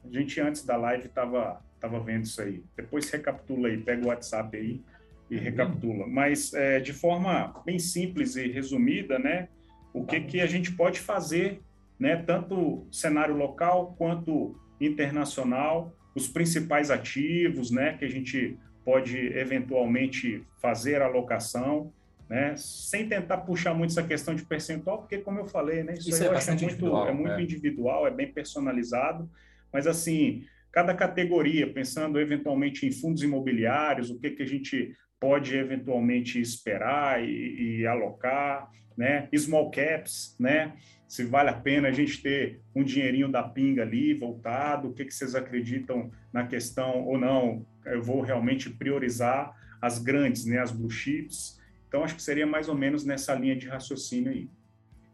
A 0.05 0.09
gente 0.09 0.39
antes 0.39 0.63
da 0.63 0.77
live 0.77 1.07
estava 1.07 1.61
tava 1.77 1.99
vendo 1.99 2.23
isso 2.23 2.41
aí. 2.41 2.63
Depois 2.75 3.09
recapitula 3.09 3.67
aí, 3.67 3.77
pega 3.77 4.05
o 4.05 4.07
WhatsApp 4.07 4.55
aí 4.55 4.81
e 5.29 5.35
uhum. 5.35 5.43
recapitula. 5.43 6.07
Mas 6.07 6.53
é, 6.53 6.79
de 6.79 6.93
forma 6.93 7.61
bem 7.65 7.79
simples 7.79 8.37
e 8.37 8.47
resumida, 8.47 9.19
né? 9.19 9.49
O 9.93 10.05
que 10.05 10.21
que 10.21 10.39
a 10.39 10.47
gente 10.47 10.71
pode 10.71 10.99
fazer, 10.99 11.61
né? 11.99 12.15
Tanto 12.15 12.87
cenário 12.89 13.35
local 13.35 13.93
quanto 13.97 14.55
internacional, 14.79 15.93
os 16.15 16.27
principais 16.27 16.89
ativos, 16.89 17.71
né? 17.71 17.97
Que 17.97 18.05
a 18.05 18.09
gente 18.09 18.57
pode 18.83 19.17
eventualmente 19.17 20.43
fazer 20.61 21.01
alocação 21.01 21.91
né? 22.29 22.55
Sem 22.57 23.07
tentar 23.07 23.37
puxar 23.37 23.73
muito 23.73 23.91
essa 23.91 24.03
questão 24.03 24.35
de 24.35 24.43
percentual, 24.43 24.99
porque 24.99 25.19
como 25.19 25.39
eu 25.39 25.45
falei, 25.45 25.83
né? 25.83 25.93
Isso, 25.93 26.09
isso 26.09 26.23
é, 26.23 26.29
bastante 26.29 26.63
muito, 26.63 26.73
individual, 26.73 27.07
é 27.07 27.13
muito 27.13 27.31
é. 27.31 27.41
individual, 27.41 28.07
é 28.07 28.11
bem 28.11 28.31
personalizado, 28.31 29.29
mas 29.71 29.87
assim, 29.87 30.43
cada 30.71 30.93
categoria, 30.93 31.71
pensando 31.71 32.19
eventualmente 32.19 32.85
em 32.85 32.91
fundos 32.91 33.23
imobiliários, 33.23 34.09
o 34.09 34.19
que 34.19 34.31
que 34.31 34.43
a 34.43 34.47
gente 34.47 34.93
pode 35.19 35.55
eventualmente 35.55 36.39
esperar 36.39 37.23
e, 37.23 37.79
e 37.79 37.87
alocar, 37.87 38.69
né? 38.97 39.29
Small 39.35 39.71
caps, 39.71 40.35
né? 40.39 40.73
Se 41.07 41.23
vale 41.23 41.49
a 41.49 41.53
pena 41.53 41.87
a 41.87 41.91
gente 41.91 42.21
ter 42.21 42.61
um 42.75 42.83
dinheirinho 42.83 43.31
da 43.31 43.41
pinga 43.43 43.83
ali 43.83 44.13
voltado, 44.13 44.89
o 44.89 44.93
que 44.93 45.05
que 45.05 45.13
vocês 45.13 45.35
acreditam 45.35 46.11
na 46.33 46.45
questão 46.45 47.05
ou 47.05 47.17
não? 47.17 47.65
Eu 47.85 48.01
vou 48.01 48.21
realmente 48.21 48.69
priorizar 48.69 49.55
as 49.81 49.99
grandes, 49.99 50.45
né? 50.45 50.59
As 50.59 50.71
blue 50.71 50.89
chips, 50.89 51.57
então, 51.87 52.03
acho 52.03 52.15
que 52.15 52.21
seria 52.21 52.45
mais 52.45 52.67
ou 52.67 52.75
menos 52.75 53.05
nessa 53.05 53.33
linha 53.33 53.55
de 53.55 53.67
raciocínio 53.67 54.31
aí. 54.31 54.49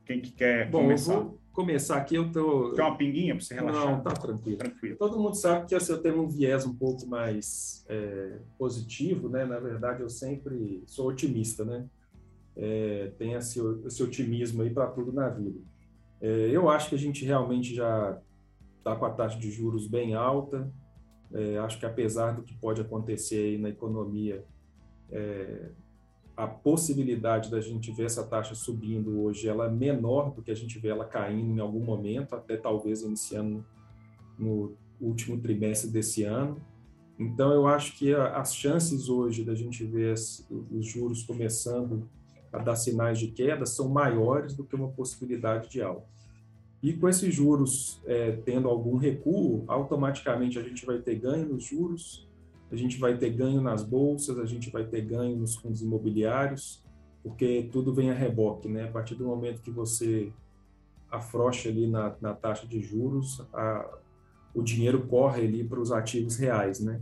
Quem 0.06 0.19
que 0.19 0.32
quer 0.32 0.69
Bom, 0.69 0.82
começar? 0.82 1.13
Eu 1.13 1.23
vou 1.23 1.39
começar 1.53 1.97
aqui, 1.97 2.15
eu 2.15 2.32
tô... 2.32 2.73
Quer 2.73 2.82
uma 2.82 2.97
pinguinha 2.97 3.36
para 3.36 3.43
você 3.43 3.53
relaxar? 3.53 3.86
Não, 3.86 4.01
tá 4.01 4.12
tranquilo. 4.12 4.58
tranquilo. 4.58 4.97
Todo 4.97 5.19
mundo 5.19 5.36
sabe 5.36 5.67
que 5.67 5.75
assim, 5.75 5.93
eu 5.93 6.01
tenho 6.01 6.21
um 6.21 6.27
viés 6.27 6.65
um 6.65 6.73
pouco 6.73 7.06
mais 7.06 7.86
é, 7.88 8.39
positivo, 8.58 9.29
né? 9.29 9.45
Na 9.45 9.60
verdade, 9.60 10.01
eu 10.01 10.10
sempre 10.10 10.84
sou 10.88 11.10
otimista, 11.10 11.63
né? 11.63 11.86
É, 12.56 13.12
tem 13.17 13.34
esse, 13.34 13.60
esse 13.86 14.01
otimismo 14.03 14.63
aí 14.63 14.71
para 14.71 14.88
tudo 14.88 15.13
na 15.13 15.29
vida. 15.29 15.60
É, 16.23 16.49
eu 16.49 16.69
acho 16.69 16.88
que 16.88 16.95
a 16.95 16.97
gente 16.97 17.25
realmente 17.25 17.75
já 17.75 18.17
está 18.77 18.95
com 18.95 19.03
a 19.03 19.09
taxa 19.09 19.38
de 19.38 19.51
juros 19.51 19.88
bem 19.88 20.13
alta. 20.13 20.71
É, 21.33 21.57
acho 21.57 21.77
que 21.77 21.86
apesar 21.86 22.31
do 22.31 22.43
que 22.43 22.53
pode 22.53 22.79
acontecer 22.79 23.59
na 23.59 23.67
economia, 23.67 24.45
é, 25.12 25.69
a 26.38 26.47
possibilidade 26.47 27.51
da 27.51 27.59
gente 27.59 27.91
ver 27.91 28.05
essa 28.05 28.23
taxa 28.23 28.55
subindo 28.55 29.21
hoje 29.21 29.49
ela 29.49 29.65
é 29.65 29.69
menor 29.69 30.31
do 30.33 30.41
que 30.41 30.49
a 30.49 30.55
gente 30.55 30.79
vê 30.79 30.88
ela 30.88 31.03
caindo 31.03 31.57
em 31.57 31.59
algum 31.59 31.83
momento, 31.83 32.36
até 32.36 32.55
talvez 32.55 33.01
iniciando 33.01 33.65
no 34.39 34.77
último 35.01 35.38
trimestre 35.41 35.91
desse 35.91 36.23
ano. 36.23 36.55
Então, 37.19 37.51
eu 37.51 37.67
acho 37.67 37.97
que 37.97 38.15
as 38.15 38.55
chances 38.55 39.09
hoje 39.09 39.43
da 39.43 39.53
gente 39.53 39.83
ver 39.83 40.13
os 40.13 40.86
juros 40.86 41.21
começando 41.23 42.09
a 42.51 42.59
dar 42.59 42.77
sinais 42.77 43.19
de 43.19 43.27
queda 43.27 43.65
são 43.65 43.89
maiores 43.89 44.55
do 44.55 44.63
que 44.63 44.73
uma 44.73 44.88
possibilidade 44.88 45.69
de 45.69 45.81
alta. 45.81 46.12
E 46.84 46.91
com 46.91 47.08
esses 47.08 47.34
juros 47.34 48.02
é, 48.06 48.34
tendo 48.43 48.67
algum 48.67 48.98
recuo, 48.98 49.63
automaticamente 49.67 50.60
a 50.60 50.62
gente 50.62 50.86
vai 50.86 51.00
ter 51.00 51.15
ganho 51.15 51.48
nos 51.48 51.63
juros, 51.63 52.30
a 52.69 52.76
gente 52.76 53.00
vai 53.00 53.17
ter 53.17 53.30
ganho 53.30 53.62
nas 53.62 53.84
bolsas, 53.84 54.38
a 54.38 54.46
gente 54.46 54.69
vai 54.69 54.84
ter 54.84 55.02
ganho 55.02 55.38
nos 55.38 55.56
fundos 55.56 55.82
imobiliários, 55.82 56.84
porque 57.24 57.69
tudo 57.72 57.93
vem 57.93 58.12
a 58.12 58.13
reboque, 58.13 58.67
né? 58.67 58.84
A 58.84 58.91
partir 58.91 59.15
do 59.15 59.26
momento 59.26 59.62
que 59.62 59.72
você 59.72 60.34
afrouxa 61.10 61.69
ali 61.69 61.88
na, 61.88 62.13
na 62.19 62.34
taxa 62.34 62.67
de 62.67 62.82
juros, 62.82 63.41
a, 63.54 63.89
o 64.54 64.62
dinheiro 64.62 65.08
corre 65.08 65.43
ali 65.43 65.63
para 65.63 65.80
os 65.80 65.89
ativos 65.89 66.36
reais, 66.36 66.82
né? 66.82 67.00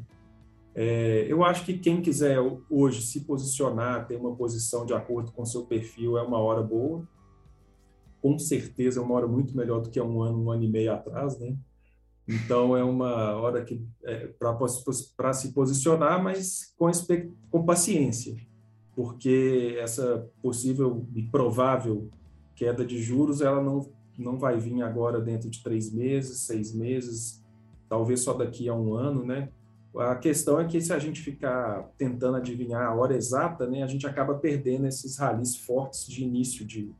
É, 0.75 1.25
eu 1.27 1.43
acho 1.43 1.65
que 1.65 1.77
quem 1.77 2.01
quiser 2.01 2.37
hoje 2.69 3.01
se 3.01 3.21
posicionar, 3.21 4.07
ter 4.07 4.15
uma 4.15 4.35
posição 4.35 4.85
de 4.85 4.93
acordo 4.93 5.31
com 5.31 5.43
seu 5.43 5.65
perfil, 5.65 6.19
é 6.19 6.21
uma 6.21 6.37
hora 6.37 6.61
boa. 6.61 7.03
Com 8.21 8.37
certeza 8.37 8.99
é 8.99 9.03
uma 9.03 9.15
hora 9.15 9.27
muito 9.27 9.55
melhor 9.55 9.81
do 9.81 9.89
que 9.89 9.99
um 9.99 10.21
ano, 10.21 10.43
um 10.43 10.51
ano 10.51 10.63
e 10.63 10.69
meio 10.69 10.93
atrás, 10.93 11.39
né? 11.39 11.55
Então 12.27 12.77
é 12.77 12.83
uma 12.83 13.35
hora 13.35 13.63
que 13.63 13.83
é, 14.03 14.27
para 15.17 15.33
se 15.33 15.51
posicionar, 15.53 16.23
mas 16.23 16.73
com, 16.77 16.89
com 17.49 17.65
paciência, 17.65 18.37
porque 18.95 19.75
essa 19.79 20.29
possível 20.41 21.05
e 21.15 21.23
provável 21.23 22.09
queda 22.55 22.85
de 22.85 23.01
juros 23.01 23.41
ela 23.41 23.61
não 23.61 23.89
não 24.17 24.37
vai 24.37 24.59
vir 24.59 24.81
agora 24.83 25.19
dentro 25.19 25.49
de 25.49 25.63
três 25.63 25.91
meses, 25.91 26.41
seis 26.41 26.73
meses, 26.73 27.43
talvez 27.89 28.19
só 28.19 28.33
daqui 28.33 28.69
a 28.69 28.75
um 28.75 28.93
ano, 28.93 29.25
né? 29.25 29.49
A 29.97 30.15
questão 30.15 30.59
é 30.59 30.65
que 30.65 30.79
se 30.79 30.93
a 30.93 30.99
gente 30.99 31.21
ficar 31.21 31.89
tentando 31.97 32.37
adivinhar 32.37 32.83
a 32.83 32.95
hora 32.95 33.15
exata, 33.15 33.67
né, 33.67 33.83
a 33.83 33.87
gente 33.87 34.07
acaba 34.07 34.35
perdendo 34.35 34.87
esses 34.87 35.17
ralis 35.17 35.55
fortes 35.57 36.07
de 36.07 36.23
início 36.23 36.65
de, 36.65 36.93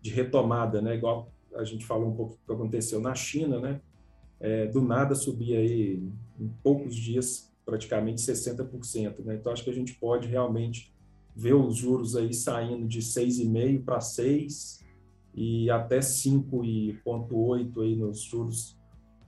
de 0.00 0.10
retomada, 0.10 0.80
né? 0.80 0.94
Igual 0.94 1.32
a 1.54 1.64
gente 1.64 1.84
falou 1.84 2.08
um 2.08 2.14
pouco 2.14 2.34
do 2.34 2.38
que 2.46 2.52
aconteceu 2.52 3.00
na 3.00 3.14
China, 3.14 3.60
né? 3.60 3.80
é, 4.40 4.66
do 4.66 4.80
nada 4.80 5.14
subir 5.14 5.54
aí 5.54 6.02
em 6.38 6.48
poucos 6.62 6.96
dias 6.96 7.52
praticamente 7.64 8.22
60%. 8.22 9.20
Né? 9.20 9.34
Então 9.34 9.52
acho 9.52 9.62
que 9.62 9.70
a 9.70 9.74
gente 9.74 9.94
pode 9.94 10.26
realmente 10.26 10.92
ver 11.36 11.54
os 11.54 11.76
juros 11.76 12.16
aí 12.16 12.32
saindo 12.32 12.88
de 12.88 13.00
6,5 13.00 13.84
para 13.84 14.00
6 14.00 14.80
e 15.34 15.70
até 15.70 16.00
5,8 16.00 17.82
aí 17.82 17.94
nos 17.94 18.22
juros 18.22 18.76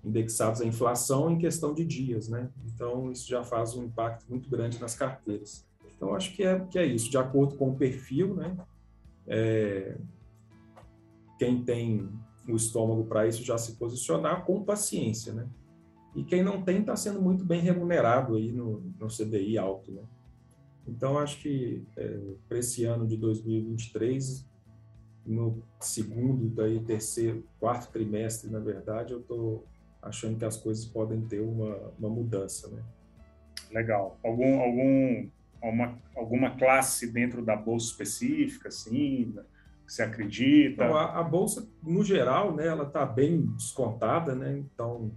indexados 0.02 0.61
à 0.61 0.66
inflação 0.66 1.30
em 1.30 1.38
questão 1.38 1.72
de 1.72 1.85
dias, 1.85 2.28
né? 2.28 2.50
Então 2.66 3.12
isso 3.12 3.28
já 3.28 3.44
faz 3.44 3.76
um 3.76 3.85
impacto 3.85 4.26
muito 4.28 4.50
grande 4.50 4.80
nas 4.80 4.96
carteiras. 4.96 5.64
Então 5.94 6.12
acho 6.12 6.35
que 6.35 6.42
é 6.42 6.58
que 6.58 6.76
é 6.76 6.85
isso, 6.85 7.08
de 7.08 7.16
acordo 7.16 7.54
com 7.54 7.70
o 7.70 7.76
perfil, 7.76 8.35
né? 8.35 8.56
É, 9.28 9.96
quem 11.42 11.64
tem 11.64 12.09
o 12.48 12.55
estômago 12.55 13.05
para 13.05 13.26
isso 13.26 13.42
já 13.42 13.59
se 13.59 13.74
posicionar 13.74 14.44
com 14.44 14.62
paciência, 14.62 15.33
né? 15.33 15.48
E 16.14 16.22
quem 16.22 16.40
não 16.40 16.62
tem 16.62 16.81
está 16.81 16.94
sendo 16.94 17.20
muito 17.20 17.44
bem 17.44 17.61
remunerado 17.61 18.37
aí 18.37 18.52
no, 18.52 18.81
no 18.96 19.09
CDI 19.09 19.59
alto, 19.59 19.90
né? 19.90 20.02
Então 20.87 21.18
acho 21.18 21.40
que 21.40 21.85
é, 21.96 22.20
para 22.48 22.59
esse 22.59 22.85
ano 22.85 23.09
de 23.09 23.16
2023, 23.16 24.48
no 25.26 25.61
segundo, 25.81 26.48
daí 26.48 26.78
terceiro, 26.81 27.44
quarto 27.59 27.90
trimestre, 27.90 28.48
na 28.48 28.61
verdade, 28.61 29.12
eu 29.12 29.18
estou 29.18 29.66
achando 30.00 30.38
que 30.38 30.44
as 30.44 30.57
coisas 30.57 30.85
podem 30.85 31.22
ter 31.22 31.40
uma, 31.40 31.92
uma 31.98 32.09
mudança, 32.09 32.68
né? 32.68 32.85
Legal. 33.72 34.16
Algum, 34.22 34.61
algum, 34.61 35.28
alguma, 35.61 35.98
alguma 36.14 36.57
classe 36.57 37.11
dentro 37.11 37.44
da 37.44 37.57
bolsa 37.57 37.87
específica, 37.87 38.68
assim, 38.68 39.35
você 39.92 40.02
acredita? 40.02 40.85
Então, 40.85 40.96
a, 40.96 41.20
a, 41.20 41.22
bolsa, 41.22 41.68
no 41.83 42.02
geral, 42.02 42.55
né, 42.55 42.66
ela 42.66 42.85
está 42.85 43.05
bem 43.05 43.42
descontada, 43.55 44.35
né? 44.35 44.57
Então, 44.57 45.12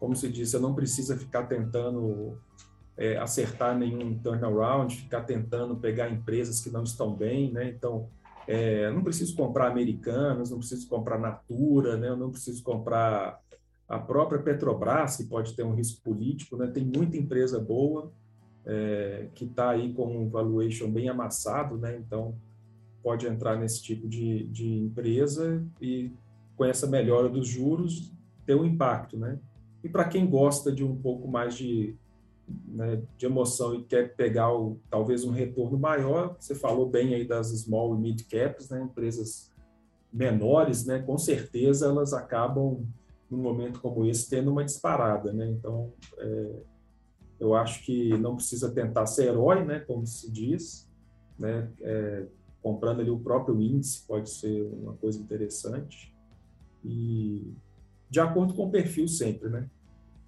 como 0.00 0.16
se 0.16 0.28
disse, 0.28 0.52
você 0.52 0.58
não 0.58 0.74
precisa 0.74 1.16
ficar 1.16 1.44
tentando 1.44 2.36
é, 2.96 3.16
acertar 3.18 3.78
nenhum 3.78 4.18
turnaround, 4.18 4.96
ficar 4.96 5.20
tentando 5.22 5.76
pegar 5.76 6.10
empresas 6.10 6.60
que 6.60 6.70
não 6.70 6.82
estão 6.82 7.14
bem, 7.14 7.52
né? 7.52 7.68
Então, 7.68 8.08
é, 8.48 8.90
não 8.90 9.04
preciso 9.04 9.36
comprar 9.36 9.68
americanas, 9.68 10.50
não 10.50 10.58
preciso 10.58 10.88
comprar 10.88 11.20
Natura, 11.20 11.96
né? 11.96 12.08
Eu 12.08 12.16
não 12.16 12.32
preciso 12.32 12.64
comprar 12.64 13.40
a 13.88 13.98
própria 14.00 14.42
Petrobras, 14.42 15.18
que 15.18 15.24
pode 15.24 15.54
ter 15.54 15.62
um 15.62 15.74
risco 15.74 16.02
político, 16.02 16.56
né? 16.56 16.66
Tem 16.66 16.84
muita 16.84 17.16
empresa 17.16 17.60
boa 17.60 18.10
é, 18.64 19.28
que 19.36 19.44
está 19.44 19.70
aí 19.70 19.94
com 19.94 20.18
um 20.18 20.28
valuation 20.28 20.90
bem 20.90 21.08
amassado, 21.08 21.78
né? 21.78 21.96
Então, 21.96 22.34
pode 23.06 23.24
entrar 23.24 23.56
nesse 23.56 23.80
tipo 23.80 24.08
de, 24.08 24.48
de 24.48 24.68
empresa 24.78 25.64
e, 25.80 26.10
com 26.56 26.64
essa 26.64 26.88
melhora 26.88 27.28
dos 27.28 27.46
juros, 27.46 28.12
ter 28.44 28.56
um 28.56 28.64
impacto, 28.64 29.16
né? 29.16 29.38
E 29.84 29.88
para 29.88 30.06
quem 30.06 30.28
gosta 30.28 30.72
de 30.72 30.82
um 30.82 30.96
pouco 30.96 31.28
mais 31.28 31.54
de, 31.54 31.94
né, 32.66 33.00
de 33.16 33.26
emoção 33.26 33.76
e 33.76 33.84
quer 33.84 34.16
pegar 34.16 34.52
o, 34.52 34.80
talvez 34.90 35.22
um 35.22 35.30
retorno 35.30 35.78
maior, 35.78 36.34
você 36.36 36.52
falou 36.52 36.90
bem 36.90 37.14
aí 37.14 37.24
das 37.24 37.46
small 37.56 37.94
e 37.94 38.00
mid 38.00 38.22
caps, 38.28 38.70
né? 38.70 38.82
Empresas 38.82 39.52
menores, 40.12 40.84
né, 40.84 40.98
com 40.98 41.16
certeza 41.16 41.86
elas 41.86 42.12
acabam, 42.12 42.84
num 43.30 43.38
momento 43.38 43.80
como 43.80 44.04
esse, 44.04 44.28
tendo 44.28 44.50
uma 44.50 44.64
disparada. 44.64 45.32
Né? 45.32 45.48
Então, 45.48 45.92
é, 46.18 46.52
eu 47.38 47.54
acho 47.54 47.84
que 47.84 48.18
não 48.18 48.34
precisa 48.34 48.68
tentar 48.72 49.06
ser 49.06 49.26
herói, 49.28 49.64
né, 49.64 49.78
como 49.78 50.04
se 50.04 50.28
diz, 50.28 50.90
né, 51.38 51.70
é, 51.80 52.26
comprando 52.66 52.98
ali 52.98 53.10
o 53.10 53.18
próprio 53.20 53.62
índice 53.62 54.04
pode 54.08 54.28
ser 54.28 54.60
uma 54.72 54.94
coisa 54.94 55.20
interessante 55.20 56.12
e 56.84 57.54
de 58.10 58.18
acordo 58.18 58.54
com 58.54 58.66
o 58.66 58.70
perfil 58.72 59.06
sempre, 59.06 59.48
né? 59.48 59.70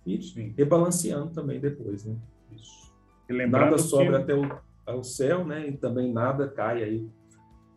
E 0.07 0.23
Sim. 0.23 0.55
rebalanceando 0.57 1.33
também 1.33 1.59
depois, 1.59 2.05
né? 2.05 2.15
Isso. 2.53 2.95
nada 3.49 3.77
sobe 3.77 4.11
que... 4.11 4.15
até 4.15 4.35
o 4.37 4.49
ao 4.87 5.03
céu, 5.03 5.45
né? 5.45 5.69
E 5.69 5.77
também 5.77 6.13
nada 6.13 6.47
cai 6.47 6.85
aí 6.85 7.11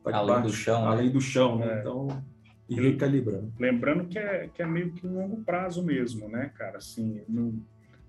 além 0.05 0.43
do 0.43 0.53
chão, 0.53 0.81
né? 0.81 0.87
além 0.87 1.07
né? 1.07 1.13
do 1.13 1.21
chão, 1.21 1.57
né? 1.57 1.77
É. 1.77 1.79
Então 1.79 2.23
e 2.69 2.75
recalibrando. 2.75 3.51
Lembrando 3.59 4.05
que 4.05 4.19
é, 4.19 4.47
que 4.47 4.61
é 4.61 4.65
meio 4.67 4.91
que 4.93 5.07
um 5.07 5.15
longo 5.15 5.43
prazo 5.43 5.83
mesmo, 5.83 6.29
né, 6.29 6.51
cara? 6.55 6.77
Assim, 6.77 7.23
não, 7.27 7.59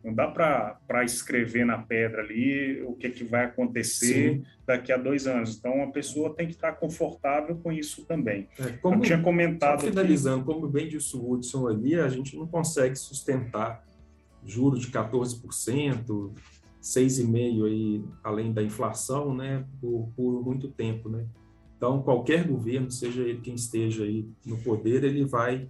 não 0.04 0.12
dá 0.12 0.26
para 0.26 1.04
escrever 1.04 1.64
na 1.64 1.78
pedra 1.78 2.22
ali 2.22 2.82
o 2.82 2.94
que, 2.94 3.08
que 3.10 3.22
vai 3.22 3.44
acontecer 3.44 4.36
Sim. 4.36 4.44
daqui 4.66 4.92
a 4.92 4.96
dois 4.96 5.26
anos. 5.26 5.56
Então, 5.56 5.82
a 5.82 5.86
pessoa 5.92 6.34
tem 6.34 6.46
que 6.46 6.54
estar 6.54 6.72
confortável 6.72 7.56
com 7.56 7.70
isso 7.70 8.04
também. 8.04 8.48
É, 8.58 8.72
como, 8.72 8.96
Eu 8.96 9.00
tinha 9.00 9.22
comentado. 9.22 9.82
Finalizando, 9.82 10.44
que... 10.44 10.52
como 10.52 10.68
bem 10.68 10.88
disse 10.88 11.16
o 11.16 11.30
Hudson 11.30 11.68
ali, 11.68 11.94
a 11.94 12.08
gente 12.08 12.36
não 12.36 12.46
consegue 12.46 12.96
sustentar 12.96 13.84
juros 14.44 14.80
de 14.80 14.88
14%, 14.88 16.32
6,5% 16.82 17.64
aí, 17.64 18.04
além 18.24 18.52
da 18.52 18.62
inflação, 18.62 19.32
né, 19.34 19.64
por, 19.80 20.10
por 20.16 20.44
muito 20.44 20.68
tempo, 20.68 21.08
né? 21.08 21.24
Então, 21.76 22.02
qualquer 22.02 22.46
governo, 22.46 22.90
seja 22.90 23.22
ele 23.22 23.40
quem 23.40 23.54
esteja 23.54 24.04
aí 24.04 24.28
no 24.44 24.56
poder, 24.58 25.04
ele 25.04 25.24
vai 25.24 25.68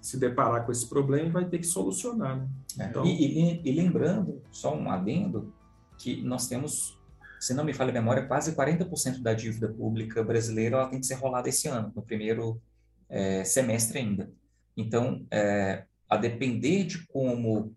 se 0.00 0.18
deparar 0.18 0.64
com 0.64 0.72
esse 0.72 0.88
problema 0.88 1.28
e 1.28 1.30
vai 1.30 1.44
ter 1.44 1.58
que 1.58 1.66
solucionar, 1.66 2.38
né? 2.38 2.48
É, 2.78 2.84
então... 2.86 3.04
E, 3.04 3.10
e, 3.10 3.60
e, 3.64 3.72
lembrando, 3.72 4.42
só 4.50 4.74
um 4.74 4.90
adendo, 4.90 5.52
que 5.98 6.22
nós 6.22 6.48
temos, 6.48 6.98
se 7.38 7.52
não 7.52 7.64
me 7.64 7.74
falha 7.74 7.90
a 7.90 7.92
memória, 7.92 8.26
quase 8.26 8.54
40% 8.54 9.20
da 9.20 9.34
dívida 9.34 9.68
pública 9.68 10.24
brasileira 10.24 10.76
ela 10.76 10.88
tem 10.88 11.00
que 11.00 11.06
ser 11.06 11.14
rolada 11.14 11.48
esse 11.48 11.68
ano, 11.68 11.92
no 11.94 12.02
primeiro 12.02 12.60
é, 13.08 13.44
semestre 13.44 13.98
ainda. 13.98 14.30
Então, 14.76 15.26
é, 15.30 15.84
a 16.08 16.16
depender 16.16 16.84
de 16.84 17.06
como 17.08 17.74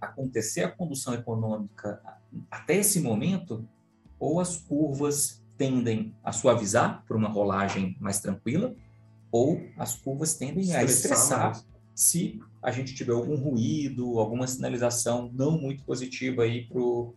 acontecer 0.00 0.64
a 0.64 0.70
condução 0.70 1.14
econômica 1.14 2.00
até 2.50 2.76
esse 2.76 3.00
momento, 3.00 3.66
ou 4.18 4.40
as 4.40 4.56
curvas 4.56 5.42
tendem 5.56 6.14
a 6.22 6.32
suavizar 6.32 7.04
por 7.06 7.16
uma 7.16 7.28
rolagem 7.28 7.96
mais 8.00 8.20
tranquila, 8.20 8.74
ou 9.30 9.60
as 9.76 9.94
curvas 9.94 10.34
tendem 10.34 10.74
a 10.74 10.82
estressar 10.82 11.62
se 11.94 12.38
a 12.62 12.70
gente 12.70 12.94
tiver 12.94 13.12
algum 13.12 13.36
ruído, 13.36 14.18
alguma 14.18 14.46
sinalização 14.46 15.30
não 15.32 15.58
muito 15.58 15.82
positiva 15.82 16.42
aí 16.42 16.66
para 16.66 16.78
o 16.78 17.14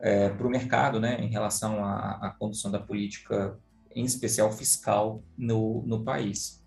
é, 0.00 0.30
mercado, 0.48 0.98
né, 0.98 1.20
em 1.20 1.28
relação 1.28 1.84
à, 1.84 2.18
à, 2.26 2.30
condução 2.30 2.70
da 2.70 2.80
política, 2.80 3.56
em 3.94 4.04
especial 4.04 4.50
fiscal, 4.50 5.22
no, 5.38 5.82
no 5.86 6.02
país. 6.02 6.60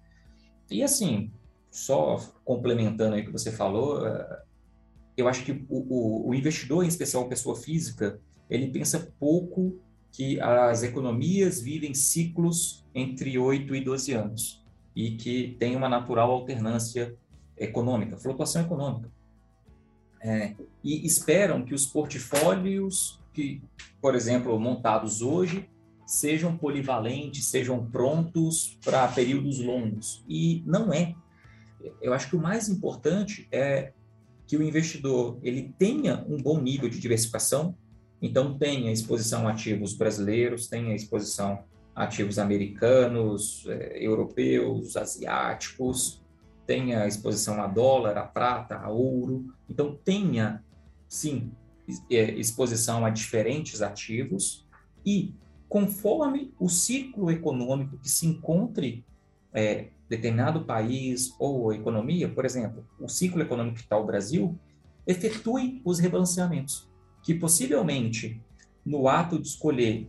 E 0.72 0.82
assim, 0.82 1.32
só 1.70 2.18
complementando 2.46 3.16
aí 3.16 3.24
o 3.24 3.26
que 3.26 3.32
você 3.32 3.52
falou, 3.52 4.08
eu 5.18 5.28
acho 5.28 5.44
que 5.44 5.52
o, 5.52 5.66
o, 5.70 6.30
o 6.30 6.34
investidor, 6.34 6.86
em 6.86 6.88
especial 6.88 7.28
pessoa 7.28 7.58
física, 7.58 8.22
ele 8.50 8.68
pensa 8.68 9.12
pouco 9.20 9.78
que 10.14 10.40
as 10.40 10.82
economias 10.82 11.60
vivem 11.60 11.94
ciclos 11.94 12.86
entre 12.96 13.38
8 13.38 13.76
e 13.76 13.84
12 13.84 14.14
anos 14.14 14.59
e 15.00 15.12
que 15.12 15.56
tem 15.58 15.78
uma 15.78 15.88
natural 15.88 16.30
alternância 16.30 17.16
econômica, 17.58 18.18
flutuação 18.18 18.64
econômica. 18.64 19.10
É, 20.22 20.56
e 20.84 21.06
esperam 21.06 21.64
que 21.64 21.74
os 21.74 21.86
portfólios 21.86 23.18
que, 23.34 23.62
por 24.02 24.14
exemplo, 24.14 24.60
montados 24.60 25.22
hoje, 25.22 25.70
sejam 26.06 26.58
polivalentes, 26.58 27.46
sejam 27.46 27.86
prontos 27.90 28.78
para 28.84 29.08
períodos 29.08 29.60
longos. 29.60 30.22
E 30.28 30.62
não 30.66 30.92
é. 30.92 31.16
Eu 32.02 32.14
acho 32.14 32.30
que 32.30 32.36
o 32.36 32.42
mais 32.42 32.68
importante 32.68 33.48
é 33.54 33.94
que 34.46 34.58
o 34.58 34.64
investidor 34.64 35.40
ele 35.42 35.74
tenha 35.80 36.26
um 36.28 36.36
bom 36.36 36.60
nível 36.60 36.90
de 36.90 37.00
diversificação, 37.00 37.74
então 38.22 38.58
tenha 38.58 38.92
exposição 38.92 39.48
a 39.48 39.52
ativos 39.52 39.94
brasileiros, 39.94 40.68
tenha 40.68 40.94
exposição 40.94 41.64
ativos 42.00 42.40
americanos, 42.40 43.66
eh, 43.68 43.98
europeus, 44.00 44.96
asiáticos, 44.96 46.24
tenha 46.66 47.06
exposição 47.06 47.62
a 47.62 47.68
dólar, 47.68 48.18
a 48.18 48.24
prata, 48.24 48.78
a 48.78 48.90
ouro, 48.90 49.54
então 49.70 50.00
tenha 50.04 50.64
sim 51.10 51.52
eh, 52.10 52.32
exposição 52.32 53.06
a 53.06 53.10
diferentes 53.10 53.82
ativos 53.82 54.66
e 55.06 55.34
conforme 55.68 56.54
o 56.58 56.70
ciclo 56.70 57.30
econômico 57.30 57.98
que 57.98 58.10
se 58.10 58.26
encontre 58.26 59.06
é, 59.54 59.90
determinado 60.08 60.64
país 60.64 61.36
ou 61.38 61.74
economia, 61.74 62.30
por 62.30 62.46
exemplo, 62.46 62.88
o 63.00 63.10
ciclo 63.10 63.42
econômico 63.42 63.76
que 63.76 63.84
está 63.84 63.98
o 63.98 64.06
Brasil, 64.06 64.58
efetue 65.06 65.82
os 65.84 66.00
rebalanceamentos, 66.00 66.90
que 67.22 67.34
possivelmente 67.34 68.42
no 68.86 69.08
ato 69.08 69.40
de 69.40 69.48
escolher 69.48 70.08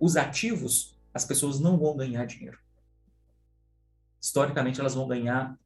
os 0.00 0.16
ativos, 0.16 0.91
as 1.12 1.24
pessoas 1.24 1.60
não 1.60 1.78
vão 1.78 1.96
ganhar 1.96 2.24
dinheiro. 2.26 2.58
Historicamente, 4.20 4.80
elas 4.80 4.94
vão 4.94 5.08
ganhar 5.08 5.58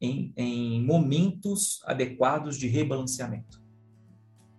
em, 0.00 0.32
em 0.36 0.84
momentos 0.84 1.80
adequados 1.84 2.56
de 2.56 2.66
rebalanceamento. 2.66 3.62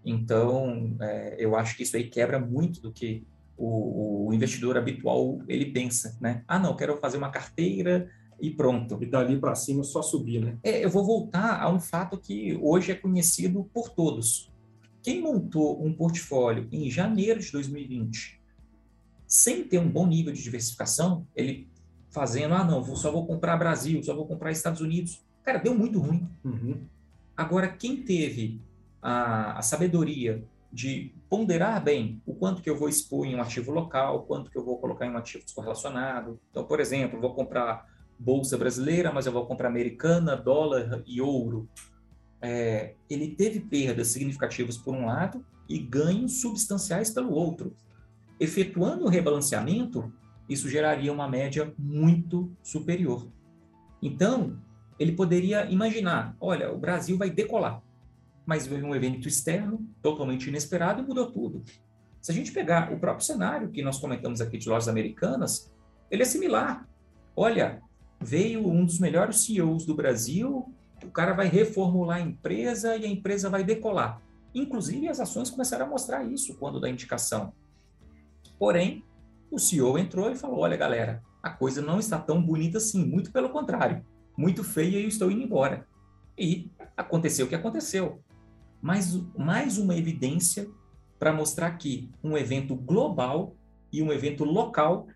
Então, 0.05 0.95
é, 1.01 1.35
eu 1.37 1.55
acho 1.55 1.75
que 1.75 1.83
isso 1.83 1.95
aí 1.95 2.09
quebra 2.09 2.39
muito 2.39 2.81
do 2.81 2.91
que 2.91 3.27
o, 3.57 4.27
o, 4.27 4.33
investidor 4.33 4.77
habitual 4.77 5.39
ele 5.47 5.65
pensa, 5.65 6.17
né? 6.19 6.43
Ah, 6.47 6.57
não, 6.57 6.75
quero 6.75 6.97
fazer 6.97 7.17
uma 7.17 7.29
carteira 7.29 8.09
e 8.39 8.49
pronto. 8.49 8.97
E 9.01 9.05
dali 9.05 9.37
para 9.39 9.53
cima 9.53 9.83
só 9.83 10.01
subir, 10.01 10.41
né? 10.43 10.57
É, 10.63 10.83
eu 10.83 10.89
vou 10.89 11.05
voltar 11.05 11.61
a 11.61 11.69
um 11.69 11.79
fato 11.79 12.17
que 12.17 12.57
hoje 12.59 12.91
é 12.91 12.95
conhecido 12.95 13.69
por 13.71 13.89
todos. 13.89 14.51
Quem 15.03 15.21
montou 15.21 15.83
um 15.85 15.93
portfólio 15.93 16.67
em 16.71 16.89
janeiro 16.89 17.39
de 17.39 17.51
2020 17.51 18.40
sem 19.31 19.63
ter 19.63 19.79
um 19.79 19.87
bom 19.87 20.05
nível 20.05 20.33
de 20.33 20.43
diversificação, 20.43 21.25
ele 21.33 21.69
fazendo, 22.09 22.53
ah, 22.53 22.65
não, 22.65 22.83
só 22.97 23.09
vou 23.09 23.25
comprar 23.25 23.55
Brasil, 23.55 24.03
só 24.03 24.13
vou 24.13 24.27
comprar 24.27 24.51
Estados 24.51 24.81
Unidos. 24.81 25.23
Cara, 25.41 25.57
deu 25.57 25.73
muito 25.73 25.99
ruim. 25.99 26.27
Uhum. 26.43 26.81
Agora, 27.35 27.69
quem 27.69 28.03
teve 28.03 28.59
a, 29.01 29.57
a, 29.57 29.61
sabedoria 29.61 30.43
de 30.69 31.15
ponderar 31.29 31.81
bem 31.81 32.21
o 32.25 32.35
quanto 32.35 32.61
que 32.61 32.69
eu 32.69 32.77
vou 32.77 32.89
expor 32.89 33.25
em 33.25 33.33
um 33.33 33.41
ativo 33.41 33.71
local, 33.71 34.23
quanto 34.23 34.51
que 34.51 34.57
eu 34.57 34.65
vou 34.65 34.77
colocar 34.79 35.05
em 35.05 35.11
um 35.11 35.17
ativo 35.17 35.45
descorrelacionado. 35.45 36.37
Então, 36.49 36.65
por 36.65 36.81
exemplo, 36.81 37.21
vou 37.21 37.33
comprar 37.33 37.89
bolsa 38.19 38.57
brasileira, 38.57 39.13
mas 39.13 39.27
eu 39.27 39.31
vou 39.31 39.45
comprar 39.45 39.69
americana, 39.69 40.35
dólar 40.35 41.01
e 41.07 41.21
ouro. 41.21 41.69
É, 42.41 42.95
ele 43.09 43.29
teve 43.29 43.61
perdas 43.61 44.09
significativas 44.09 44.75
por 44.75 44.93
um 44.93 45.05
lado 45.05 45.45
e 45.69 45.79
ganhos 45.79 46.41
substanciais 46.41 47.11
pelo 47.11 47.31
outro. 47.31 47.73
Efetuando 48.41 49.05
o 49.05 49.07
rebalanceamento, 49.07 50.11
isso 50.49 50.67
geraria 50.67 51.13
uma 51.13 51.29
média 51.29 51.71
muito 51.77 52.51
superior. 52.63 53.27
Então, 54.01 54.57
ele 54.97 55.11
poderia 55.11 55.69
imaginar: 55.69 56.35
olha, 56.41 56.73
o 56.73 56.77
Brasil 56.79 57.19
vai 57.19 57.29
decolar, 57.29 57.83
mas 58.43 58.65
veio 58.65 58.83
um 58.83 58.95
evento 58.95 59.27
externo 59.27 59.87
totalmente 60.01 60.47
inesperado 60.47 61.03
e 61.03 61.05
mudou 61.05 61.31
tudo. 61.31 61.63
Se 62.19 62.31
a 62.31 62.33
gente 62.33 62.51
pegar 62.51 62.91
o 62.91 62.99
próprio 62.99 63.23
cenário 63.23 63.69
que 63.69 63.83
nós 63.83 63.99
comentamos 63.99 64.41
aqui 64.41 64.57
de 64.57 64.67
lojas 64.67 64.87
americanas, 64.87 65.71
ele 66.09 66.23
é 66.23 66.25
similar. 66.25 66.89
Olha, 67.35 67.79
veio 68.19 68.67
um 68.67 68.83
dos 68.83 68.97
melhores 68.97 69.37
CEOs 69.37 69.85
do 69.85 69.93
Brasil, 69.93 70.73
o 71.03 71.11
cara 71.11 71.33
vai 71.33 71.45
reformular 71.45 72.17
a 72.17 72.21
empresa 72.21 72.97
e 72.97 73.05
a 73.05 73.07
empresa 73.07 73.51
vai 73.51 73.63
decolar. 73.63 74.19
Inclusive, 74.51 75.07
as 75.07 75.19
ações 75.19 75.51
começaram 75.51 75.85
a 75.85 75.89
mostrar 75.89 76.23
isso 76.23 76.55
quando 76.55 76.79
da 76.79 76.89
indicação. 76.89 77.53
Porém, 78.61 79.03
o 79.49 79.57
CEO 79.57 79.97
entrou 79.97 80.29
e 80.29 80.35
falou: 80.35 80.59
olha, 80.59 80.77
galera, 80.77 81.23
a 81.41 81.49
coisa 81.49 81.81
não 81.81 81.97
está 81.97 82.19
tão 82.19 82.39
bonita 82.39 82.77
assim, 82.77 83.03
muito 83.03 83.31
pelo 83.31 83.49
contrário, 83.49 84.05
muito 84.37 84.63
feia 84.63 84.99
e 84.99 85.01
eu 85.01 85.07
estou 85.07 85.31
indo 85.31 85.41
embora. 85.41 85.87
E 86.37 86.69
aconteceu 86.95 87.47
o 87.47 87.49
que 87.49 87.55
aconteceu. 87.55 88.23
Mas 88.79 89.15
mais 89.35 89.79
uma 89.79 89.97
evidência 89.97 90.69
para 91.17 91.33
mostrar 91.33 91.71
que 91.71 92.11
um 92.23 92.37
evento 92.37 92.75
global 92.75 93.55
e 93.91 94.03
um 94.03 94.13
evento 94.13 94.43
local 94.43 95.07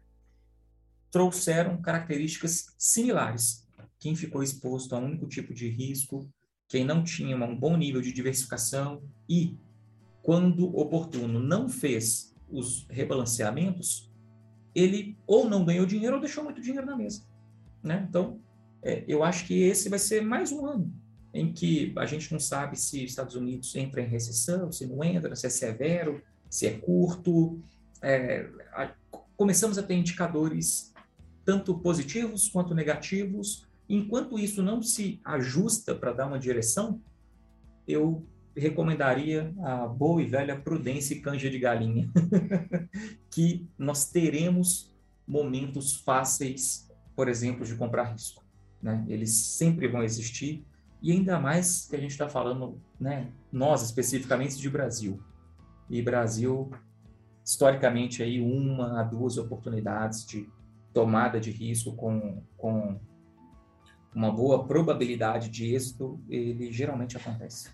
trouxeram 1.11 1.79
características 1.79 2.73
similares. 2.79 3.63
Quem 3.99 4.15
ficou 4.15 4.41
exposto 4.41 4.95
a 4.95 4.97
um 4.97 5.05
único 5.05 5.27
tipo 5.27 5.53
de 5.53 5.69
risco, 5.69 6.27
quem 6.67 6.83
não 6.83 7.03
tinha 7.03 7.37
um 7.37 7.55
bom 7.55 7.77
nível 7.77 8.01
de 8.01 8.11
diversificação 8.11 9.03
e, 9.29 9.55
quando 10.23 10.75
oportuno, 10.75 11.39
não 11.39 11.69
fez 11.69 12.34
os 12.49 12.85
rebalanceamentos, 12.89 14.11
ele 14.73 15.17
ou 15.25 15.49
não 15.49 15.65
ganhou 15.65 15.85
dinheiro 15.85 16.15
ou 16.15 16.21
deixou 16.21 16.43
muito 16.43 16.61
dinheiro 16.61 16.85
na 16.85 16.95
mesa. 16.95 17.23
Né? 17.83 18.05
Então, 18.09 18.39
é, 18.83 19.03
eu 19.07 19.23
acho 19.23 19.45
que 19.45 19.63
esse 19.63 19.89
vai 19.89 19.99
ser 19.99 20.21
mais 20.21 20.51
um 20.51 20.65
ano 20.65 20.93
em 21.33 21.51
que 21.51 21.93
a 21.97 22.05
gente 22.05 22.31
não 22.31 22.39
sabe 22.39 22.79
se 22.79 23.03
os 23.03 23.11
Estados 23.11 23.35
Unidos 23.35 23.75
entra 23.75 24.01
em 24.01 24.07
recessão, 24.07 24.71
se 24.71 24.85
não 24.85 25.03
entra, 25.03 25.35
se 25.35 25.45
é 25.45 25.49
severo, 25.49 26.21
se 26.49 26.65
é 26.65 26.71
curto. 26.71 27.59
É, 28.01 28.49
a, 28.71 28.93
começamos 29.35 29.77
a 29.77 29.83
ter 29.83 29.95
indicadores 29.95 30.93
tanto 31.43 31.77
positivos 31.79 32.47
quanto 32.47 32.73
negativos. 32.73 33.67
Enquanto 33.87 34.39
isso 34.39 34.63
não 34.63 34.81
se 34.81 35.19
ajusta 35.25 35.93
para 35.93 36.13
dar 36.13 36.27
uma 36.27 36.39
direção, 36.39 37.01
eu 37.87 38.25
recomendaria 38.55 39.53
a 39.61 39.87
boa 39.87 40.21
e 40.21 40.25
velha 40.25 40.59
prudência 40.59 41.13
e 41.13 41.21
canja 41.21 41.49
de 41.49 41.59
galinha, 41.59 42.09
que 43.29 43.67
nós 43.77 44.09
teremos 44.09 44.93
momentos 45.27 45.97
fáceis, 45.97 46.89
por 47.15 47.27
exemplo, 47.27 47.65
de 47.65 47.75
comprar 47.75 48.11
risco. 48.11 48.43
Né? 48.81 49.03
Eles 49.07 49.31
sempre 49.31 49.87
vão 49.87 50.03
existir, 50.03 50.65
e 51.01 51.11
ainda 51.11 51.39
mais 51.39 51.85
que 51.85 51.95
a 51.95 51.99
gente 51.99 52.11
está 52.11 52.29
falando, 52.29 52.81
né, 52.99 53.31
nós 53.51 53.83
especificamente 53.83 54.57
de 54.57 54.69
Brasil. 54.69 55.19
E 55.89 56.01
Brasil, 56.01 56.71
historicamente, 57.43 58.23
aí 58.23 58.41
uma 58.41 59.01
a 59.01 59.03
duas 59.03 59.37
oportunidades 59.37 60.25
de 60.25 60.49
tomada 60.93 61.39
de 61.39 61.51
risco 61.51 61.93
com, 61.93 62.41
com 62.57 62.99
uma 64.15 64.31
boa 64.31 64.65
probabilidade 64.65 65.49
de 65.49 65.75
êxito, 65.75 66.19
ele 66.29 66.71
geralmente 66.71 67.17
acontece. 67.17 67.69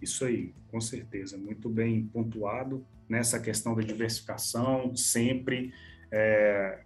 Isso 0.00 0.24
aí, 0.24 0.54
com 0.68 0.80
certeza, 0.80 1.36
muito 1.36 1.68
bem 1.68 2.04
pontuado 2.06 2.86
nessa 3.08 3.38
questão 3.38 3.74
da 3.74 3.82
diversificação, 3.82 4.94
sempre. 4.94 5.72
É, 6.10 6.80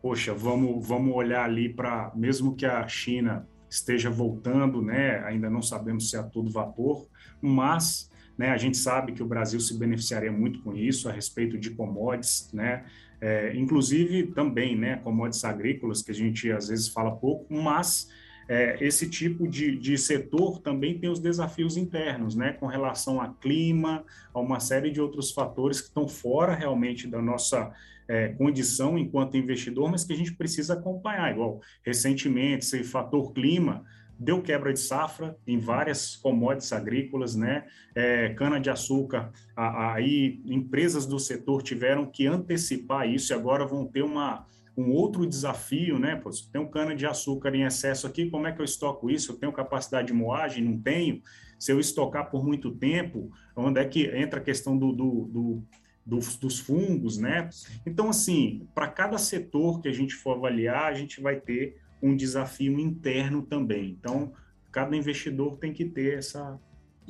poxa, 0.00 0.32
vamos, 0.32 0.86
vamos 0.86 1.14
olhar 1.14 1.44
ali 1.44 1.68
para, 1.68 2.12
mesmo 2.14 2.54
que 2.54 2.64
a 2.64 2.86
China 2.86 3.46
esteja 3.68 4.08
voltando, 4.08 4.80
né, 4.80 5.18
ainda 5.24 5.50
não 5.50 5.60
sabemos 5.60 6.08
se 6.08 6.16
é 6.16 6.20
a 6.20 6.22
todo 6.22 6.50
vapor, 6.50 7.06
mas 7.40 8.10
né, 8.38 8.50
a 8.50 8.56
gente 8.56 8.76
sabe 8.76 9.12
que 9.12 9.22
o 9.22 9.26
Brasil 9.26 9.58
se 9.58 9.76
beneficiaria 9.76 10.30
muito 10.30 10.62
com 10.62 10.74
isso 10.74 11.08
a 11.08 11.12
respeito 11.12 11.58
de 11.58 11.70
commodities, 11.70 12.50
né, 12.52 12.84
é, 13.20 13.54
inclusive 13.56 14.28
também, 14.28 14.76
né, 14.76 14.96
commodities 14.96 15.44
agrícolas, 15.44 16.02
que 16.02 16.10
a 16.10 16.14
gente 16.14 16.50
às 16.52 16.68
vezes 16.68 16.88
fala 16.88 17.16
pouco, 17.16 17.52
mas 17.52 18.08
é, 18.48 18.76
esse 18.80 19.08
tipo 19.08 19.48
de, 19.48 19.76
de 19.76 19.98
setor 19.98 20.60
também 20.60 20.98
tem 20.98 21.10
os 21.10 21.18
desafios 21.18 21.76
internos, 21.76 22.34
né, 22.34 22.52
com 22.52 22.66
relação 22.66 23.20
a 23.20 23.32
clima, 23.34 24.04
a 24.32 24.40
uma 24.40 24.60
série 24.60 24.90
de 24.90 25.00
outros 25.00 25.32
fatores 25.32 25.80
que 25.80 25.88
estão 25.88 26.06
fora 26.06 26.54
realmente 26.54 27.08
da 27.08 27.20
nossa 27.20 27.72
é, 28.08 28.28
condição 28.28 28.96
enquanto 28.96 29.36
investidor, 29.36 29.90
mas 29.90 30.04
que 30.04 30.12
a 30.12 30.16
gente 30.16 30.34
precisa 30.34 30.74
acompanhar. 30.74 31.32
Igual 31.32 31.60
recentemente, 31.84 32.64
esse 32.64 32.84
fator 32.84 33.32
clima 33.32 33.84
deu 34.18 34.40
quebra 34.40 34.72
de 34.72 34.80
safra 34.80 35.36
em 35.46 35.58
várias 35.58 36.16
commodities 36.16 36.72
agrícolas, 36.72 37.34
né? 37.34 37.66
É, 37.94 38.30
cana 38.30 38.58
de 38.58 38.70
açúcar, 38.70 39.30
aí 39.54 40.40
empresas 40.46 41.04
do 41.04 41.18
setor 41.18 41.62
tiveram 41.62 42.06
que 42.06 42.26
antecipar 42.26 43.08
isso 43.08 43.32
e 43.32 43.34
agora 43.34 43.66
vão 43.66 43.86
ter 43.86 44.02
uma 44.02 44.46
um 44.76 44.90
outro 44.90 45.26
desafio, 45.26 45.98
né? 45.98 46.16
Pô, 46.16 46.30
se 46.30 46.50
tem 46.50 46.60
um 46.60 46.68
cana 46.68 46.94
de 46.94 47.06
açúcar 47.06 47.54
em 47.54 47.62
excesso 47.62 48.06
aqui, 48.06 48.28
como 48.28 48.46
é 48.46 48.52
que 48.52 48.60
eu 48.60 48.64
estoco 48.64 49.10
isso? 49.10 49.32
Eu 49.32 49.36
tenho 49.36 49.52
capacidade 49.52 50.08
de 50.08 50.12
moagem? 50.12 50.62
Não 50.62 50.78
tenho? 50.78 51.22
Se 51.58 51.72
eu 51.72 51.80
estocar 51.80 52.30
por 52.30 52.44
muito 52.44 52.70
tempo, 52.70 53.30
onde 53.54 53.80
é 53.80 53.84
que 53.84 54.06
entra 54.14 54.38
a 54.38 54.42
questão 54.42 54.76
do, 54.76 54.92
do, 54.92 55.24
do 55.32 55.62
dos, 56.04 56.36
dos, 56.36 56.60
fungos, 56.60 57.18
né? 57.18 57.50
Então, 57.84 58.08
assim, 58.08 58.68
para 58.72 58.86
cada 58.86 59.18
setor 59.18 59.80
que 59.80 59.88
a 59.88 59.92
gente 59.92 60.14
for 60.14 60.36
avaliar, 60.36 60.84
a 60.84 60.94
gente 60.94 61.20
vai 61.20 61.40
ter 61.40 61.80
um 62.00 62.14
desafio 62.14 62.78
interno 62.78 63.42
também. 63.42 63.90
Então, 63.98 64.32
cada 64.70 64.96
investidor 64.96 65.56
tem 65.56 65.72
que 65.72 65.84
ter 65.84 66.18
essa 66.18 66.60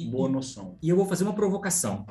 boa 0.04 0.28
noção. 0.28 0.78
E 0.82 0.88
eu 0.88 0.96
vou 0.96 1.04
fazer 1.04 1.24
uma 1.24 1.34
provocação. 1.34 2.06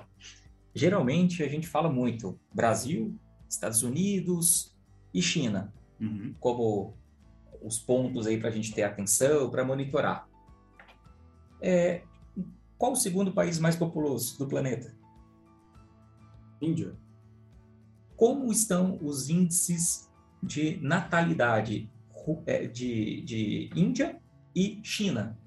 Geralmente 0.76 1.42
a 1.42 1.48
gente 1.48 1.68
fala 1.68 1.90
muito 1.90 2.38
Brasil, 2.54 3.18
Estados 3.50 3.82
Unidos, 3.82 4.75
e 5.16 5.22
China, 5.22 5.74
uhum. 5.98 6.36
como 6.42 6.94
os 7.62 7.80
pontos 7.80 8.28
aí 8.28 8.38
para 8.38 8.50
a 8.50 8.52
gente 8.52 8.74
ter 8.74 8.84
atenção, 8.84 9.50
para 9.50 9.64
monitorar. 9.64 10.28
É, 11.62 12.04
qual 12.78 12.92
o 12.92 12.96
segundo 12.98 13.32
país 13.32 13.58
mais 13.58 13.78
populoso 13.78 14.38
do 14.38 14.46
planeta? 14.46 14.94
Índia. 16.62 16.98
Como 18.18 18.52
estão 18.52 19.00
os 19.02 19.30
índices 19.30 20.12
de 20.44 20.78
natalidade 20.82 21.90
é, 22.46 22.68
de, 22.68 23.22
de 23.22 23.70
Índia 23.74 24.22
e 24.54 24.82
China? 24.84 25.40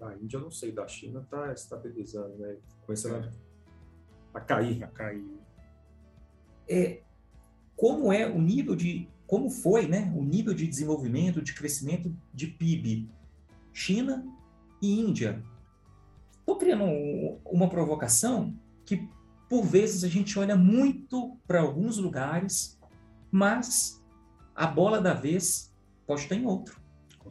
A 0.00 0.16
Índia 0.16 0.38
eu 0.38 0.40
não 0.40 0.50
sei, 0.50 0.72
da 0.72 0.88
China 0.88 1.20
está 1.20 1.52
estabilizando, 1.52 2.36
né? 2.36 2.56
Começando 2.84 3.30
a 4.34 4.40
cair. 4.40 4.82
A 4.82 4.88
cair. 4.88 5.38
É, 6.68 7.02
como 7.80 8.12
é 8.12 8.26
o 8.26 8.38
nível 8.38 8.76
de 8.76 9.08
como 9.26 9.48
foi, 9.48 9.86
né, 9.86 10.12
o 10.14 10.22
nível 10.22 10.52
de 10.52 10.66
desenvolvimento, 10.66 11.40
de 11.40 11.54
crescimento 11.54 12.14
de 12.34 12.46
PIB 12.46 13.08
China 13.72 14.22
e 14.82 15.00
Índia. 15.00 15.42
Estou 16.40 16.58
criando 16.58 16.84
uma 17.46 17.70
provocação 17.70 18.54
que 18.84 19.08
por 19.48 19.64
vezes 19.64 20.04
a 20.04 20.08
gente 20.08 20.38
olha 20.38 20.56
muito 20.56 21.38
para 21.46 21.62
alguns 21.62 21.96
lugares, 21.96 22.78
mas 23.30 24.04
a 24.54 24.66
bola 24.66 25.00
da 25.00 25.14
vez 25.14 25.72
pode 26.06 26.20
estar 26.20 26.34
em 26.34 26.44
outro. 26.44 26.78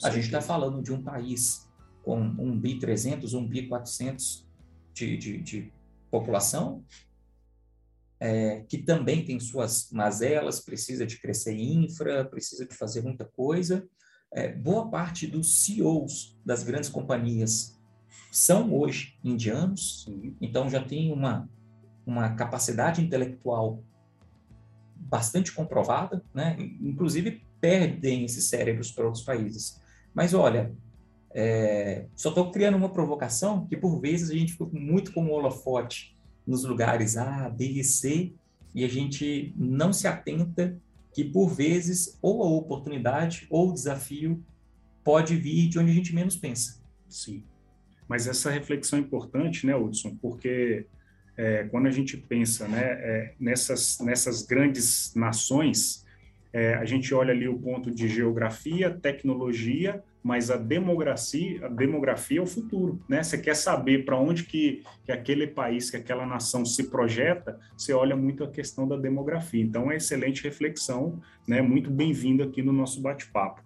A 0.04 0.10
gente 0.10 0.26
está 0.26 0.42
falando 0.42 0.82
de 0.82 0.92
um 0.92 1.04
país 1.04 1.70
com 2.02 2.20
um 2.20 2.58
bi 2.58 2.80
300, 2.80 3.36
um 3.36 3.46
bi 3.46 3.68
400 3.68 4.48
de, 4.96 5.16
de, 5.16 5.38
de 5.42 5.74
população, 6.10 6.84
é, 8.20 8.62
que 8.68 8.78
também 8.78 9.24
tem 9.24 9.40
suas 9.40 9.90
mazelas, 9.92 10.60
precisa 10.60 11.06
de 11.06 11.20
crescer 11.20 11.56
infra, 11.56 12.26
precisa 12.26 12.66
de 12.66 12.76
fazer 12.76 13.02
muita 13.02 13.26
coisa. 13.26 13.88
É, 14.34 14.52
boa 14.52 14.90
parte 14.90 15.26
dos 15.26 15.64
CEOs 15.64 16.38
das 16.46 16.64
grandes 16.64 16.90
companhias 16.90 17.80
são 18.32 18.74
hoje 18.74 19.18
indianos, 19.24 20.08
então 20.40 20.70
já 20.70 20.84
tem 20.84 21.12
uma, 21.12 21.50
uma 22.06 22.36
capacidade 22.36 23.02
intelectual 23.02 23.84
bastante 24.96 25.52
comprovada, 25.52 26.24
né? 26.34 26.56
inclusive 26.82 27.44
perdem 27.60 28.26
esses 28.26 28.46
cérebros 28.46 28.92
para 28.92 29.06
outros 29.06 29.24
países. 29.24 29.82
Mas 30.14 30.34
olha, 30.34 30.76
é, 31.34 32.06
só 32.16 32.30
estou 32.30 32.52
criando 32.52 32.76
uma 32.78 32.92
provocação 32.92 33.66
que 33.66 33.78
por 33.78 34.00
vezes 34.00 34.30
a 34.30 34.34
gente 34.34 34.54
fica 34.54 34.66
muito 34.72 35.12
como 35.14 35.32
holofote 35.32 36.19
nos 36.50 36.64
lugares 36.64 37.16
A, 37.16 37.48
B 37.48 37.84
C, 37.84 38.34
e 38.74 38.84
a 38.84 38.88
gente 38.88 39.54
não 39.56 39.94
se 39.94 40.08
atenta 40.08 40.76
que, 41.14 41.24
por 41.24 41.50
vezes, 41.50 42.18
ou 42.22 42.42
a 42.42 42.48
oportunidade 42.48 43.46
ou 43.52 43.70
o 43.70 43.74
desafio 43.74 44.44
pode 45.04 45.36
vir 45.36 45.70
de 45.70 45.78
onde 45.78 45.92
a 45.92 45.94
gente 45.94 46.14
menos 46.14 46.36
pensa. 46.36 46.82
Sim. 47.08 47.44
Mas 48.08 48.28
essa 48.28 48.50
reflexão 48.50 48.98
é 48.98 49.02
importante, 49.02 49.68
né, 49.68 49.76
Hudson? 49.76 50.16
Porque 50.20 50.88
é, 51.38 51.66
quando 51.66 51.86
a 51.86 51.92
gente 51.92 52.18
pensa 52.18 52.68
né, 52.68 52.82
é, 52.84 53.34
nessas, 53.40 54.00
nessas 54.00 54.42
grandes 54.42 55.14
nações, 55.16 56.04
é, 56.52 56.74
a 56.74 56.86
gente 56.86 57.14
olha 57.14 57.32
ali 57.32 57.48
o 57.48 57.60
ponto 57.60 57.92
de 57.92 58.08
geografia, 58.08 58.90
tecnologia 58.90 60.04
mas 60.22 60.52
a 60.52 60.58
demografia, 60.58 61.66
a 61.66 61.70
demografia 61.70 62.40
é 62.40 62.42
o 62.42 62.46
futuro, 62.46 63.00
né? 63.08 63.24
Você 63.24 63.38
quer 63.38 63.56
saber 63.56 64.04
para 64.04 64.18
onde 64.18 64.44
que, 64.44 64.84
que 65.06 65.12
aquele 65.12 65.48
país, 65.48 65.90
que 65.90 65.98
aquela 65.98 66.26
nação 66.26 66.66
se 66.66 66.90
projeta, 66.90 67.58
você 67.78 67.94
olha 67.94 68.16
muito 68.16 68.44
a 68.44 68.52
questão 68.52 68.88
da 68.88 68.98
demografia. 68.98 69.64
Então, 69.64 69.92
é 69.92 69.96
excelente 69.96 70.44
reflexão, 70.44 71.22
né? 71.48 71.62
Muito 71.62 71.90
bem-vindo 71.90 72.44
aqui 72.44 72.62
no 72.62 72.74
nosso 72.74 73.02
bate-papo. 73.02 73.62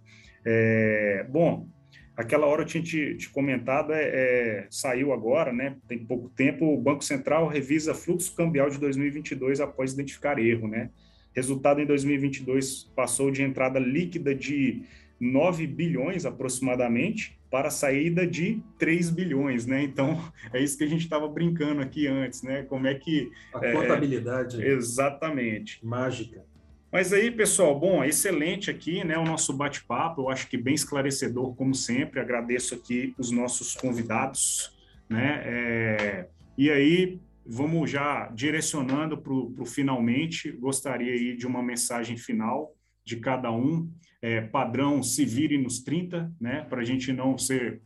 É, 0.45 1.25
bom, 1.29 1.67
aquela 2.15 2.45
hora 2.45 2.61
eu 2.61 2.65
tinha 2.65 2.83
te, 2.83 3.15
te 3.15 3.29
comentado, 3.29 3.91
é, 3.91 4.03
é, 4.03 4.67
saiu 4.69 5.11
agora, 5.11 5.51
né? 5.51 5.75
Tem 5.87 5.97
pouco 5.97 6.29
tempo, 6.29 6.65
o 6.65 6.79
Banco 6.79 7.03
Central 7.03 7.47
revisa 7.47 7.95
fluxo 7.95 8.35
cambial 8.35 8.69
de 8.69 8.79
2022 8.79 9.59
após 9.59 9.93
identificar 9.93 10.37
erro, 10.37 10.67
né? 10.67 10.91
Resultado 11.35 11.81
em 11.81 11.85
2022 11.85 12.91
passou 12.95 13.31
de 13.31 13.41
entrada 13.41 13.79
líquida 13.79 14.35
de 14.35 14.83
9 15.19 15.67
bilhões 15.67 16.25
aproximadamente 16.25 17.39
para 17.49 17.67
a 17.67 17.71
saída 17.71 18.25
de 18.25 18.61
3 18.79 19.09
bilhões, 19.09 19.65
né? 19.65 19.83
Então, 19.83 20.19
é 20.51 20.61
isso 20.61 20.77
que 20.77 20.83
a 20.83 20.87
gente 20.87 21.03
estava 21.03 21.27
brincando 21.27 21.81
aqui 21.81 22.07
antes, 22.07 22.41
né? 22.41 22.63
Como 22.63 22.87
é 22.87 22.95
que... 22.95 23.31
A 23.53 23.65
é, 23.65 23.73
contabilidade. 23.73 24.63
Exatamente. 24.63 25.85
Mágica. 25.85 26.43
Mas 26.91 27.11
aí, 27.11 27.31
pessoal, 27.31 27.79
bom, 27.79 28.03
excelente 28.03 28.69
aqui, 28.69 29.03
né, 29.03 29.17
o 29.17 29.25
nosso 29.25 29.51
bate-papo, 29.51 30.21
eu 30.21 30.29
acho 30.29 30.47
que 30.47 30.55
bem 30.55 30.75
esclarecedor, 30.75 31.55
como 31.55 31.73
sempre, 31.73 32.19
agradeço 32.19 32.75
aqui 32.75 33.15
os 33.17 33.31
nossos 33.31 33.73
convidados, 33.73 34.71
né, 35.09 35.41
é, 35.43 36.27
e 36.55 36.69
aí, 36.69 37.19
vamos 37.43 37.89
já 37.89 38.27
direcionando 38.27 39.17
para 39.17 39.33
o 39.33 39.65
finalmente, 39.65 40.51
gostaria 40.51 41.13
aí 41.13 41.35
de 41.35 41.47
uma 41.47 41.63
mensagem 41.63 42.15
final 42.15 42.75
de 43.03 43.17
cada 43.17 43.51
um. 43.51 43.89
É, 44.23 44.39
padrão 44.39 45.03
se 45.03 45.25
vire 45.25 45.57
nos 45.57 45.79
30, 45.79 46.31
né? 46.39 46.65
Para 46.69 46.79
a 46.79 46.85
gente 46.85 47.11
não 47.11 47.37
ser 47.37 47.81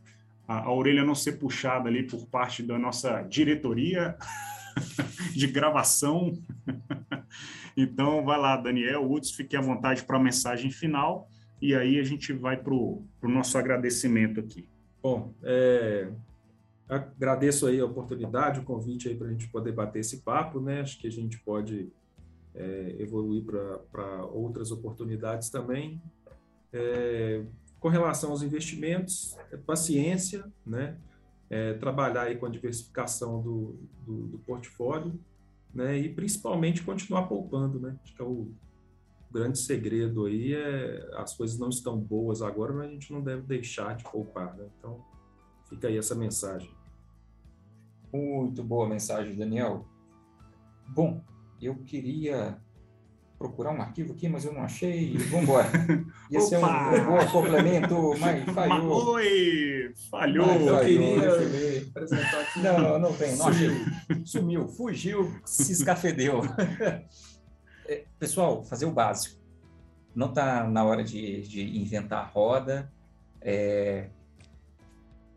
a, 0.46 0.60
a, 0.66 0.72
orelha 0.72 1.04
não 1.04 1.14
ser 1.14 1.32
puxada 1.32 1.88
ali 1.88 2.04
por 2.04 2.26
parte 2.28 2.62
da 2.62 2.78
nossa 2.78 3.22
diretoria 3.22 4.16
de 5.34 5.48
gravação. 5.48 6.32
então, 7.76 8.24
vai 8.24 8.38
lá, 8.38 8.56
Daniel, 8.56 9.10
Uds, 9.10 9.32
fique 9.32 9.56
à 9.56 9.60
vontade 9.60 10.04
para 10.04 10.16
a 10.16 10.22
mensagem 10.22 10.70
final 10.70 11.28
e 11.60 11.74
aí 11.74 11.98
a 11.98 12.04
gente 12.04 12.32
vai 12.32 12.56
para 12.56 12.72
o 12.72 13.04
nosso 13.24 13.58
agradecimento 13.58 14.38
aqui. 14.38 14.68
Bom, 15.02 15.34
é, 15.42 16.08
agradeço 16.88 17.66
aí 17.66 17.80
a 17.80 17.84
oportunidade, 17.84 18.60
o 18.60 18.64
convite 18.64 19.08
aí 19.08 19.16
para 19.16 19.26
a 19.26 19.30
gente 19.30 19.48
poder 19.48 19.72
bater 19.72 19.98
esse 19.98 20.18
papo, 20.18 20.60
né? 20.60 20.82
Acho 20.82 21.00
que 21.00 21.08
a 21.08 21.10
gente 21.10 21.38
pode 21.40 21.92
é, 22.54 22.96
evoluir 22.98 23.44
para 23.90 24.24
outras 24.26 24.70
oportunidades 24.70 25.50
também. 25.50 26.00
É, 26.72 27.44
com 27.80 27.88
relação 27.88 28.30
aos 28.30 28.42
investimentos, 28.42 29.36
é 29.52 29.56
paciência, 29.56 30.44
né? 30.66 30.98
É, 31.50 31.74
trabalhar 31.74 32.22
aí 32.22 32.36
com 32.36 32.44
a 32.44 32.50
diversificação 32.50 33.40
do, 33.40 33.78
do, 34.04 34.26
do, 34.26 34.38
portfólio, 34.40 35.18
né? 35.72 35.96
E 35.98 36.12
principalmente 36.12 36.82
continuar 36.82 37.22
poupando, 37.22 37.80
né? 37.80 37.96
Acho 38.02 38.14
que 38.14 38.20
é 38.20 38.24
o 38.24 38.52
grande 39.30 39.58
segredo 39.58 40.24
aí 40.24 40.54
é 40.54 41.10
as 41.14 41.34
coisas 41.34 41.58
não 41.58 41.68
estão 41.68 41.98
boas 41.98 42.42
agora, 42.42 42.72
mas 42.72 42.88
a 42.88 42.92
gente 42.92 43.12
não 43.12 43.22
deve 43.22 43.42
deixar 43.42 43.94
de 43.94 44.04
poupar, 44.04 44.56
né? 44.56 44.66
Então 44.78 45.04
fica 45.68 45.88
aí 45.88 45.96
essa 45.96 46.14
mensagem. 46.14 46.70
Muito 48.12 48.62
boa 48.64 48.88
mensagem, 48.88 49.36
Daniel. 49.36 49.86
Bom, 50.88 51.22
eu 51.60 51.76
queria 51.76 52.58
procurar 53.38 53.72
um 53.72 53.80
arquivo 53.80 54.12
aqui, 54.12 54.28
mas 54.28 54.44
eu 54.44 54.52
não 54.52 54.62
achei. 54.62 55.16
Vamos 55.16 55.44
embora. 55.44 55.70
Ia 56.30 56.40
ser 56.40 56.58
um, 56.58 56.64
um 56.64 57.06
bom 57.06 57.26
complemento, 57.30 58.14
mas 58.18 58.44
falhou. 58.52 59.12
Oi, 59.12 59.94
falhou. 60.10 60.46
Mas 60.46 60.66
eu 60.66 60.80
queria 60.80 61.82
apresentar 61.88 62.40
aqui. 62.40 62.60
Não, 62.60 62.98
não 62.98 63.12
tem, 63.14 63.36
não 63.36 63.48
achei. 63.48 63.70
Sumiu, 64.24 64.68
fugiu, 64.68 65.32
se 65.44 65.72
escafedeu. 65.72 66.42
É, 67.90 68.04
pessoal, 68.18 68.62
fazer 68.66 68.84
o 68.84 68.90
básico. 68.90 69.40
Não 70.14 70.28
está 70.28 70.68
na 70.68 70.84
hora 70.84 71.02
de, 71.02 71.40
de 71.40 71.78
inventar 71.78 72.22
a 72.22 72.26
roda. 72.26 72.92
É, 73.40 74.10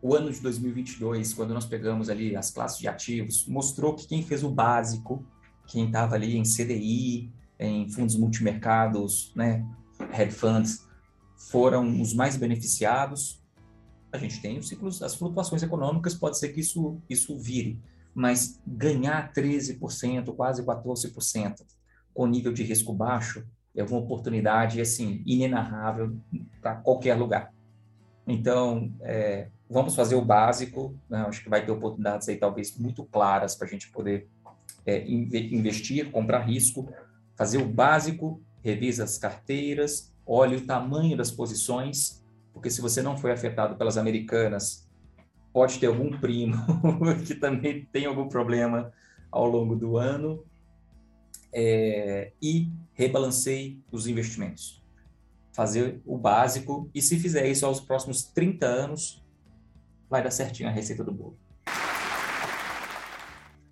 o 0.02 0.14
ano 0.14 0.30
de 0.30 0.38
2022, 0.40 1.32
quando 1.32 1.54
nós 1.54 1.64
pegamos 1.64 2.10
ali 2.10 2.36
as 2.36 2.50
classes 2.50 2.78
de 2.78 2.86
ativos, 2.86 3.46
mostrou 3.46 3.94
que 3.94 4.06
quem 4.06 4.22
fez 4.22 4.44
o 4.44 4.50
básico, 4.50 5.24
quem 5.66 5.86
estava 5.86 6.14
ali 6.14 6.36
em 6.36 6.42
CDI, 6.42 7.32
em 7.66 7.88
fundos 7.88 8.16
multimercados, 8.16 9.32
né, 9.34 9.64
hedge 10.12 10.32
funds, 10.32 10.86
foram 11.50 12.00
os 12.00 12.12
mais 12.14 12.36
beneficiados. 12.36 13.42
A 14.12 14.18
gente 14.18 14.40
tem 14.40 14.58
os 14.58 14.68
ciclos, 14.68 15.02
as 15.02 15.14
flutuações 15.14 15.62
econômicas, 15.62 16.14
pode 16.14 16.38
ser 16.38 16.48
que 16.50 16.60
isso, 16.60 17.00
isso 17.08 17.38
vire, 17.38 17.80
mas 18.14 18.60
ganhar 18.66 19.32
13%, 19.32 20.34
quase 20.34 20.62
14%, 20.62 21.62
com 22.12 22.26
nível 22.26 22.52
de 22.52 22.62
risco 22.62 22.92
baixo, 22.92 23.44
é 23.74 23.82
uma 23.82 23.98
oportunidade, 23.98 24.80
assim, 24.80 25.22
inenarrável 25.24 26.14
para 26.60 26.74
qualquer 26.76 27.14
lugar. 27.14 27.52
Então, 28.26 28.92
é, 29.00 29.48
vamos 29.68 29.94
fazer 29.94 30.14
o 30.14 30.24
básico, 30.24 30.94
né? 31.08 31.24
acho 31.26 31.42
que 31.42 31.48
vai 31.48 31.64
ter 31.64 31.72
oportunidades 31.72 32.28
aí 32.28 32.36
talvez 32.36 32.76
muito 32.76 33.04
claras 33.04 33.54
para 33.54 33.66
a 33.66 33.70
gente 33.70 33.90
poder 33.90 34.28
é, 34.84 35.08
investir, 35.08 36.10
comprar 36.10 36.40
risco, 36.40 36.92
fazer 37.42 37.58
o 37.58 37.66
básico, 37.66 38.40
revisa 38.62 39.02
as 39.02 39.18
carteiras, 39.18 40.14
olhe 40.24 40.54
o 40.54 40.64
tamanho 40.64 41.16
das 41.16 41.32
posições, 41.32 42.24
porque 42.52 42.70
se 42.70 42.80
você 42.80 43.02
não 43.02 43.16
foi 43.16 43.32
afetado 43.32 43.74
pelas 43.74 43.98
americanas, 43.98 44.88
pode 45.52 45.80
ter 45.80 45.86
algum 45.86 46.16
primo 46.20 46.56
que 47.26 47.34
também 47.34 47.84
tem 47.86 48.06
algum 48.06 48.28
problema 48.28 48.92
ao 49.28 49.44
longo 49.44 49.74
do 49.74 49.96
ano, 49.96 50.44
é, 51.52 52.30
e 52.40 52.70
rebalanceie 52.92 53.82
os 53.90 54.06
investimentos. 54.06 54.80
Fazer 55.52 56.00
o 56.06 56.16
básico, 56.16 56.88
e 56.94 57.02
se 57.02 57.18
fizer 57.18 57.48
isso 57.48 57.66
aos 57.66 57.80
próximos 57.80 58.22
30 58.22 58.66
anos, 58.66 59.26
vai 60.08 60.22
dar 60.22 60.30
certinho 60.30 60.68
a 60.68 60.72
receita 60.72 61.02
do 61.02 61.10
bolo. 61.10 61.36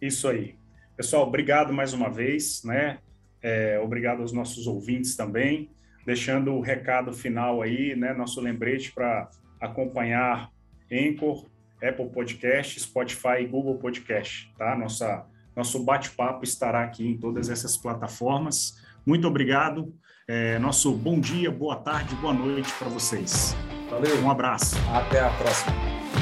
Isso 0.02 0.26
aí. 0.26 0.58
Pessoal, 0.96 1.24
obrigado 1.28 1.72
mais 1.72 1.92
uma 1.92 2.10
vez, 2.10 2.64
né? 2.64 2.98
É, 3.42 3.80
obrigado 3.82 4.20
aos 4.20 4.32
nossos 4.32 4.66
ouvintes 4.66 5.16
também, 5.16 5.70
deixando 6.04 6.52
o 6.54 6.60
recado 6.60 7.12
final 7.12 7.62
aí, 7.62 7.94
né? 7.96 8.12
Nosso 8.12 8.40
lembrete 8.40 8.92
para 8.92 9.30
acompanhar 9.60 10.50
Anchor, 10.90 11.46
Apple 11.82 12.10
Podcast, 12.10 12.80
Spotify 12.80 13.42
e 13.42 13.46
Google 13.46 13.78
Podcast, 13.78 14.52
tá? 14.58 14.76
Nossa, 14.76 15.24
nosso 15.56 15.82
bate-papo 15.82 16.44
estará 16.44 16.82
aqui 16.82 17.06
em 17.06 17.16
todas 17.16 17.48
essas 17.48 17.76
plataformas. 17.76 18.78
Muito 19.06 19.26
obrigado. 19.26 19.94
É, 20.28 20.58
nosso 20.58 20.92
bom 20.92 21.18
dia, 21.18 21.50
boa 21.50 21.76
tarde, 21.76 22.14
boa 22.16 22.32
noite 22.32 22.72
para 22.78 22.88
vocês. 22.88 23.56
Valeu. 23.90 24.22
Um 24.22 24.30
abraço. 24.30 24.76
Até 24.94 25.20
a 25.20 25.30
próxima. 25.30 25.72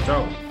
Tchau. 0.06 0.47